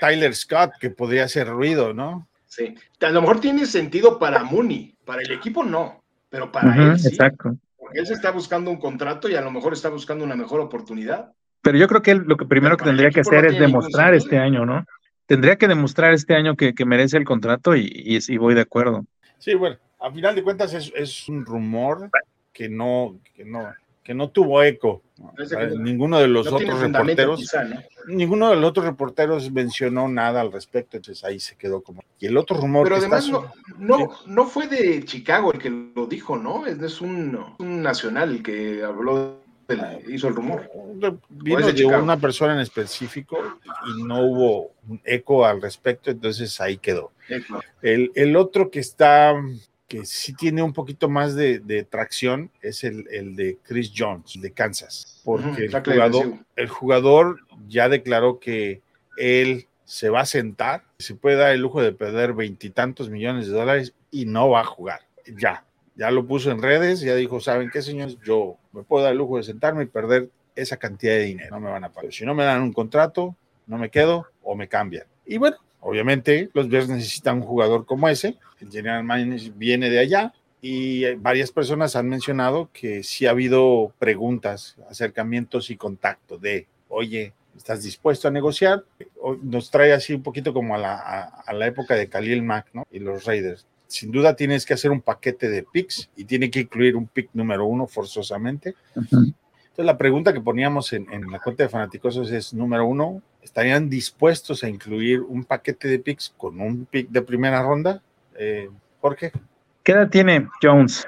Tyler, 0.00 0.34
Scott, 0.34 0.72
que 0.80 0.90
podría 0.90 1.24
hacer 1.24 1.48
ruido, 1.48 1.92
¿no? 1.92 2.28
Sí, 2.46 2.74
a 3.00 3.10
lo 3.10 3.20
mejor 3.20 3.40
tiene 3.40 3.66
sentido 3.66 4.18
para 4.18 4.44
Mooney, 4.44 4.94
para 5.04 5.22
el 5.22 5.32
equipo 5.32 5.64
no, 5.64 6.04
pero 6.30 6.52
para 6.52 6.92
él 6.92 6.98
sí. 6.98 7.08
Exacto 7.08 7.58
él 7.92 8.06
se 8.06 8.14
está 8.14 8.30
buscando 8.30 8.70
un 8.70 8.78
contrato 8.78 9.28
y 9.28 9.34
a 9.34 9.40
lo 9.40 9.50
mejor 9.50 9.72
está 9.72 9.88
buscando 9.88 10.24
una 10.24 10.36
mejor 10.36 10.60
oportunidad. 10.60 11.32
Pero 11.62 11.78
yo 11.78 11.88
creo 11.88 12.02
que 12.02 12.14
lo 12.14 12.36
que 12.36 12.44
primero 12.44 12.76
que 12.76 12.84
tendría 12.84 13.10
que 13.10 13.20
hacer 13.20 13.46
es 13.46 13.58
demostrar 13.58 14.14
este 14.14 14.38
año, 14.38 14.66
¿no? 14.66 14.84
Tendría 15.26 15.56
que 15.56 15.68
demostrar 15.68 16.12
este 16.12 16.34
año 16.34 16.56
que, 16.56 16.74
merece 16.84 17.16
el 17.16 17.24
contrato 17.24 17.74
y, 17.74 17.90
y, 17.94 18.36
voy 18.36 18.54
de 18.54 18.60
acuerdo. 18.60 19.06
Sí, 19.38 19.54
bueno, 19.54 19.76
a 19.98 20.10
final 20.10 20.34
de 20.34 20.42
cuentas 20.42 20.74
es, 20.74 20.92
es 20.94 21.28
un 21.28 21.46
rumor 21.46 22.10
que 22.52 22.68
no, 22.68 23.18
que 23.34 23.44
no, 23.44 23.72
que 24.04 24.14
no 24.14 24.28
tuvo 24.28 24.62
eco. 24.62 25.02
ninguno 25.78 26.18
de 26.18 26.28
los 26.28 26.46
otros 26.46 26.78
reporteros, 26.78 27.56
ninguno 28.06 28.50
de 28.50 28.56
los 28.56 28.70
otros 28.70 28.84
reporteros 28.84 29.50
mencionó 29.50 30.08
nada 30.08 30.42
al 30.42 30.52
respecto, 30.52 30.98
entonces 30.98 31.24
ahí 31.24 31.40
se 31.40 31.56
quedó 31.56 31.82
como. 31.82 32.04
Y 32.20 32.26
el 32.26 32.36
otro 32.36 32.58
rumor. 32.58 32.84
Pero 32.84 32.96
además 32.96 33.30
no, 33.78 34.10
no, 34.26 34.46
fue 34.46 34.68
de 34.68 35.02
Chicago 35.04 35.52
el 35.52 35.58
que 35.58 35.70
lo 35.70 36.06
dijo, 36.06 36.36
¿no? 36.36 36.66
Es, 36.66 37.00
un, 37.00 37.56
nacional 37.58 38.30
el 38.30 38.42
que 38.42 38.84
habló, 38.84 39.38
hizo 40.06 40.28
el 40.28 40.34
rumor. 40.34 40.70
Vino 41.30 41.66
de, 41.66 41.86
una 41.86 42.18
persona 42.18 42.52
en 42.52 42.60
específico 42.60 43.38
y 43.96 44.02
no 44.02 44.20
hubo 44.20 44.72
un 44.86 45.00
eco 45.02 45.46
al 45.46 45.62
respecto, 45.62 46.10
entonces 46.10 46.60
ahí 46.60 46.76
quedó. 46.76 47.10
El, 47.80 48.12
el 48.14 48.36
otro 48.36 48.70
que 48.70 48.80
está 48.80 49.34
que 49.94 50.06
sí 50.06 50.34
tiene 50.34 50.62
un 50.62 50.72
poquito 50.72 51.08
más 51.08 51.34
de, 51.34 51.86
tracción 51.88 52.50
es 52.60 52.84
el, 52.84 53.36
de 53.36 53.58
Chris 53.62 53.92
Jones, 53.94 54.40
de 54.40 54.52
Kansas, 54.52 55.20
porque 55.24 55.66
el, 55.66 55.72
jugador, 55.72 56.34
el 56.56 56.68
jugador 56.68 57.40
ya 57.68 57.88
declaró 57.88 58.40
que 58.40 58.82
él 59.16 59.68
se 59.84 60.08
va 60.08 60.20
a 60.20 60.26
sentar, 60.26 60.84
se 60.98 61.14
puede 61.14 61.36
dar 61.36 61.52
el 61.52 61.60
lujo 61.60 61.82
de 61.82 61.92
perder 61.92 62.32
veintitantos 62.32 63.10
millones 63.10 63.46
de 63.46 63.52
dólares 63.52 63.94
y 64.10 64.26
no 64.26 64.48
va 64.48 64.60
a 64.60 64.64
jugar. 64.64 65.00
Ya, 65.38 65.64
ya 65.94 66.10
lo 66.10 66.26
puso 66.26 66.50
en 66.50 66.60
redes, 66.60 67.00
ya 67.00 67.14
dijo, 67.14 67.40
¿saben 67.40 67.70
qué, 67.70 67.82
señores? 67.82 68.18
Yo 68.24 68.56
me 68.72 68.82
puedo 68.82 69.04
dar 69.04 69.12
el 69.12 69.18
lujo 69.18 69.36
de 69.36 69.44
sentarme 69.44 69.84
y 69.84 69.86
perder 69.86 70.30
esa 70.56 70.76
cantidad 70.76 71.14
de 71.14 71.24
dinero, 71.24 71.50
no 71.50 71.60
me 71.60 71.70
van 71.70 71.84
a 71.84 71.92
pagar. 71.92 72.12
Si 72.12 72.24
no 72.24 72.34
me 72.34 72.44
dan 72.44 72.62
un 72.62 72.72
contrato, 72.72 73.36
no 73.66 73.78
me 73.78 73.90
quedo 73.90 74.26
o 74.42 74.54
me 74.54 74.68
cambian. 74.68 75.06
Y 75.26 75.38
bueno, 75.38 75.56
Obviamente, 75.84 76.48
los 76.54 76.68
Bears 76.70 76.88
necesitan 76.88 77.36
un 77.36 77.42
jugador 77.42 77.84
como 77.84 78.08
ese. 78.08 78.38
El 78.58 78.70
general 78.70 79.04
manager 79.04 79.52
viene 79.52 79.90
de 79.90 79.98
allá 79.98 80.32
y 80.62 81.14
varias 81.16 81.52
personas 81.52 81.94
han 81.94 82.08
mencionado 82.08 82.70
que 82.72 83.02
sí 83.02 83.26
ha 83.26 83.30
habido 83.30 83.92
preguntas, 83.98 84.76
acercamientos 84.88 85.68
y 85.68 85.76
contacto 85.76 86.38
de, 86.38 86.66
oye, 86.88 87.34
¿estás 87.54 87.82
dispuesto 87.82 88.28
a 88.28 88.30
negociar? 88.30 88.82
Nos 89.42 89.70
trae 89.70 89.92
así 89.92 90.14
un 90.14 90.22
poquito 90.22 90.54
como 90.54 90.74
a 90.74 90.78
la, 90.78 91.66
época 91.66 91.96
de 91.96 92.08
Khalil 92.08 92.42
Mack 92.42 92.68
¿no? 92.72 92.86
y 92.90 92.98
los 92.98 93.26
Raiders. 93.26 93.66
Sin 93.86 94.10
duda 94.10 94.34
tienes 94.34 94.64
que 94.64 94.72
hacer 94.72 94.90
un 94.90 95.02
paquete 95.02 95.50
de 95.50 95.64
picks 95.64 96.08
y 96.16 96.24
tiene 96.24 96.50
que 96.50 96.60
incluir 96.60 96.96
un 96.96 97.08
pick 97.08 97.28
número 97.34 97.66
uno 97.66 97.86
forzosamente. 97.86 98.74
Entonces, 98.94 99.86
la 99.86 99.98
pregunta 99.98 100.32
que 100.32 100.40
poníamos 100.40 100.94
en, 100.94 101.06
la 101.30 101.40
cuenta 101.40 101.64
de 101.64 101.68
Fanaticosos 101.68 102.30
es, 102.30 102.54
número 102.54 102.86
uno, 102.86 103.20
¿estarían 103.44 103.88
dispuestos 103.88 104.64
a 104.64 104.68
incluir 104.68 105.20
un 105.20 105.44
paquete 105.44 105.86
de 105.86 105.98
picks 105.98 106.34
con 106.36 106.60
un 106.60 106.86
pick 106.86 107.10
de 107.10 107.22
primera 107.22 107.62
ronda? 107.62 108.02
Eh, 108.36 108.70
Jorge. 109.00 109.32
¿Qué 109.82 109.92
edad 109.92 110.08
tiene 110.08 110.48
Jones? 110.62 111.06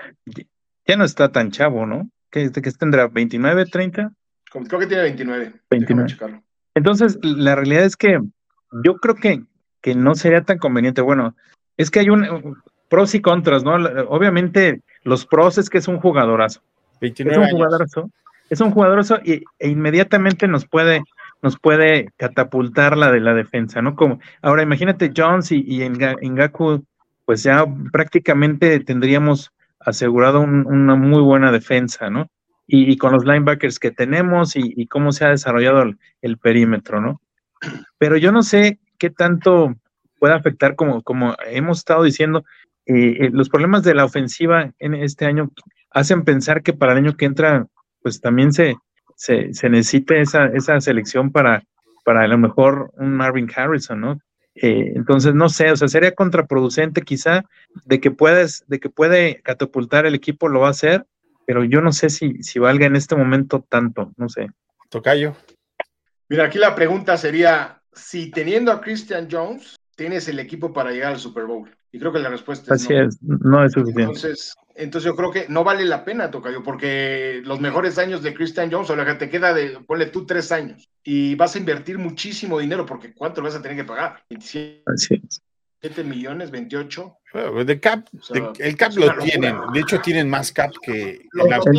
Ya 0.87 0.97
no 0.97 1.05
está 1.05 1.32
tan 1.32 1.51
chavo, 1.51 1.87
¿no? 1.87 2.09
¿Qué, 2.30 2.53
qué 2.53 2.70
tendrá? 2.72 3.09
¿29, 3.09 3.70
30? 3.70 4.12
Creo 4.68 4.80
que 4.80 4.87
tiene 4.87 5.03
29. 5.03 5.53
29. 5.70 6.43
Entonces, 6.74 7.18
la 7.22 7.57
realidad 7.57 7.84
es 7.84 7.97
que 7.97 8.20
yo 8.84 8.97
creo 8.97 9.14
que, 9.14 9.43
que 9.80 9.95
no 9.95 10.14
sería 10.14 10.43
tan 10.43 10.59
conveniente. 10.59 11.01
Bueno, 11.01 11.34
es 11.76 11.91
que 11.91 12.01
hay 12.01 12.11
un 12.11 12.59
pros 12.89 13.14
y 13.14 13.20
contras, 13.20 13.64
¿no? 13.64 13.74
Obviamente, 14.09 14.82
los 15.03 15.26
pros 15.26 15.59
es 15.59 15.70
que 15.70 15.78
es 15.78 15.89
un 15.89 15.99
jugadorazo. 15.99 16.62
29 17.01 17.32
es 17.32 17.53
un 17.53 17.59
jugadorazo 17.59 18.11
es 18.51 18.61
un 18.61 18.70
jugador 18.70 19.05
y, 19.24 19.45
e 19.59 19.68
inmediatamente 19.68 20.47
nos 20.49 20.66
puede, 20.66 21.03
nos 21.47 21.61
puede 21.61 22.09
catapultar 22.16 22.99
la 22.99 23.12
de 23.12 23.20
la 23.20 23.32
defensa, 23.32 23.80
¿no? 23.80 23.94
Como, 23.94 24.18
ahora 24.42 24.64
imagínate 24.64 25.12
Jones 25.16 25.53
y, 25.53 25.64
y 25.64 25.88
Ngaku, 25.88 26.84
pues 27.24 27.44
ya 27.44 27.64
prácticamente 27.92 28.80
tendríamos 28.80 29.53
asegurado 29.78 30.40
una 30.40 30.97
muy 30.97 31.22
buena 31.22 31.53
defensa, 31.53 32.11
¿no? 32.11 32.28
Y, 32.66 32.97
con 32.97 33.12
los 33.12 33.24
linebackers 33.24 33.78
que 33.78 33.92
tenemos 33.92 34.57
y, 34.57 34.88
cómo 34.88 35.12
se 35.12 35.24
ha 35.24 35.28
desarrollado 35.28 35.84
el, 36.20 36.38
perímetro, 36.38 37.01
¿no? 37.01 37.20
Pero 37.97 38.16
yo 38.16 38.32
no 38.32 38.42
sé 38.42 38.80
qué 38.99 39.11
tanto 39.11 39.76
puede 40.18 40.34
afectar, 40.34 40.74
como, 40.74 41.01
como 41.05 41.36
hemos 41.47 41.78
estado 41.78 42.03
diciendo, 42.03 42.44
eh, 42.86 43.18
eh, 43.20 43.30
los 43.32 43.51
problemas 43.51 43.84
de 43.84 43.94
la 43.94 44.05
ofensiva 44.05 44.72
en 44.80 44.94
este 44.94 45.26
año 45.26 45.53
hacen 45.92 46.24
pensar 46.24 46.64
que 46.64 46.72
para 46.72 46.90
el 46.90 46.99
año 46.99 47.16
que 47.16 47.26
entra 47.26 47.68
pues 48.03 48.20
también 48.20 48.53
se, 48.53 48.74
se, 49.17 49.51
necesita 49.69 50.14
esa, 50.17 50.47
esa 50.47 50.81
selección 50.81 51.33
para, 51.33 51.64
para 52.05 52.23
a 52.23 52.29
lo 52.29 52.39
mejor 52.39 52.93
un 52.97 53.14
Marvin 53.14 53.51
Harrison, 53.55 54.01
¿no? 54.01 54.21
Eh, 54.55 54.93
entonces, 54.95 55.35
no 55.35 55.49
sé, 55.49 55.71
o 55.71 55.77
sea, 55.77 55.89
sería 55.89 56.12
contraproducente 56.12 57.03
quizá 57.03 57.45
de 57.85 58.01
que 58.01 58.11
puedes, 58.11 58.64
de 58.69 58.79
que 58.79 58.89
puede 58.89 59.43
catapultar 59.43 60.07
el 60.07 60.14
equipo, 60.14 60.49
lo 60.49 60.61
va 60.61 60.69
a 60.69 60.71
hacer, 60.71 61.07
pero 61.47 61.64
yo 61.64 61.81
no 61.83 61.93
sé 61.93 62.09
si, 62.09 62.43
si 62.43 62.59
valga 62.59 62.87
en 62.87 62.97
este 62.97 63.17
momento 63.17 63.67
tanto, 63.69 64.12
no 64.17 64.29
sé. 64.29 64.49
Tocayo. 64.89 65.37
Mira, 66.29 66.45
aquí 66.45 66.59
la 66.59 66.75
pregunta 66.75 67.17
sería, 67.17 67.83
si 67.93 68.31
teniendo 68.31 68.73
a 68.73 68.81
Christian 68.81 69.29
Jones, 69.31 69.76
tienes 69.97 70.28
el 70.28 70.38
equipo 70.38 70.72
para 70.72 70.92
llegar 70.92 71.14
al 71.14 71.18
Super 71.18 71.47
Bowl. 71.47 71.68
Y 71.90 71.99
creo 71.99 72.12
que 72.12 72.18
la 72.18 72.28
respuesta 72.28 72.74
es 72.74 72.82
Así 72.82 72.94
es, 72.94 73.18
no 73.22 73.64
es 73.64 73.72
suficiente. 73.72 74.03
Entonces, 74.03 74.55
entonces 74.74 75.07
yo 75.07 75.16
creo 75.16 75.30
que 75.32 75.47
no 75.49 75.64
vale 75.64 75.84
la 75.84 76.05
pena, 76.05 76.30
Tocayo, 76.30 76.62
porque 76.62 77.40
los 77.44 77.61
mejores 77.61 77.99
años 77.99 78.22
de 78.22 78.34
Christian 78.34 78.70
Jones, 78.70 78.90
o 78.90 78.97
lo 78.97 79.05
que 79.05 79.14
te 79.14 79.30
queda 79.30 79.55
de, 79.55 79.80
ponle 79.86 80.07
tú 80.07 80.26
tres 80.26 80.53
años, 80.53 80.90
y 81.03 81.34
vas 81.34 81.55
a 81.55 81.59
invertir 81.59 81.99
muchísimo 81.99 82.59
dinero, 82.59 82.84
porque 82.84 83.14
¿cuánto 83.14 83.42
vas 83.42 83.55
a 83.55 83.62
tener 83.62 83.78
que 83.78 83.84
pagar? 83.84 84.22
27 84.28 86.05
millones, 86.05 86.51
28. 86.51 87.16
de 87.64 87.80
cap, 87.80 88.07
el 88.59 88.76
cap 88.76 88.92
lo 88.94 89.16
tienen, 89.18 89.57
de 89.72 89.80
hecho 89.80 90.01
tienen 90.01 90.28
más 90.28 90.53
cap 90.53 90.72
que 90.82 91.26
la 91.32 91.59
con 91.59 91.74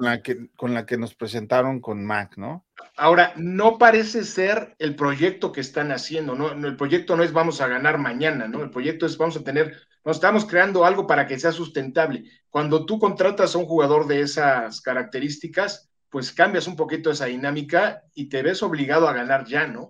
la 0.00 0.22
que, 0.22 0.48
con 0.56 0.74
la 0.74 0.86
que 0.86 0.96
nos 0.96 1.14
presentaron 1.14 1.80
con 1.80 2.04
Mac, 2.04 2.36
¿no? 2.36 2.65
Ahora, 2.98 3.34
no 3.36 3.76
parece 3.76 4.24
ser 4.24 4.74
el 4.78 4.96
proyecto 4.96 5.52
que 5.52 5.60
están 5.60 5.92
haciendo, 5.92 6.34
¿no? 6.34 6.50
El 6.52 6.76
proyecto 6.76 7.14
no 7.14 7.22
es 7.22 7.32
vamos 7.32 7.60
a 7.60 7.68
ganar 7.68 7.98
mañana, 7.98 8.48
¿no? 8.48 8.62
El 8.62 8.70
proyecto 8.70 9.04
es 9.04 9.18
vamos 9.18 9.36
a 9.36 9.44
tener, 9.44 9.74
nos 10.04 10.16
estamos 10.16 10.46
creando 10.46 10.86
algo 10.86 11.06
para 11.06 11.26
que 11.26 11.38
sea 11.38 11.52
sustentable. 11.52 12.24
Cuando 12.48 12.86
tú 12.86 12.98
contratas 12.98 13.54
a 13.54 13.58
un 13.58 13.66
jugador 13.66 14.06
de 14.06 14.22
esas 14.22 14.80
características, 14.80 15.90
pues 16.08 16.32
cambias 16.32 16.66
un 16.66 16.76
poquito 16.76 17.10
esa 17.10 17.26
dinámica 17.26 18.02
y 18.14 18.30
te 18.30 18.42
ves 18.42 18.62
obligado 18.62 19.06
a 19.06 19.12
ganar 19.12 19.44
ya, 19.44 19.66
¿no? 19.66 19.86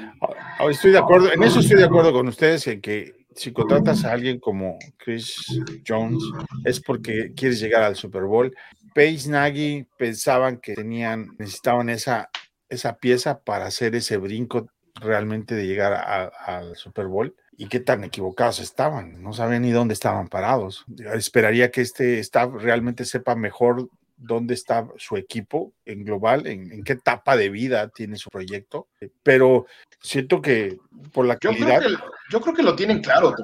Estoy 0.68 0.90
de 0.90 0.98
acuerdo, 0.98 1.32
en 1.32 1.42
eso 1.44 1.60
estoy 1.60 1.76
de 1.76 1.84
acuerdo 1.84 2.12
con 2.12 2.26
ustedes 2.26 2.66
en 2.66 2.80
que 2.80 3.26
si 3.36 3.52
contratas 3.52 4.04
a 4.04 4.12
alguien 4.12 4.40
como 4.40 4.78
Chris 4.96 5.60
Jones 5.86 6.24
es 6.64 6.80
porque 6.80 7.32
quieres 7.36 7.60
llegar 7.60 7.84
al 7.84 7.94
Super 7.94 8.22
Bowl. 8.22 8.52
Pace 8.94 9.28
Nagy 9.28 9.86
pensaban 9.96 10.56
que 10.56 10.74
tenían, 10.74 11.28
necesitaban 11.38 11.90
esa 11.90 12.30
esa 12.68 12.96
pieza 12.98 13.40
para 13.40 13.66
hacer 13.66 13.94
ese 13.94 14.16
brinco 14.16 14.68
realmente 15.00 15.54
de 15.54 15.66
llegar 15.66 15.92
al 15.92 16.76
Super 16.76 17.06
Bowl 17.06 17.34
y 17.56 17.68
qué 17.68 17.80
tan 17.80 18.04
equivocados 18.04 18.60
estaban, 18.60 19.22
no 19.22 19.32
sabían 19.32 19.62
ni 19.62 19.72
dónde 19.72 19.94
estaban 19.94 20.28
parados. 20.28 20.84
Esperaría 21.14 21.70
que 21.70 21.80
este 21.80 22.18
staff 22.20 22.52
realmente 22.54 23.04
sepa 23.04 23.34
mejor 23.34 23.88
dónde 24.16 24.54
está 24.54 24.88
su 24.96 25.16
equipo 25.16 25.72
en 25.84 26.04
global, 26.04 26.46
en, 26.46 26.82
qué 26.84 26.94
etapa 26.94 27.36
de 27.36 27.50
vida 27.50 27.88
tiene 27.88 28.16
su 28.16 28.30
proyecto, 28.30 28.88
pero 29.22 29.66
siento 30.00 30.40
que 30.40 30.78
por 31.12 31.26
la 31.26 31.36
calidad... 31.36 31.82
Yo 32.30 32.40
creo 32.40 32.54
que, 32.54 32.62
lo 32.62 32.74
tienen 32.74 33.02
claro. 33.02 33.34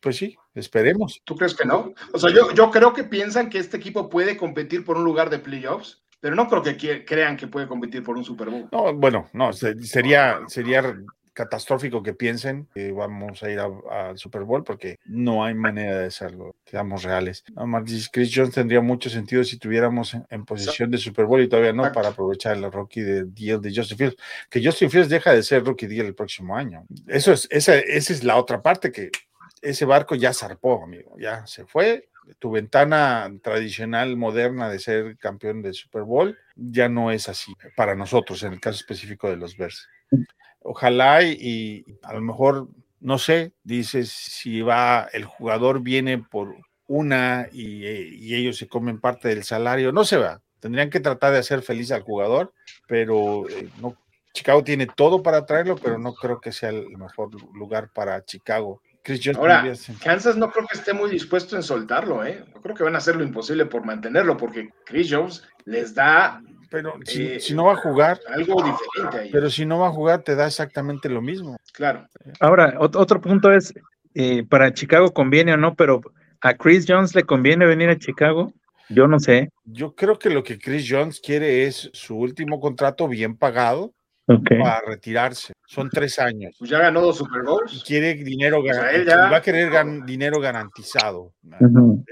Pues 0.00 0.16
sí, 0.16 0.36
esperemos. 0.54 1.20
¿Tú 1.24 1.36
crees 1.36 1.54
que 1.54 1.64
no? 1.64 1.94
O 2.12 2.18
sea, 2.18 2.30
yo, 2.30 2.52
yo 2.52 2.70
creo 2.70 2.92
que 2.92 3.04
piensan 3.04 3.48
que 3.48 3.58
este 3.58 3.76
equipo 3.76 4.08
puede 4.08 4.36
competir 4.36 4.84
por 4.84 4.96
un 4.96 5.04
lugar 5.04 5.30
de 5.30 5.38
playoffs 5.38 6.01
pero 6.22 6.36
no 6.36 6.48
creo 6.48 6.62
que 6.62 7.04
crean 7.04 7.36
que 7.36 7.48
puede 7.48 7.66
competir 7.66 8.04
por 8.04 8.16
un 8.16 8.24
Super 8.24 8.48
Bowl. 8.48 8.68
No, 8.70 8.94
bueno, 8.94 9.28
no, 9.32 9.52
sería, 9.52 10.38
sería 10.46 10.96
catastrófico 11.32 12.00
que 12.00 12.14
piensen 12.14 12.68
que 12.72 12.92
vamos 12.92 13.42
a 13.42 13.50
ir 13.50 13.58
al 13.58 14.16
Super 14.16 14.44
Bowl 14.44 14.62
porque 14.62 15.00
no 15.04 15.44
hay 15.44 15.54
manera 15.54 15.98
de 15.98 16.06
hacerlo, 16.06 16.54
seamos 16.64 17.02
reales. 17.02 17.42
No, 17.56 17.66
Chris 18.12 18.30
Jones 18.32 18.54
tendría 18.54 18.80
mucho 18.80 19.10
sentido 19.10 19.42
si 19.42 19.58
tuviéramos 19.58 20.16
en, 20.30 20.44
posición 20.44 20.92
de 20.92 20.98
Super 20.98 21.24
Bowl 21.24 21.42
y 21.42 21.48
todavía 21.48 21.72
no 21.72 21.90
para 21.90 22.10
aprovechar 22.10 22.56
el 22.56 22.70
rookie 22.70 23.00
de 23.00 23.24
deal 23.24 23.60
de 23.60 23.74
Justin 23.74 23.98
Fields, 23.98 24.16
que 24.48 24.64
Justin 24.64 24.90
Fields 24.90 25.08
deja 25.08 25.32
de 25.32 25.42
ser 25.42 25.64
rookie 25.64 25.88
deal 25.88 26.06
el 26.06 26.14
próximo 26.14 26.56
año. 26.56 26.86
Eso 27.08 27.32
es, 27.32 27.48
esa, 27.50 27.74
esa 27.74 28.12
es 28.12 28.22
la 28.22 28.36
otra 28.36 28.62
parte 28.62 28.92
que 28.92 29.10
ese 29.60 29.84
barco 29.86 30.14
ya 30.14 30.32
zarpó, 30.32 30.84
amigo, 30.84 31.16
ya 31.18 31.44
se 31.48 31.66
fue 31.66 32.11
tu 32.38 32.50
ventana 32.50 33.32
tradicional, 33.42 34.16
moderna 34.16 34.68
de 34.68 34.78
ser 34.78 35.16
campeón 35.18 35.62
de 35.62 35.72
Super 35.72 36.02
Bowl, 36.02 36.38
ya 36.56 36.88
no 36.88 37.10
es 37.10 37.28
así 37.28 37.54
para 37.76 37.94
nosotros, 37.94 38.42
en 38.42 38.52
el 38.54 38.60
caso 38.60 38.76
específico 38.76 39.28
de 39.28 39.36
los 39.36 39.56
Bears. 39.56 39.88
Ojalá 40.60 41.22
y, 41.22 41.84
a 42.02 42.14
lo 42.14 42.20
mejor, 42.20 42.68
no 43.00 43.18
sé, 43.18 43.52
dices, 43.64 44.10
si 44.10 44.62
va, 44.62 45.08
el 45.12 45.24
jugador 45.24 45.80
viene 45.80 46.18
por 46.18 46.56
una 46.86 47.48
y, 47.52 48.34
ellos 48.34 48.56
se 48.56 48.68
comen 48.68 49.00
parte 49.00 49.28
del 49.28 49.44
salario, 49.44 49.92
no 49.92 50.04
se 50.04 50.16
va. 50.16 50.40
Tendrían 50.60 50.90
que 50.90 51.00
tratar 51.00 51.32
de 51.32 51.38
hacer 51.38 51.62
feliz 51.62 51.90
al 51.90 52.02
jugador, 52.02 52.52
pero 52.86 53.48
eh, 53.48 53.68
Chicago 54.32 54.62
tiene 54.62 54.86
todo 54.86 55.22
para 55.22 55.44
traerlo, 55.44 55.76
pero 55.76 55.98
no 55.98 56.14
creo 56.14 56.40
que 56.40 56.52
sea 56.52 56.68
el 56.68 56.96
mejor 56.96 57.30
lugar 57.54 57.90
para 57.92 58.24
Chicago 58.24 58.80
Ahora, 59.36 59.72
Kansas 60.02 60.36
no 60.36 60.50
creo 60.50 60.66
que 60.66 60.78
esté 60.78 60.92
muy 60.92 61.10
dispuesto 61.10 61.56
en 61.56 61.62
soltarlo, 61.64 62.24
¿eh? 62.24 62.44
Yo 62.54 62.60
creo 62.60 62.74
que 62.76 62.84
van 62.84 62.94
a 62.94 62.98
hacer 62.98 63.16
lo 63.16 63.24
imposible 63.24 63.66
por 63.66 63.84
mantenerlo, 63.84 64.36
porque 64.36 64.70
Chris 64.84 65.08
Jones 65.10 65.42
les 65.64 65.94
da. 65.94 66.40
Pero 66.70 66.94
si, 67.04 67.24
eh, 67.24 67.40
no 67.52 67.64
va 67.64 67.72
a 67.72 67.76
jugar. 67.76 68.20
Algo 68.28 68.62
diferente 68.62 69.18
ahí. 69.18 69.30
Pero 69.32 69.50
si 69.50 69.66
no 69.66 69.80
va 69.80 69.88
a 69.88 69.92
jugar, 69.92 70.22
te 70.22 70.36
da 70.36 70.46
exactamente 70.46 71.08
lo 71.08 71.20
mismo. 71.20 71.56
Claro. 71.72 72.06
Ahora, 72.38 72.76
otro 72.78 73.20
punto 73.20 73.52
es: 73.52 73.74
eh, 74.14 74.44
para 74.48 74.72
Chicago 74.72 75.12
conviene 75.12 75.52
o 75.52 75.56
no, 75.56 75.74
pero 75.74 76.00
a 76.40 76.54
Chris 76.54 76.84
Jones 76.88 77.14
le 77.14 77.24
conviene 77.24 77.66
venir 77.66 77.88
a 77.88 77.98
Chicago. 77.98 78.52
Yo 78.88 79.08
no 79.08 79.18
sé. 79.18 79.50
Yo 79.64 79.94
creo 79.94 80.18
que 80.18 80.30
lo 80.30 80.44
que 80.44 80.58
Chris 80.58 80.86
Jones 80.88 81.20
quiere 81.20 81.66
es 81.66 81.90
su 81.92 82.16
último 82.16 82.60
contrato 82.60 83.08
bien 83.08 83.36
pagado 83.36 83.92
para 84.40 84.80
retirarse. 84.86 85.52
Son 85.66 85.88
tres 85.88 86.18
años. 86.18 86.54
Pues 86.58 86.70
ya 86.70 86.78
ganó 86.78 87.00
dos 87.00 87.16
Super 87.16 87.42
Bowls. 87.42 87.82
Quiere 87.86 88.14
dinero 88.14 88.60
pues 88.60 88.76
Va 88.76 89.36
a 89.36 89.42
querer 89.42 89.72
dinero 90.04 90.40
garantizado. 90.40 91.32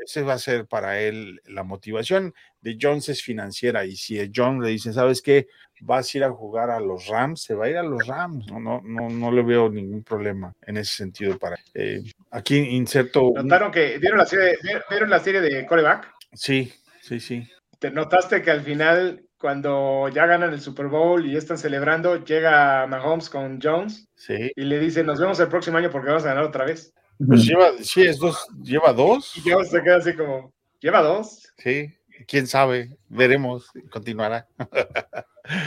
Ese 0.05 0.23
va 0.23 0.35
a 0.35 0.39
ser 0.39 0.67
para 0.67 1.01
él 1.01 1.41
la 1.47 1.63
motivación 1.63 2.33
de 2.61 2.79
Jones 2.81 3.09
es 3.09 3.23
financiera. 3.23 3.85
Y 3.85 3.97
si 3.97 4.31
John 4.35 4.61
le 4.63 4.71
dice, 4.71 4.93
¿sabes 4.93 5.23
qué? 5.23 5.47
Vas 5.83 6.15
a 6.15 6.19
ir 6.19 6.25
a 6.25 6.31
jugar 6.31 6.71
a 6.71 6.79
los 6.81 7.07
Rams, 7.07 7.43
se 7.43 7.55
va 7.55 7.67
a 7.67 7.71
ir 7.71 7.77
a 7.77 7.83
los 7.83 8.07
Rams. 8.07 8.47
No, 8.51 8.61
no, 8.61 8.81
no, 8.85 9.09
no 9.09 9.33
le 9.33 9.43
veo 9.43 9.71
ningún 9.71 10.03
problema 10.03 10.53
en 10.67 10.77
ese 10.77 10.97
sentido 10.97 11.39
para 11.39 11.57
eh, 11.75 12.03
aquí 12.31 12.57
inserto. 12.57 13.33
¿Notaron 13.35 13.71
que 13.71 13.99
vieron 13.99 14.19
la 14.19 14.27
serie, 14.27 14.59
vieron 14.91 15.11
la 15.11 15.21
serie 15.21 15.41
de 15.41 15.67
coreback? 15.67 16.13
Sí, 16.33 16.73
sí, 17.01 17.19
sí. 17.19 17.49
¿Te 17.79 17.91
notaste 17.91 18.43
que 18.43 18.51
al 18.51 18.61
final 18.61 19.25
cuando 19.41 20.09
ya 20.11 20.27
ganan 20.27 20.53
el 20.53 20.61
Super 20.61 20.89
Bowl 20.89 21.25
y 21.25 21.35
están 21.35 21.57
celebrando, 21.57 22.23
llega 22.23 22.87
Mahomes 22.87 23.31
con 23.31 23.59
Jones 23.61 24.07
y 24.29 24.63
le 24.63 24.79
dice, 24.79 25.03
nos 25.03 25.19
vemos 25.19 25.41
el 25.41 25.49
próximo 25.49 25.79
año 25.79 25.91
porque 25.91 26.09
vamos 26.09 26.25
a 26.25 26.29
ganar 26.29 26.45
otra 26.45 26.67
vez. 26.67 26.93
Pues 27.27 27.47
lleva, 27.47 27.71
sí, 27.81 28.03
es 28.03 28.19
dos, 28.19 28.47
lleva 28.63 28.93
dos. 28.93 29.35
Y 29.39 29.51
Jones 29.51 29.71
se 29.71 29.83
queda 29.83 29.97
así 29.97 30.15
como, 30.15 30.53
¿lleva 30.79 31.01
dos? 31.01 31.51
Sí, 31.57 31.91
quién 32.29 32.47
sabe, 32.47 32.99
veremos, 33.09 33.71
continuará. 33.91 34.47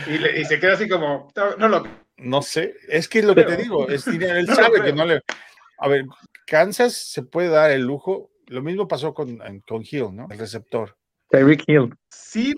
y, 0.08 0.46
se 0.46 0.60
queda 0.60 0.74
así 0.74 0.88
como, 0.88 1.32
no, 1.58 1.68
lo... 1.68 1.84
No 2.18 2.44
sé, 2.44 2.76
es 2.88 3.08
que 3.08 3.20
es 3.20 3.26
lo 3.26 3.34
que 3.34 3.44
te 3.44 3.58
digo, 3.58 3.90
es, 3.90 4.06
él 4.06 4.48
sabe 4.56 4.84
que 4.84 4.94
no 4.94 5.04
le... 5.06 5.22
A 5.80 5.88
ver, 5.88 6.06
Kansas 6.46 6.94
se 6.94 7.24
puede 7.24 7.48
dar 7.48 7.72
el 7.72 7.82
lujo, 7.82 8.30
lo 8.46 8.62
mismo 8.62 8.88
pasó 8.88 9.16
con, 9.16 9.40
con 9.68 9.82
Hill, 9.82 10.10
¿no? 10.14 10.28
El 10.30 10.38
receptor. 10.38 10.96
Tyreek 11.32 11.64
Hill. 11.68 11.96
Sí, 12.10 12.54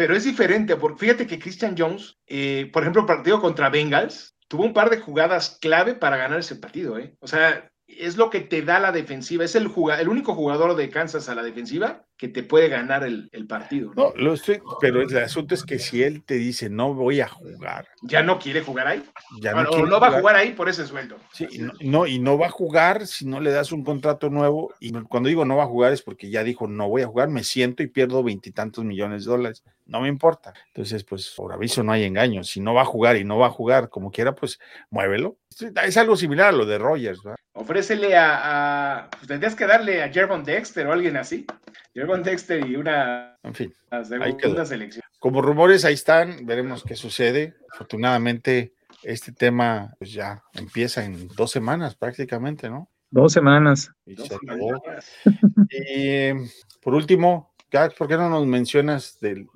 pero 0.00 0.16
es 0.16 0.24
diferente, 0.24 0.76
porque 0.76 0.98
fíjate 0.98 1.26
que 1.26 1.38
Christian 1.38 1.74
Jones, 1.76 2.16
eh, 2.26 2.70
por 2.72 2.82
ejemplo, 2.82 3.04
partido 3.04 3.38
contra 3.38 3.68
Bengals, 3.68 4.34
tuvo 4.48 4.64
un 4.64 4.72
par 4.72 4.88
de 4.88 4.98
jugadas 4.98 5.58
clave 5.60 5.92
para 5.94 6.16
ganar 6.16 6.40
ese 6.40 6.56
partido, 6.56 6.96
¿eh? 6.96 7.14
O 7.20 7.26
sea, 7.26 7.70
es 7.86 8.16
lo 8.16 8.30
que 8.30 8.40
te 8.40 8.62
da 8.62 8.80
la 8.80 8.92
defensiva. 8.92 9.44
Es 9.44 9.54
el, 9.56 9.70
el 9.98 10.08
único 10.08 10.34
jugador 10.34 10.74
de 10.74 10.88
Kansas 10.88 11.28
a 11.28 11.34
la 11.34 11.42
defensiva 11.42 12.06
que 12.20 12.28
te 12.28 12.42
puede 12.42 12.68
ganar 12.68 13.02
el, 13.02 13.30
partido. 13.48 13.92
¿no? 13.96 14.12
lo 14.14 14.34
estoy, 14.34 14.60
pero 14.78 15.00
el 15.00 15.16
asunto 15.16 15.54
es 15.54 15.64
que 15.64 15.78
si 15.78 16.02
él 16.02 16.22
te 16.22 16.34
dice 16.34 16.68
no 16.68 16.92
voy 16.92 17.22
a 17.22 17.28
jugar. 17.28 17.88
Ya 18.02 18.22
no 18.22 18.38
quiere 18.38 18.60
jugar 18.60 18.88
ahí. 18.88 19.02
Ya 19.40 19.54
no, 19.54 19.86
no 19.86 19.98
va 19.98 20.08
a 20.08 20.20
jugar 20.20 20.36
ahí 20.36 20.52
por 20.52 20.68
ese 20.68 20.86
sueldo. 20.86 21.16
Sí, 21.32 21.48
no, 21.80 22.06
y 22.06 22.18
no 22.18 22.36
va 22.36 22.48
a 22.48 22.50
jugar 22.50 23.06
si 23.06 23.24
no 23.24 23.40
le 23.40 23.50
das 23.50 23.72
un 23.72 23.84
contrato 23.84 24.28
nuevo. 24.28 24.74
Y 24.80 24.92
cuando 24.92 25.30
digo 25.30 25.46
no 25.46 25.56
va 25.56 25.64
a 25.64 25.68
jugar 25.68 25.94
es 25.94 26.02
porque 26.02 26.28
ya 26.28 26.44
dijo 26.44 26.68
no 26.68 26.90
voy 26.90 27.00
a 27.00 27.06
jugar, 27.06 27.30
me 27.30 27.42
siento 27.42 27.82
y 27.82 27.86
pierdo 27.86 28.22
veintitantos 28.22 28.84
millones 28.84 29.24
de 29.24 29.30
dólares. 29.30 29.64
No 29.86 30.02
me 30.02 30.08
importa. 30.08 30.52
Entonces, 30.68 31.02
pues 31.02 31.32
por 31.36 31.52
aviso 31.52 31.82
no 31.82 31.90
hay 31.90 32.04
engaño. 32.04 32.44
Si 32.44 32.60
no 32.60 32.74
va 32.74 32.82
a 32.82 32.84
jugar 32.84 33.16
y 33.16 33.24
no 33.24 33.38
va 33.38 33.46
a 33.46 33.50
jugar 33.50 33.88
como 33.88 34.12
quiera, 34.12 34.34
pues 34.34 34.60
muévelo. 34.90 35.36
Es 35.84 35.96
algo 35.96 36.16
similar 36.16 36.48
a 36.48 36.52
lo 36.52 36.64
de 36.64 36.78
Rogers. 36.78 37.22
¿verdad? 37.24 37.38
Ofrécele 37.52 38.16
a, 38.16 39.08
pues 39.10 39.26
tendrías 39.26 39.54
que 39.54 39.66
darle 39.66 40.02
a 40.02 40.08
Jervon 40.08 40.44
Dexter 40.44 40.86
o 40.86 40.92
alguien 40.92 41.16
así. 41.18 41.44
Jervon 41.92 42.09
Dexter 42.18 42.66
y 42.66 42.76
una, 42.76 43.38
en 43.42 43.54
fin, 43.54 43.74
segunda 44.04 44.66
selección. 44.66 45.02
Como 45.18 45.42
rumores 45.42 45.84
ahí 45.84 45.94
están, 45.94 46.44
veremos 46.44 46.82
qué 46.82 46.96
sucede. 46.96 47.54
Afortunadamente, 47.72 48.74
este 49.02 49.32
tema 49.32 49.94
pues 49.98 50.12
ya 50.12 50.42
empieza 50.54 51.04
en 51.04 51.28
dos 51.28 51.50
semanas 51.50 51.94
prácticamente, 51.94 52.68
¿no? 52.68 52.88
Dos 53.10 53.32
semanas. 53.32 53.90
Y, 54.06 54.14
por 56.82 56.94
último, 56.94 57.54
¿por 57.98 58.08
qué 58.08 58.16
no 58.16 58.28
nos 58.28 58.46
mencionas 58.46 59.18
del, 59.20 59.46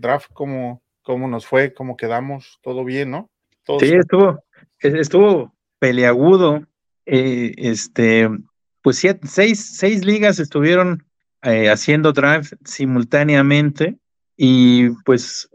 draft? 0.00 0.30
¿Cómo, 0.32 0.82
¿Cómo 1.02 1.28
nos 1.28 1.46
fue? 1.46 1.72
¿Cómo 1.72 1.96
quedamos? 1.96 2.58
¿Todo 2.62 2.84
bien, 2.84 3.10
no? 3.10 3.30
sí, 3.78 3.94
estuvo, 3.94 4.44
estuvo 4.80 5.54
peleagudo. 5.78 6.66
Eh, 7.06 7.54
este, 7.56 8.28
pues 8.82 9.04
seis, 9.24 9.76
seis 9.76 10.04
ligas 10.04 10.38
estuvieron 10.38 11.04
eh, 11.42 11.70
haciendo 11.70 12.12
draft 12.12 12.52
simultáneamente 12.64 13.96
y 14.36 14.90
pues 15.04 15.48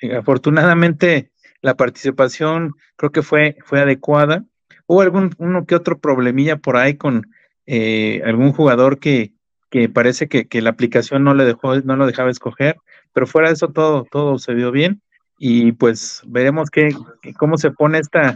eh, 0.00 0.16
afortunadamente 0.16 1.30
la 1.62 1.76
participación 1.76 2.74
creo 2.96 3.12
que 3.12 3.22
fue, 3.22 3.56
fue 3.64 3.80
adecuada. 3.80 4.44
Hubo 4.86 5.00
algún 5.00 5.34
uno 5.38 5.64
que 5.64 5.76
otro 5.76 5.98
problemilla 5.98 6.56
por 6.56 6.76
ahí 6.76 6.96
con 6.96 7.30
eh, 7.66 8.20
algún 8.24 8.52
jugador 8.52 8.98
que, 8.98 9.32
que 9.70 9.88
parece 9.88 10.28
que, 10.28 10.48
que, 10.48 10.60
la 10.60 10.70
aplicación 10.70 11.24
no 11.24 11.34
le 11.34 11.44
dejó, 11.44 11.76
no 11.80 11.96
lo 11.96 12.06
dejaba 12.06 12.30
escoger, 12.30 12.76
pero 13.12 13.26
fuera 13.26 13.48
de 13.48 13.54
eso 13.54 13.68
todo, 13.68 14.04
todo 14.10 14.38
se 14.38 14.54
vio 14.54 14.72
bien 14.72 15.00
y 15.38 15.72
pues 15.72 16.22
veremos 16.26 16.70
qué, 16.70 16.94
cómo 17.38 17.56
se 17.58 17.70
pone 17.70 17.98
esta, 17.98 18.34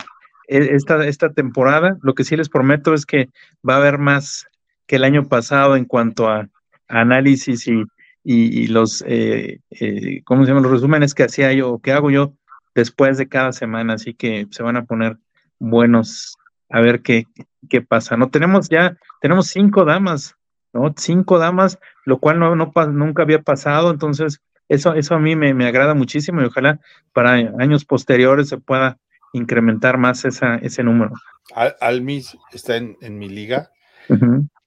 e, 0.48 0.74
esta, 0.74 1.06
esta 1.06 1.32
temporada. 1.32 1.98
Lo 2.02 2.14
que 2.14 2.24
sí 2.24 2.36
les 2.36 2.48
prometo 2.48 2.94
es 2.94 3.06
que 3.06 3.28
va 3.68 3.74
a 3.74 3.78
haber 3.78 3.98
más 3.98 4.46
que 4.86 4.96
el 4.96 5.04
año 5.04 5.28
pasado 5.28 5.76
en 5.76 5.84
cuanto 5.84 6.28
a 6.28 6.48
análisis 6.88 7.66
y, 7.66 7.84
y, 8.22 8.66
los, 8.68 9.04
eh, 9.06 9.60
eh, 9.70 10.22
¿cómo 10.24 10.42
se 10.42 10.48
llaman? 10.48 10.64
Los 10.64 10.72
resúmenes 10.72 11.14
que 11.14 11.24
hacía 11.24 11.52
yo 11.52 11.72
o 11.72 11.78
que 11.80 11.92
hago 11.92 12.10
yo 12.10 12.32
después 12.74 13.18
de 13.18 13.28
cada 13.28 13.52
semana, 13.52 13.94
así 13.94 14.14
que 14.14 14.46
se 14.50 14.62
van 14.62 14.76
a 14.76 14.84
poner 14.84 15.16
buenos 15.58 16.36
a 16.68 16.80
ver 16.80 17.02
qué, 17.02 17.26
qué 17.68 17.82
pasa. 17.82 18.16
No 18.16 18.28
tenemos 18.28 18.68
ya, 18.68 18.96
tenemos 19.20 19.48
cinco 19.48 19.84
damas, 19.84 20.36
¿no? 20.72 20.92
Cinco 20.96 21.38
damas, 21.38 21.78
lo 22.04 22.18
cual 22.18 22.38
no, 22.38 22.54
no 22.56 22.72
nunca 22.92 23.22
había 23.22 23.42
pasado, 23.42 23.90
entonces 23.90 24.40
eso, 24.68 24.94
eso 24.94 25.14
a 25.14 25.20
mí 25.20 25.36
me, 25.36 25.54
me 25.54 25.66
agrada 25.66 25.94
muchísimo 25.94 26.42
y 26.42 26.46
ojalá 26.46 26.80
para 27.12 27.32
años 27.32 27.84
posteriores 27.84 28.48
se 28.48 28.58
pueda 28.58 28.98
incrementar 29.32 29.98
más 29.98 30.24
esa, 30.24 30.56
ese 30.56 30.82
número. 30.82 31.12
Al, 31.54 31.76
Almis 31.80 32.36
está 32.52 32.76
en, 32.76 32.96
en 33.00 33.18
mi 33.18 33.28
liga. 33.28 33.70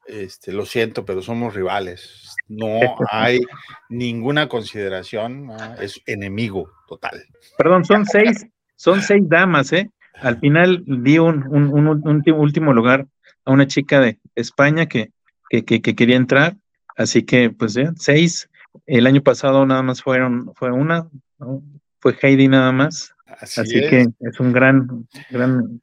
Este, 0.10 0.52
lo 0.52 0.66
siento, 0.66 1.06
pero 1.06 1.22
somos 1.22 1.54
rivales. 1.54 2.36
No 2.48 2.80
hay 3.12 3.42
ninguna 3.90 4.50
consideración, 4.50 5.50
es 5.80 6.02
enemigo 6.08 6.72
total. 6.88 7.24
Perdón, 7.58 7.86
son 7.86 8.06
seis, 8.06 8.48
son 8.76 9.02
seis 9.02 9.22
damas, 9.28 9.72
¿eh? 9.72 9.90
Al 10.16 10.40
final 10.40 10.84
di 10.86 11.20
un, 11.20 11.46
último 12.34 12.74
lugar 12.74 13.08
a 13.46 13.52
una 13.52 13.68
chica 13.68 14.02
de 14.02 14.20
España 14.36 14.88
que, 14.88 15.12
que, 15.50 15.82
quería 15.82 16.18
entrar, 16.18 16.58
así 16.98 17.24
que 17.24 17.52
pues 17.52 17.76
ya, 17.76 17.94
seis. 17.96 18.50
El 18.86 19.08
año 19.08 19.22
pasado 19.22 19.66
nada 19.66 19.82
más 19.84 20.02
fueron, 20.02 20.54
fue 20.56 20.72
una, 20.72 21.08
fue 22.00 22.18
Heidi 22.22 22.48
nada 22.48 22.72
más. 22.72 23.14
Así, 23.40 23.64
que 23.64 24.08
es 24.20 24.40
un 24.40 24.52
gran, 24.52 25.08
gran, 25.30 25.82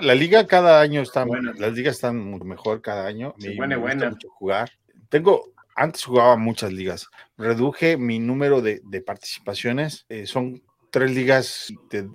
La 0.00 0.14
liga 0.14 0.46
cada 0.46 0.80
año 0.80 1.02
está, 1.02 1.24
bueno. 1.24 1.52
las 1.54 1.72
ligas 1.72 1.96
están 1.96 2.18
mucho 2.18 2.44
mejor 2.44 2.80
cada 2.80 3.06
año. 3.06 3.34
me, 3.38 3.76
gusta 3.76 4.10
mucho 4.10 4.28
jugar. 4.30 4.70
Tengo, 5.08 5.52
antes 5.74 6.04
jugaba 6.04 6.36
muchas 6.36 6.72
ligas. 6.72 7.08
Reduje 7.36 7.96
mi 7.96 8.18
número 8.18 8.62
de, 8.62 8.80
participaciones. 9.04 10.06
Eh, 10.08 10.26
son 10.26 10.62
tres 10.90 11.12
ligas 11.12 11.72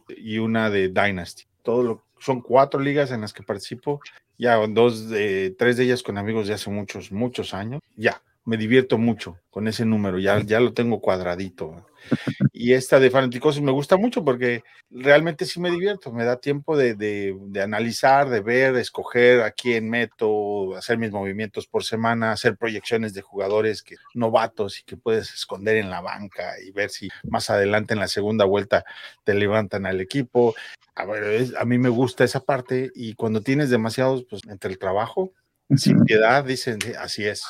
y 0.08 0.38
una 0.38 0.70
de 0.70 0.88
Dynasty. 0.88 1.44
Todo 1.64 1.84
lo, 1.84 2.04
son 2.20 2.42
cuatro 2.42 2.80
ligas 2.80 3.12
en 3.12 3.22
las 3.22 3.34
que 3.34 3.44
participo. 3.44 4.02
Ya 4.38 4.56
dos, 4.68 5.10
de, 5.10 5.54
tres 5.58 5.76
de 5.76 5.84
ellas 5.84 6.02
con 6.02 6.18
amigos 6.18 6.48
de 6.48 6.54
hace 6.54 6.70
muchos, 6.70 7.12
muchos 7.12 7.54
años. 7.54 7.82
Ya, 7.98 8.22
me 8.46 8.58
divierto 8.58 8.98
mucho 8.98 9.38
con 9.50 9.68
ese 9.68 9.86
número, 9.86 10.20
ya, 10.20 10.40
ya 10.42 10.60
lo 10.60 10.74
tengo 10.74 11.02
cuadradito. 11.02 11.86
Y 12.52 12.74
esta 12.74 13.00
de 13.00 13.12
fanáticos 13.12 13.62
me 13.62 13.72
gusta 13.72 13.98
mucho 13.98 14.24
porque 14.24 14.64
realmente 14.90 15.46
sí 15.46 15.60
me 15.60 15.70
divierto, 15.70 16.12
me 16.12 16.24
da 16.24 16.38
tiempo 16.38 16.78
de, 16.78 16.96
de, 16.96 17.62
analizar, 17.62 18.30
de 18.30 18.40
ver, 18.40 18.74
de 18.74 18.82
escoger 18.82 19.42
a 19.42 19.52
quién 19.52 19.90
meto, 19.90 20.76
hacer 20.76 20.98
mis 20.98 21.12
movimientos 21.12 21.68
por 21.68 21.84
semana, 21.84 22.32
hacer 22.32 22.58
proyecciones 22.58 23.14
de 23.14 23.22
jugadores 23.22 23.84
que 23.84 23.96
novatos 24.14 24.80
y 24.80 24.84
que 24.84 24.98
puedes 24.98 25.34
esconder 25.34 25.78
en 25.78 25.90
la 25.90 26.02
banca 26.02 26.54
y 26.66 26.72
ver 26.72 26.90
si 26.90 27.10
más 27.24 27.50
adelante 27.50 27.94
en 27.94 28.00
la 28.00 28.08
segunda 28.08 28.46
vuelta 28.46 28.84
te 29.24 29.34
levantan 29.34 29.86
al 29.86 30.02
equipo. 30.02 30.56
A, 30.96 31.06
ver, 31.06 31.54
a 31.58 31.66
mí 31.66 31.78
me 31.78 31.90
gusta 31.90 32.24
esa 32.24 32.40
parte 32.40 32.92
y 32.96 33.14
cuando 33.14 33.42
tienes 33.42 33.70
demasiados, 33.70 34.26
pues 34.30 34.42
entre 34.50 34.72
el 34.72 34.80
trabajo, 34.80 35.34
sin 35.76 36.04
piedad, 36.04 36.44
dicen, 36.44 36.80
así 37.00 37.26
es, 37.26 37.44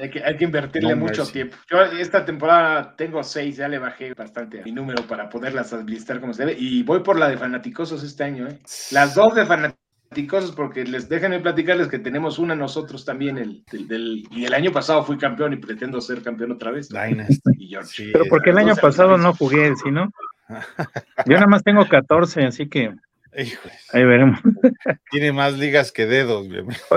hay 0.00 0.10
que, 0.10 0.24
hay 0.24 0.36
que 0.36 0.44
invertirle 0.44 0.94
mucho 0.94 1.24
tiempo. 1.26 1.56
Yo 1.70 1.80
esta 1.82 2.24
temporada 2.24 2.94
tengo 2.96 3.22
seis, 3.22 3.56
ya 3.56 3.68
le 3.68 3.78
bajé 3.78 4.14
bastante 4.14 4.60
a 4.60 4.64
mi 4.64 4.72
número 4.72 5.06
para 5.06 5.28
poderlas 5.28 5.72
administrar 5.72 6.20
como 6.20 6.32
se 6.32 6.44
debe. 6.44 6.56
Y 6.58 6.82
voy 6.82 7.00
por 7.00 7.18
la 7.18 7.28
de 7.28 7.36
Fanaticosos 7.36 8.02
este 8.02 8.24
año. 8.24 8.48
¿eh? 8.48 8.58
Las 8.90 9.14
dos 9.14 9.34
de 9.34 9.46
Fanaticosos, 9.46 10.52
porque 10.52 10.84
les 10.84 11.08
déjenme 11.08 11.40
platicarles 11.40 11.88
que 11.88 11.98
tenemos 11.98 12.38
una 12.38 12.54
nosotros 12.54 13.04
también. 13.04 13.38
El, 13.38 13.64
y 14.30 14.44
el 14.44 14.54
año 14.54 14.72
pasado 14.72 15.02
fui 15.04 15.16
campeón 15.18 15.52
y 15.52 15.56
pretendo 15.56 16.00
ser 16.00 16.22
campeón 16.22 16.52
otra 16.52 16.70
vez. 16.70 16.88
Pero 18.12 18.24
porque 18.28 18.50
el 18.50 18.58
año 18.58 18.76
pasado 18.76 19.16
no 19.16 19.34
jugué, 19.34 19.74
¿sí 19.76 19.90
no? 19.90 20.10
Yo 21.26 21.34
nada 21.34 21.46
más 21.46 21.64
tengo 21.64 21.86
14, 21.88 22.44
así 22.44 22.68
que 22.68 22.94
Ahí 23.92 24.04
veremos. 24.04 24.40
Tiene 25.10 25.32
más 25.32 25.58
ligas 25.58 25.92
que 25.92 26.06
dedos. 26.06 26.46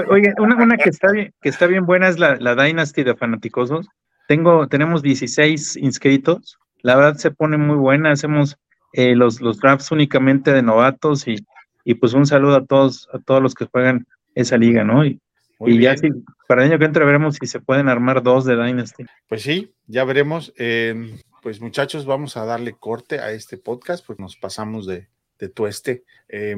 Oye, 0.07 0.33
una, 0.37 0.77
que, 0.77 0.89
está 0.89 1.11
bien, 1.11 1.33
que 1.41 1.49
está 1.49 1.67
bien 1.67 1.85
buena 1.85 2.07
es 2.07 2.17
la, 2.17 2.37
la 2.37 2.55
Dynasty 2.55 3.03
de 3.03 3.15
Fanaticosos. 3.15 3.87
Tengo, 4.27 4.67
tenemos 4.67 5.01
16 5.01 5.75
inscritos. 5.77 6.57
La 6.81 6.95
verdad 6.95 7.15
se 7.15 7.31
pone 7.31 7.57
muy 7.57 7.75
buena. 7.75 8.11
Hacemos 8.11 8.57
eh, 8.93 9.15
los, 9.15 9.41
los 9.41 9.59
drafts 9.59 9.91
únicamente 9.91 10.53
de 10.53 10.61
novatos 10.61 11.27
y, 11.27 11.45
y, 11.83 11.95
pues 11.95 12.13
un 12.13 12.25
saludo 12.25 12.55
a 12.55 12.65
todos, 12.65 13.09
a 13.13 13.19
todos 13.19 13.41
los 13.41 13.53
que 13.53 13.65
juegan 13.65 14.07
esa 14.33 14.57
liga, 14.57 14.83
¿no? 14.85 15.05
Y, 15.05 15.19
ya 15.59 15.97
sí, 15.97 16.09
para 16.47 16.63
el 16.63 16.69
año 16.69 16.79
que 16.79 16.85
entra 16.85 17.03
veremos 17.03 17.35
si 17.35 17.47
se 17.47 17.59
pueden 17.59 17.89
armar 17.89 18.23
dos 18.23 18.45
de 18.45 18.55
Dynasty. 18.55 19.03
Pues 19.27 19.41
sí, 19.41 19.73
ya 19.87 20.05
veremos. 20.05 20.53
Eh, 20.57 21.17
pues 21.41 21.59
muchachos, 21.59 22.05
vamos 22.05 22.37
a 22.37 22.45
darle 22.45 22.73
corte 22.79 23.19
a 23.19 23.31
este 23.31 23.57
podcast, 23.57 24.05
pues 24.07 24.19
nos 24.19 24.37
pasamos 24.37 24.87
de, 24.87 25.09
de 25.39 25.49
tu 25.49 25.67
este. 25.67 26.03
Eh, 26.27 26.55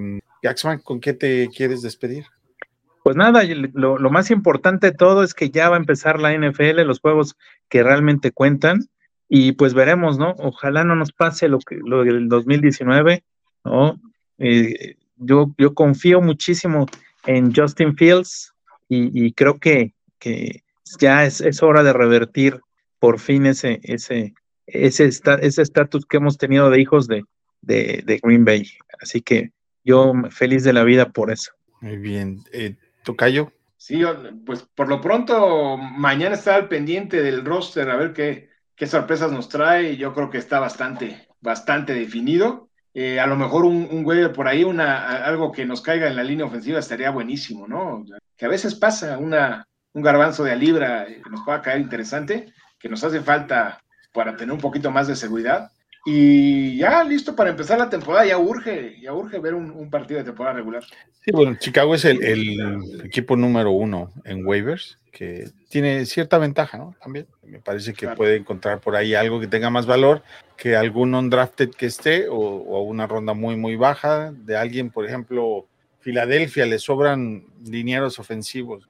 ¿con 0.84 1.00
qué 1.00 1.14
te 1.14 1.50
quieres 1.50 1.82
despedir? 1.82 2.26
Pues 3.04 3.16
nada, 3.16 3.44
lo, 3.74 3.98
más 4.10 4.30
importante 4.30 4.88
de 4.88 4.98
todo 4.98 5.24
es 5.24 5.34
que 5.34 5.50
ya 5.50 5.70
va 5.70 5.76
a 5.76 5.80
empezar 5.80 6.20
la 6.20 6.34
NFL, 6.34 6.82
los 6.82 7.00
juegos 7.00 7.36
que 7.68 7.82
realmente 7.82 8.32
cuentan, 8.32 8.90
y 9.28 9.54
pues 9.54 9.74
veremos, 9.74 10.20
¿no? 10.20 10.36
Ojalá 10.38 10.84
no 10.84 10.96
nos 10.96 11.12
pase 11.12 11.48
lo, 11.48 11.60
que, 11.60 11.80
lo 11.84 12.04
del 12.04 12.28
2019, 12.28 13.24
¿no? 13.66 14.00
Eh, 14.38 14.98
yo, 15.18 15.54
yo 15.58 15.74
confío 15.74 16.22
muchísimo 16.22 16.86
en 17.26 17.54
Justin 17.56 17.96
Fields 17.96 18.54
y, 18.90 19.32
creo 19.34 19.58
que, 19.58 19.94
que 20.20 20.64
ya 21.00 21.26
es, 21.26 21.40
es, 21.40 21.64
hora 21.64 21.82
de 21.82 21.94
revertir 21.94 22.60
por 23.00 23.20
fin 23.20 23.46
ese, 23.46 23.80
ese, 23.84 24.34
ese 24.68 25.06
estatus 25.06 26.06
que 26.06 26.18
hemos 26.18 26.38
tenido 26.38 26.70
de 26.70 26.82
hijos 26.82 27.08
de, 27.08 27.24
de, 27.62 28.20
Green 28.24 28.46
Bay. 28.46 28.68
Así 29.02 29.22
que 29.22 29.52
yo 29.84 30.14
feliz 30.30 30.64
de 30.64 30.74
la 30.74 30.84
vida 30.84 31.10
por 31.10 31.32
eso. 31.32 31.52
Muy 31.82 31.98
bien. 31.98 32.44
Eh, 32.52 32.76
¿Tocayo? 33.04 33.52
Sí, 33.78 34.04
pues 34.46 34.62
por 34.76 34.88
lo 34.88 35.02
pronto 35.02 35.78
mañana 35.78 36.36
está 36.36 36.56
al 36.56 36.68
pendiente 36.68 37.24
del 37.24 37.44
roster 37.44 37.90
a 37.90 37.96
ver 37.96 38.14
qué, 38.14 38.50
qué 38.76 38.86
sorpresas 38.86 39.32
nos 39.32 39.50
trae. 39.50 39.98
Yo 39.98 40.14
creo 40.14 40.30
que 40.30 40.38
está 40.38 40.60
bastante, 40.60 41.28
bastante 41.42 41.94
definido. 41.94 42.70
Eh, 42.94 43.20
a 43.20 43.26
lo 43.26 43.38
mejor 43.38 43.66
un, 43.66 43.88
un 43.90 44.34
por 44.34 44.48
ahí, 44.48 44.64
una, 44.64 45.24
algo 45.24 45.52
que 45.52 45.66
nos 45.66 45.82
caiga 45.82 46.08
en 46.08 46.16
la 46.16 46.24
línea 46.24 46.46
ofensiva 46.46 46.80
estaría 46.80 47.10
buenísimo, 47.10 47.68
¿no? 47.68 48.06
Que 48.36 48.46
a 48.46 48.50
veces 48.50 48.76
pasa 48.76 49.18
una, 49.18 49.66
un 49.94 50.02
garbanzo 50.02 50.44
de 50.44 50.52
a 50.52 50.56
libra 50.56 51.06
que 51.06 51.30
nos 51.30 51.44
pueda 51.44 51.62
caer 51.62 51.80
interesante, 51.80 52.54
que 52.78 52.90
nos 52.90 53.04
hace 53.04 53.22
falta 53.22 53.82
para 54.14 54.36
tener 54.36 54.54
un 54.54 54.60
poquito 54.60 54.92
más 54.92 55.08
de 55.08 55.16
seguridad. 55.16 55.72
Y 56.06 56.78
ya 56.78 57.04
listo 57.04 57.36
para 57.36 57.52
empezar 57.52 57.78
la 57.78 57.90
temporada, 57.90 58.26
ya 58.26 58.38
urge, 58.38 59.00
ya 59.00 59.14
urge 59.14 59.38
ver 59.40 59.54
un, 59.54 59.90
partido 59.90 60.20
de 60.20 60.26
temporada 60.26 60.56
regular. 60.56 60.84
Sí, 61.24 61.32
bueno, 61.32 61.56
Chicago 61.60 61.94
es 61.94 62.06
el, 62.06 62.24
el, 62.24 63.02
equipo 63.06 63.36
número 63.36 63.72
uno 63.72 64.12
en 64.26 64.46
waivers, 64.46 64.98
que 65.12 65.50
tiene 65.70 66.06
cierta 66.06 66.40
ventaja, 66.40 66.78
¿no? 66.78 66.96
También 67.04 67.28
me 67.46 67.60
parece 67.60 67.94
que 67.94 68.08
puede 68.10 68.38
encontrar 68.38 68.80
por 68.80 68.96
ahí 68.96 69.14
algo 69.14 69.40
que 69.40 69.48
tenga 69.48 69.70
más 69.70 69.86
valor 69.86 70.24
que 70.58 70.76
algún 70.76 71.14
undrafted 71.14 71.72
que 71.72 71.88
esté 71.88 72.28
o, 72.30 72.36
o 72.36 72.82
una 72.82 73.08
ronda 73.08 73.34
muy, 73.34 73.56
muy 73.56 73.76
baja 73.76 74.32
de 74.32 74.58
alguien, 74.58 74.90
por 74.90 75.06
ejemplo, 75.06 75.68
Filadelfia, 76.02 76.66
le 76.66 76.80
sobran 76.80 77.46
linieros 77.64 78.20
ofensivos. 78.20 78.88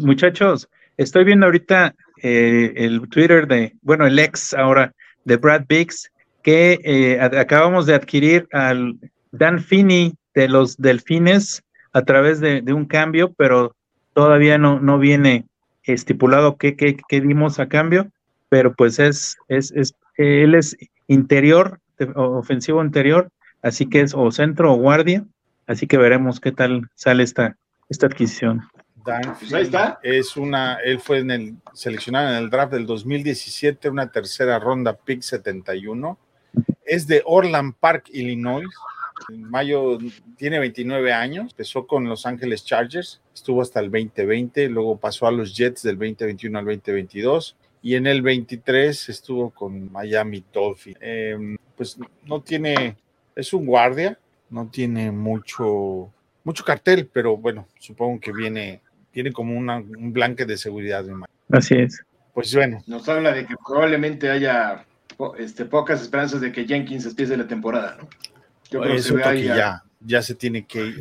muchachos, 0.00 0.68
estoy 0.96 1.24
viendo 1.24 1.46
ahorita 1.46 1.94
eh, 2.22 2.72
el 2.76 3.08
Twitter 3.08 3.46
de, 3.46 3.74
bueno, 3.82 4.06
el 4.06 4.18
ex 4.18 4.54
ahora 4.54 4.92
de 5.24 5.36
Brad 5.36 5.64
Biggs 5.68 6.10
que 6.42 6.80
eh, 6.84 7.20
acabamos 7.20 7.86
de 7.86 7.94
adquirir 7.94 8.48
al 8.52 8.96
Dan 9.32 9.60
Finney 9.60 10.14
de 10.34 10.48
los 10.48 10.76
Delfines 10.76 11.62
a 11.92 12.02
través 12.02 12.40
de, 12.40 12.62
un 12.72 12.86
cambio, 12.86 13.32
pero 13.32 13.74
todavía 14.12 14.58
no, 14.58 14.80
no 14.80 14.98
viene 14.98 15.46
estipulado 15.82 16.56
qué, 16.56 16.76
qué, 16.76 17.20
dimos 17.20 17.58
a 17.58 17.68
cambio, 17.68 18.08
pero 18.48 18.74
pues 18.74 18.98
es, 18.98 19.36
es, 19.48 19.72
es, 19.72 19.94
él 20.16 20.54
es 20.54 20.76
interior, 21.08 21.80
ofensivo 22.14 22.82
interior, 22.82 23.28
así 23.62 23.86
que 23.86 24.00
es 24.00 24.14
o 24.14 24.30
centro 24.30 24.72
o 24.72 24.76
guardia, 24.76 25.24
así 25.66 25.86
que 25.86 25.98
veremos 25.98 26.40
qué 26.40 26.52
tal 26.52 26.88
sale 26.94 27.24
esta, 27.24 27.56
esta 27.88 28.06
adquisición. 28.06 28.62
Dan 29.04 29.34
pues 29.38 29.52
ahí 29.54 29.62
está. 29.62 29.98
Es 30.02 30.36
una, 30.36 30.74
él 30.84 31.00
fue 31.00 31.18
en 31.18 31.30
el, 31.30 31.54
seleccionado 31.72 32.30
en 32.30 32.36
el 32.36 32.50
draft 32.50 32.72
del 32.72 32.86
2017, 32.86 33.88
una 33.88 34.10
tercera 34.12 34.58
ronda, 34.58 34.96
pick 34.96 35.22
71 35.22 36.18
es 36.90 37.06
de 37.06 37.22
Orland 37.24 37.74
Park, 37.78 38.10
Illinois. 38.12 38.66
En 39.28 39.48
mayo 39.48 39.96
tiene 40.36 40.58
29 40.58 41.12
años, 41.12 41.52
empezó 41.52 41.86
con 41.86 42.08
Los 42.08 42.26
Ángeles 42.26 42.64
Chargers, 42.64 43.20
estuvo 43.32 43.62
hasta 43.62 43.78
el 43.78 43.90
2020, 43.92 44.68
luego 44.68 44.98
pasó 44.98 45.28
a 45.28 45.30
los 45.30 45.56
Jets 45.56 45.82
del 45.82 45.96
2021 45.96 46.58
al 46.58 46.64
2022 46.64 47.56
y 47.82 47.94
en 47.94 48.08
el 48.08 48.22
23 48.22 49.08
estuvo 49.08 49.50
con 49.50 49.92
Miami 49.92 50.42
Dolphins. 50.52 50.98
Em, 51.00 51.56
pues 51.76 51.96
no 52.24 52.40
tiene, 52.42 52.96
es 53.36 53.52
un 53.52 53.66
guardia, 53.66 54.18
no 54.48 54.68
tiene 54.68 55.12
mucho, 55.12 56.10
mucho 56.42 56.64
cartel, 56.64 57.08
pero 57.12 57.36
bueno, 57.36 57.68
supongo 57.78 58.18
que 58.18 58.32
viene, 58.32 58.80
viene 59.14 59.32
como 59.32 59.56
un 59.56 60.12
blanque 60.12 60.44
de 60.44 60.56
seguridad. 60.56 61.04
Así 61.52 61.74
es. 61.74 62.02
Pues 62.34 62.52
bueno. 62.52 62.82
Nos 62.86 63.08
habla 63.08 63.32
de 63.32 63.46
que 63.46 63.54
probablemente 63.64 64.28
haya 64.28 64.86
este, 65.38 65.64
pocas 65.64 66.00
esperanzas 66.02 66.40
de 66.40 66.52
que 66.52 66.66
Jenkins 66.66 67.06
empiece 67.06 67.36
la 67.36 67.46
temporada, 67.46 67.96
¿no? 68.00 68.08
Yo 68.70 68.80
creo 68.80 69.32
que, 69.32 69.42
ya, 69.42 69.82
ya 70.00 70.22
se 70.22 70.34
tiene 70.34 70.64
que 70.64 70.94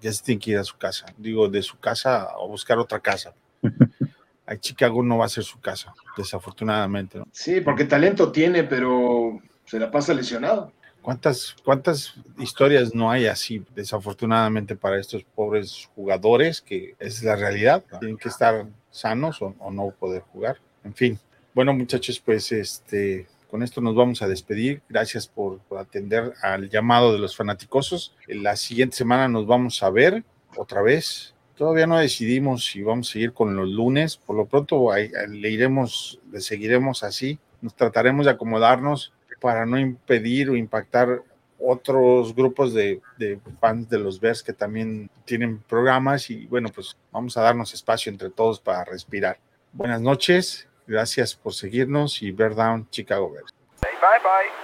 ya 0.00 0.12
se 0.12 0.22
tiene 0.22 0.40
que 0.40 0.50
ir 0.50 0.58
a 0.58 0.64
su 0.64 0.76
casa, 0.76 1.06
digo, 1.16 1.48
de 1.48 1.62
su 1.62 1.78
casa 1.78 2.28
o 2.36 2.48
buscar 2.48 2.78
otra 2.78 3.00
casa. 3.00 3.34
A 4.46 4.58
Chicago 4.58 5.02
no 5.02 5.16
va 5.16 5.24
a 5.24 5.30
ser 5.30 5.42
su 5.42 5.58
casa, 5.58 5.94
desafortunadamente. 6.18 7.16
¿no? 7.16 7.26
Sí, 7.32 7.62
porque 7.62 7.86
talento 7.86 8.30
tiene, 8.30 8.64
pero 8.64 9.40
se 9.64 9.78
la 9.78 9.90
pasa 9.90 10.12
lesionado. 10.12 10.70
¿Cuántas, 11.00 11.56
¿Cuántas 11.64 12.14
historias 12.38 12.94
no 12.94 13.10
hay 13.10 13.24
así, 13.24 13.64
desafortunadamente, 13.74 14.76
para 14.76 15.00
estos 15.00 15.24
pobres 15.24 15.88
jugadores? 15.94 16.60
Que 16.60 16.94
es 16.98 17.22
la 17.22 17.36
realidad. 17.36 17.82
Tienen 18.00 18.18
que 18.18 18.28
estar 18.28 18.66
sanos 18.90 19.40
o, 19.40 19.54
o 19.58 19.70
no 19.70 19.90
poder 19.98 20.20
jugar. 20.20 20.58
En 20.82 20.92
fin, 20.92 21.18
bueno, 21.54 21.72
muchachos, 21.72 22.18
pues 22.18 22.50
este, 22.50 23.28
con 23.48 23.62
esto 23.62 23.80
nos 23.80 23.94
vamos 23.94 24.22
a 24.22 24.28
despedir. 24.28 24.82
Gracias 24.88 25.28
por, 25.28 25.60
atender 25.78 26.34
al 26.42 26.68
llamado 26.68 27.12
de 27.12 27.20
los 27.20 27.36
fanaticosos. 27.36 28.16
La 28.26 28.56
siguiente 28.56 28.96
semana 28.96 29.28
nos 29.28 29.46
vamos 29.46 29.80
a 29.84 29.90
ver 29.90 30.24
otra 30.56 30.82
vez. 30.82 31.32
Todavía 31.56 31.86
no 31.86 31.96
decidimos 31.96 32.64
si 32.64 32.82
vamos 32.82 33.08
a 33.08 33.12
seguir 33.12 33.32
con 33.32 33.54
los 33.54 33.68
lunes. 33.68 34.16
Por 34.16 34.34
lo 34.34 34.46
pronto 34.46 34.90
le 34.94 35.50
iremos, 35.50 36.18
le 36.32 36.40
seguiremos 36.40 37.04
así. 37.04 37.38
Nos 37.62 37.76
trataremos 37.76 38.26
de 38.26 38.32
acomodarnos 38.32 39.12
para 39.40 39.64
no 39.64 39.78
impedir 39.78 40.50
o 40.50 40.56
impactar 40.56 41.22
otros 41.60 42.34
grupos 42.34 42.74
de, 42.74 43.00
de, 43.16 43.38
fans 43.60 43.88
de 43.88 43.98
los 44.00 44.18
Bears 44.18 44.42
que 44.42 44.52
también 44.52 45.08
tienen 45.24 45.58
programas 45.60 46.28
y 46.30 46.46
bueno, 46.46 46.68
pues 46.74 46.96
vamos 47.12 47.36
a 47.36 47.42
darnos 47.42 47.72
espacio 47.72 48.10
entre 48.10 48.30
todos 48.30 48.58
para 48.58 48.84
respirar. 48.84 49.38
Buenas 49.72 50.00
noches 50.00 50.66
Gracias 50.86 51.34
por 51.34 51.54
seguirnos 51.54 52.22
y 52.22 52.30
ver 52.30 52.54
Down 52.54 52.88
Chicago 52.90 53.30
Bears. 53.30 53.52
bye 53.80 54.18
bye. 54.22 54.63